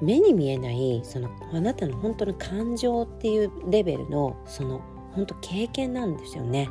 [0.00, 4.80] 目に見えないそのあなたの本当の感情っていうレベルのその
[5.12, 6.70] 本当経験なんですよね。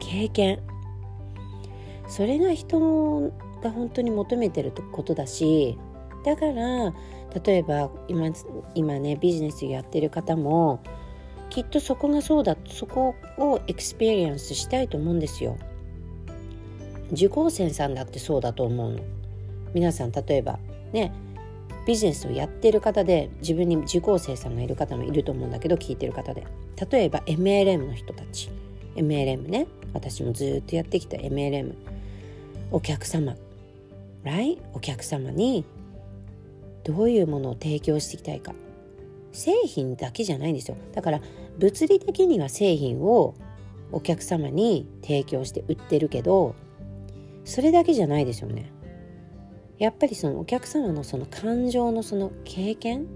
[0.00, 0.60] 経験。
[2.08, 3.32] それが人
[3.62, 5.76] が本当に求めてることだし
[6.24, 6.94] だから
[7.44, 8.30] 例えば今
[8.74, 10.80] 今ねビジネスやってる方も
[11.56, 15.56] きっとそこがそうだそこを experience したいと思うんですよ。
[17.12, 19.00] 受講生さんだってそうだと思うの。
[19.72, 20.58] 皆さん例えば
[20.92, 21.14] ね
[21.86, 26.46] ビジネスをやってる方で自分に受講生さんがいる方もいると思うんだけど聞いてる方で。
[26.90, 28.50] 例えば MLM の人たち。
[28.96, 29.66] MLM ね。
[29.94, 31.72] 私もずっとやってきた MLM
[32.70, 33.34] お客様。
[34.24, 35.64] 来お客様に
[36.84, 38.52] どういうものを提供していきたいか。
[39.32, 40.76] 製品だけじゃないんですよ。
[40.94, 41.20] だから
[41.58, 43.34] 物理的には製品を
[43.92, 46.54] お客様に提供して売ってるけど
[47.44, 48.72] それだけじゃないですよね。
[49.78, 53.06] やっぱりそのお客様のその感情のその経験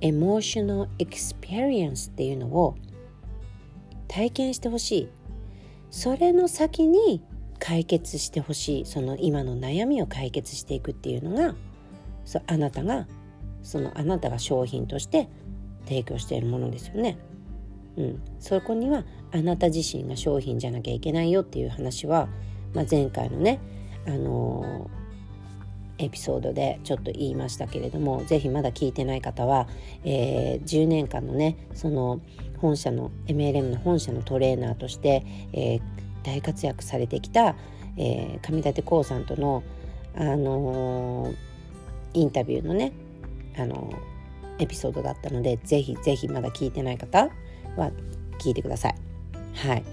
[0.00, 2.76] emotional experience っていうのを
[4.06, 5.08] 体験してほしい。
[5.90, 7.22] それの先に
[7.58, 8.84] 解決してほしい。
[8.84, 11.54] その今の悩みを解決していくっていうのが
[12.24, 13.06] そあなたが
[13.62, 15.28] そのあなたが商品として
[15.86, 17.18] 提供しているものですよね。
[17.96, 22.28] うん、そこにはあなた自身が商品じゃなきゃいけないよっていう話は、
[22.74, 23.60] まあ、前回のね、
[24.06, 25.04] あのー
[25.98, 29.68] エピソードでちょっと言いましたけれども是非まだ聞いてない方は、
[30.04, 32.20] えー、10年間のねその
[32.58, 35.80] 本社の MLM の本社のトレーナーとして、えー、
[36.24, 37.54] 大活躍されてきた、
[37.96, 39.62] え、上立光さんとの、
[40.16, 41.34] あの、
[42.14, 42.92] インタビューのね、
[43.58, 43.92] あの
[44.58, 47.28] エピソードだったので是非是非まだ聞いてない方
[47.76, 47.90] は
[48.38, 48.94] 聞いてください。
[49.54, 49.84] はい。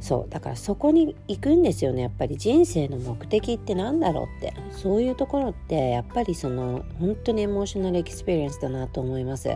[0.00, 0.30] そう。
[0.30, 2.02] だからそこに行くんですよね。
[2.02, 4.52] やっぱり人生の目的って何だろうって。
[4.70, 9.50] そういうところってやっぱりその本当に emotional experience だなと思います。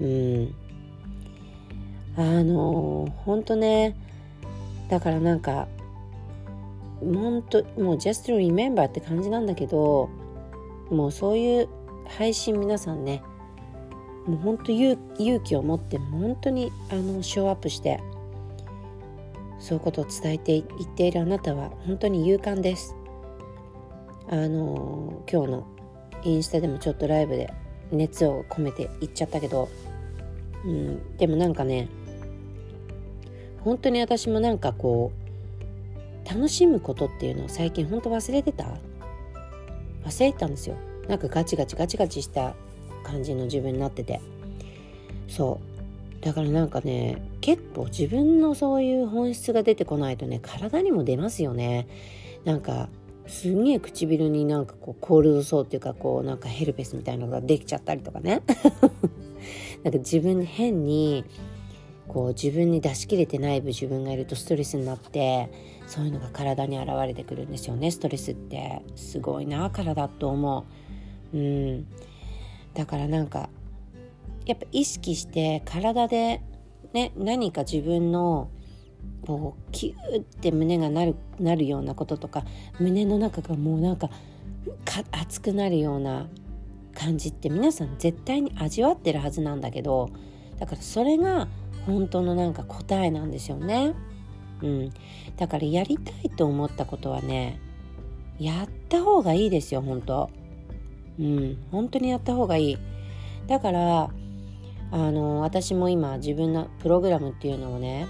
[0.00, 0.54] うん。
[2.16, 3.96] あの本当ね。
[4.88, 5.68] だからなんか
[7.00, 10.08] 本当もう just remember って感じなんだけど
[10.90, 11.68] もうそういう
[12.08, 13.22] 配信皆さんね
[14.26, 14.98] もう本当勇
[15.40, 18.00] 気を持って本当にあのショーアップして
[19.58, 20.64] そういうことを伝えていっ
[20.96, 22.94] ているあなたは本当に勇敢です。
[24.28, 25.66] あの今日の
[26.24, 27.52] インスタでもちょっとライブで
[27.92, 29.68] 熱を込めて言っちゃったけど、
[30.64, 31.88] うん、でもなんかね
[33.60, 38.64] 本当に私もなんかこう楽しむことっていうのを最近本当忘れてた？
[40.04, 40.76] 忘れてたんですよ
[41.08, 42.56] なんかガチガチガチガチした
[43.06, 44.20] 感じの自分になってて。
[45.28, 46.24] そう。
[46.24, 51.86] だからなんかね結構自分のそういう本質が出てこないとね体にも出ますよね。
[52.44, 52.88] なんか
[53.28, 58.42] すんげえ唇になんかこうコールドソーっていうかこうなんかヘルペスみたいなのができちゃったりとかね。
[59.84, 61.24] なんか自分変に
[62.08, 65.48] こう自分に出し切れてない部自分がいるとストレスになって
[65.86, 68.82] そういうのが体に現れてくるんですよねストレスって。
[68.96, 70.64] すごいな体と思
[71.32, 71.36] う。
[71.36, 71.86] うん。
[72.76, 73.48] だからなんか
[74.44, 76.42] やっぱ意識して体で、
[76.92, 78.50] ね、何か自分の
[79.26, 82.44] こうキューって胸がなるなるようなこととか
[82.78, 84.10] 胸の中がもうなんか
[84.84, 86.28] か熱くなるような
[86.94, 90.10] 感じって皆さん絶対に味わってるはずなんだけど
[90.58, 91.48] だからそれが
[91.86, 93.94] 本当のなんか答えなんですよね。
[94.62, 94.92] うん、
[95.36, 97.60] だからやりたいと思ったことはね
[98.38, 100.30] やった方がいいですよ本当
[101.18, 101.58] うん。
[101.70, 102.78] 本当にやった方がいい。
[103.46, 104.10] だから
[104.90, 108.06] あの私も今自分のプログラムっていうのをね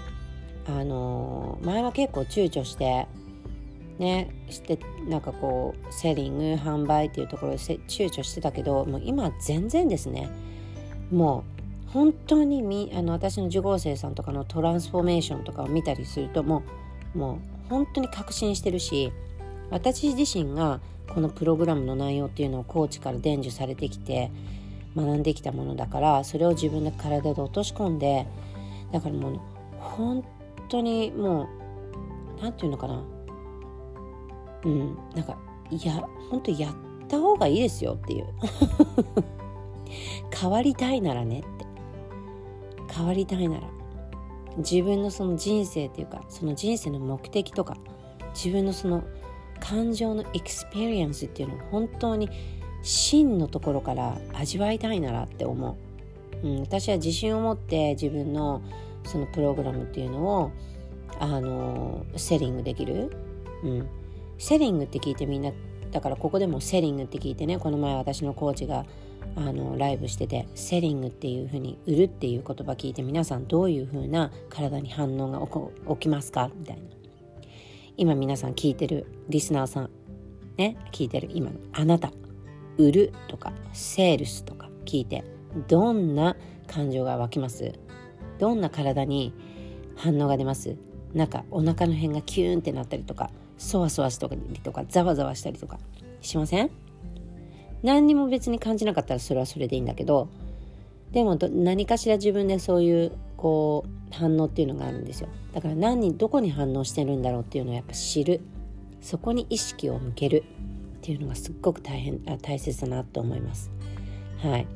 [0.67, 3.07] あの前は結構躊躇して
[3.97, 10.29] ねしてなんかこうセリング販売っていうところで躊躇してたけどもう今全然ですね。
[11.11, 11.43] も
[11.87, 16.63] う本当にみあの私の受講生さんとかのトランスフォーメーションとかを見たりするとも
[17.15, 19.11] うもう本当に確信してるし
[19.69, 20.81] 私自身が
[21.13, 24.31] このプログラムの内容っていうのをコーチから伝授されてきて
[24.95, 28.27] 学んできたものだからそれを自分の体で落とし込んで
[28.91, 29.39] だからもう
[29.79, 30.23] 本
[30.69, 33.03] 当にもう何て言うのかな。
[34.63, 34.97] うん。
[35.15, 35.37] なんか
[35.69, 36.73] いや本当やっ
[37.07, 38.27] た方がいいですよっていう。
[40.33, 41.47] 変わりたいならねって。
[42.93, 43.67] 変わりたいなら。
[44.57, 47.77] 自分のその人生っていうかその人生の目的とか
[48.33, 49.03] 自分のその
[49.59, 52.29] 感情の experience っていうのを本当に
[52.81, 55.77] 真のところから味わいたいならって思
[56.43, 58.61] う、うん、私は自信を持って自分の
[59.03, 60.51] そのプログラムっていうのを
[61.19, 63.11] あのセリングできる、
[63.63, 63.87] うん、
[64.37, 65.51] セリングって聞いてみんな
[65.91, 67.57] だからここでもセリングって聞いてね。
[67.57, 68.85] この前私のコーチが
[69.35, 76.51] あのライブしててセリングっていうふうに売るっていう言葉聞いて皆さんどういうふうな体に反応が起きますか？
[76.53, 76.96] みたいな。
[77.99, 79.89] 今皆さん聞いてるリスナーさん
[80.55, 82.11] ね聞いてる今のあなた
[82.77, 85.23] 売るとかセールスとか聞いて
[85.67, 86.35] どんな
[86.67, 87.73] 感情が湧きます？
[88.37, 89.33] どんな体に
[89.95, 90.77] 反応が出ます？
[91.15, 95.79] なんかお腹の辺がキューンってなったりとかそわそわしたりとかざわざわしたりとか
[96.21, 96.69] しません？
[97.81, 100.29] 何にも別に感じなかったらそれはそれでいいんだけど
[101.11, 105.29] でも何かしら自分でそういうこう反応っていうのがあるんですよ。
[105.53, 108.41] だから何にどこに反応してるんだろうっていうのをやっぱ知る。
[108.99, 110.43] そこに意識を向ける
[110.97, 113.71] っていうのがすっごく大変あ大切だなと思います。
[114.39, 114.67] はい。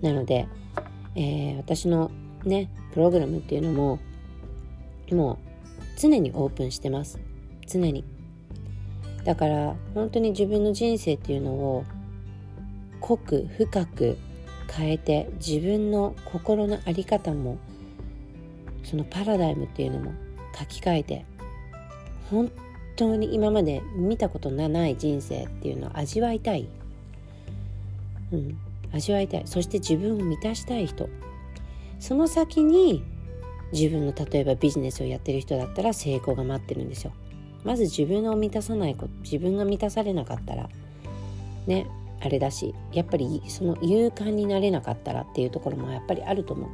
[0.00, 0.46] なので、
[1.16, 2.10] えー、私の
[2.44, 3.98] ねプログラムっていうのも
[5.10, 5.38] もう
[5.98, 7.18] 常にオープンしてます。
[7.66, 8.04] 常に。
[9.24, 11.84] だから本当に自分の人生っていうのを
[13.00, 14.18] 濃く深く
[14.76, 17.58] 変えて自分の心の在り方も
[18.82, 20.12] そのパラダイムっていうのも
[20.58, 21.24] 書き換えて
[22.30, 22.50] 本
[22.96, 26.68] 当に今まで見たことのない人生っていうのを味わいたい、
[28.32, 28.58] うん、
[28.92, 29.42] 味わいたい。
[29.46, 31.08] そして自分を満たしたい人。
[31.98, 33.02] その先に
[33.72, 37.12] 自分の例えばビジネスをやってる人だったら成功が待ってるんですよ。
[37.64, 40.68] まず自分を満たさないこと自分が満たされなかったら
[41.66, 41.86] ね。
[42.20, 46.68] あれだしやっぱりその勇敢になれなかったらっていうところもやっぱりあると思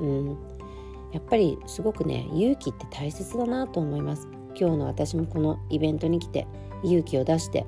[0.00, 0.04] う。
[0.04, 0.36] うん、
[1.12, 4.28] やっぱりすごくね勇気って大切だなと思います。
[4.58, 6.46] 今日の私もこのイベントに来て
[6.82, 7.64] 勇気を出して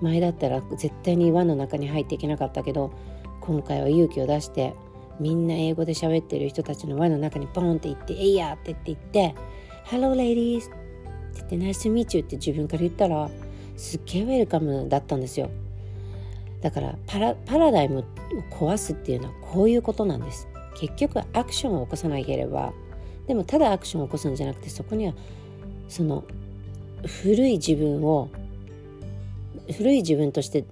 [0.00, 2.92] 前だったら絶対に輪の中に入っていけなかったけど
[3.40, 4.74] 今回は勇気を出して
[5.20, 9.34] みんな英語で喋ってる人たちの輪の中にポンって行って「えいや!」って言って
[9.86, 10.72] 「Hello ladies」って
[11.34, 13.30] 言って「Nice to meet you」って自分から言ったら
[13.76, 15.50] すっげえウェルカムだったんですよ。
[16.62, 18.04] だからパラパラダイムを
[18.50, 22.72] 壊すっていうのはこういうことなんです結局アクションを起こさなければ
[23.26, 25.14] でもただアクションを起こすんじゃなくてそこには
[25.88, 26.24] その
[27.24, 28.30] 古い自分を
[29.76, 30.64] 古い自分として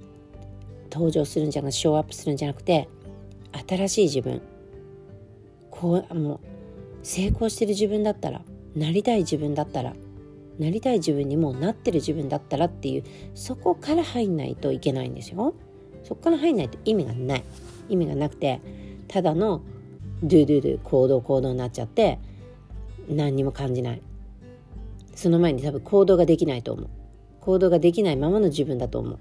[0.91, 2.89] 登場するんじゃなくてショーアップするんじゃなくて
[3.69, 4.41] 新しい自分
[5.71, 6.41] こうもう
[7.03, 8.43] 成功してる自分だったら
[8.77, 9.95] なりたい自分だったら
[10.59, 13.05] なりたい自分にもうなってる自分だったらっていう
[13.35, 15.55] そこから入んないといけないんですよ。
[16.11, 17.45] そこから入んないと意味がない。
[17.89, 18.61] 意味がなくて
[19.07, 19.63] ただの
[20.25, 22.19] ドゥドゥドゥ行動行動になっちゃって
[23.09, 24.03] 何にも感じない。
[25.15, 26.89] その前に多分行動ができないと思う。
[27.41, 29.19] 行動ができないままの自分だと思う。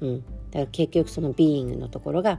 [0.00, 0.20] うん。
[0.20, 2.38] だから結局そのビーイングのところが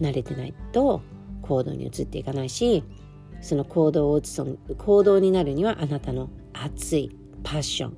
[0.00, 1.00] 慣れてないと
[1.42, 2.82] 行動に移っていかないし
[3.42, 4.42] その行動を移す
[4.76, 7.96] 行動になるにはあなたの熱いパッション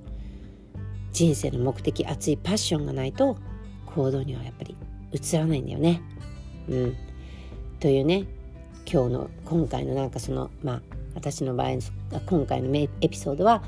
[1.12, 3.38] 人生の目的熱いパッションがないと
[3.86, 4.76] 行動にはやっぱり
[5.16, 6.02] 映らないんだよね。
[6.68, 6.96] うん、
[7.80, 8.24] というね
[8.90, 10.82] 今日の今回のなんかそのまあ
[11.14, 11.80] 私の場合の
[12.26, 13.62] 今回のエピソードは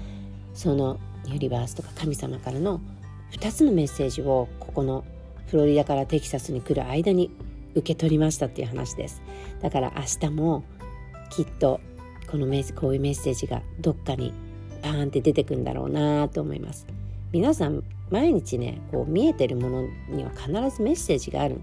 [0.54, 2.80] そのユニバースとか神様からの
[3.32, 5.04] 2つのメッセージをここの
[5.46, 7.30] フロリダからテキサスに来る間に
[7.74, 9.22] 受け取りましたっていう話です。
[9.60, 10.64] だから明日も
[11.30, 11.80] きっと
[12.30, 14.32] このメこういうメッセージがどっかに
[14.82, 16.86] パーンって出てくんだろうなと思います。
[17.32, 21.60] 皆さん毎日ねこう見えてるものには必ずメッセージがある。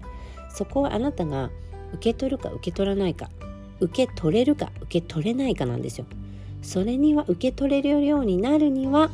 [0.50, 1.50] そこはあなたが
[1.92, 3.28] 受け取るか受け取らないか
[3.80, 6.06] 受け取れるか受け取れないかなんですよ。
[6.62, 9.10] それには受け取れるようになるには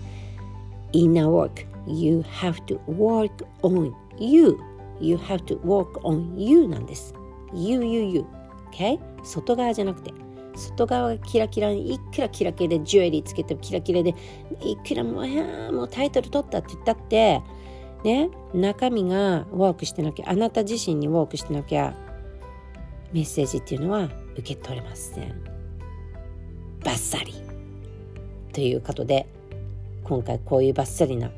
[0.92, 4.58] inner work you have to work on you.
[5.00, 7.14] You have to work on you なんです。
[7.52, 8.24] you you you.
[8.70, 8.98] Okay?
[9.24, 10.12] 外側じゃなくて
[10.54, 14.14] 外側がキラキラにいくらキラキラでジュエリーつけてもキラキラで
[14.60, 17.40] いくらもうもうタイトル取ったって言ったって
[18.04, 21.94] ね中身がワークしてなきゃあなた自身にワークしてなきゃ
[23.12, 25.42] メッセージっていうのは受け取れません。
[26.84, 27.34] バッサリ。
[28.52, 29.26] ということで
[30.04, 31.30] 今回こういうバッサリな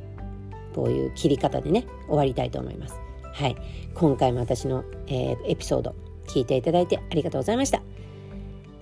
[0.75, 2.95] こういう切り方でね終わりたいと思います。
[3.33, 3.57] はい。
[3.95, 5.95] 今回も私の、えー、エピソード
[6.27, 7.83] 聞いていただいてありがとうございました。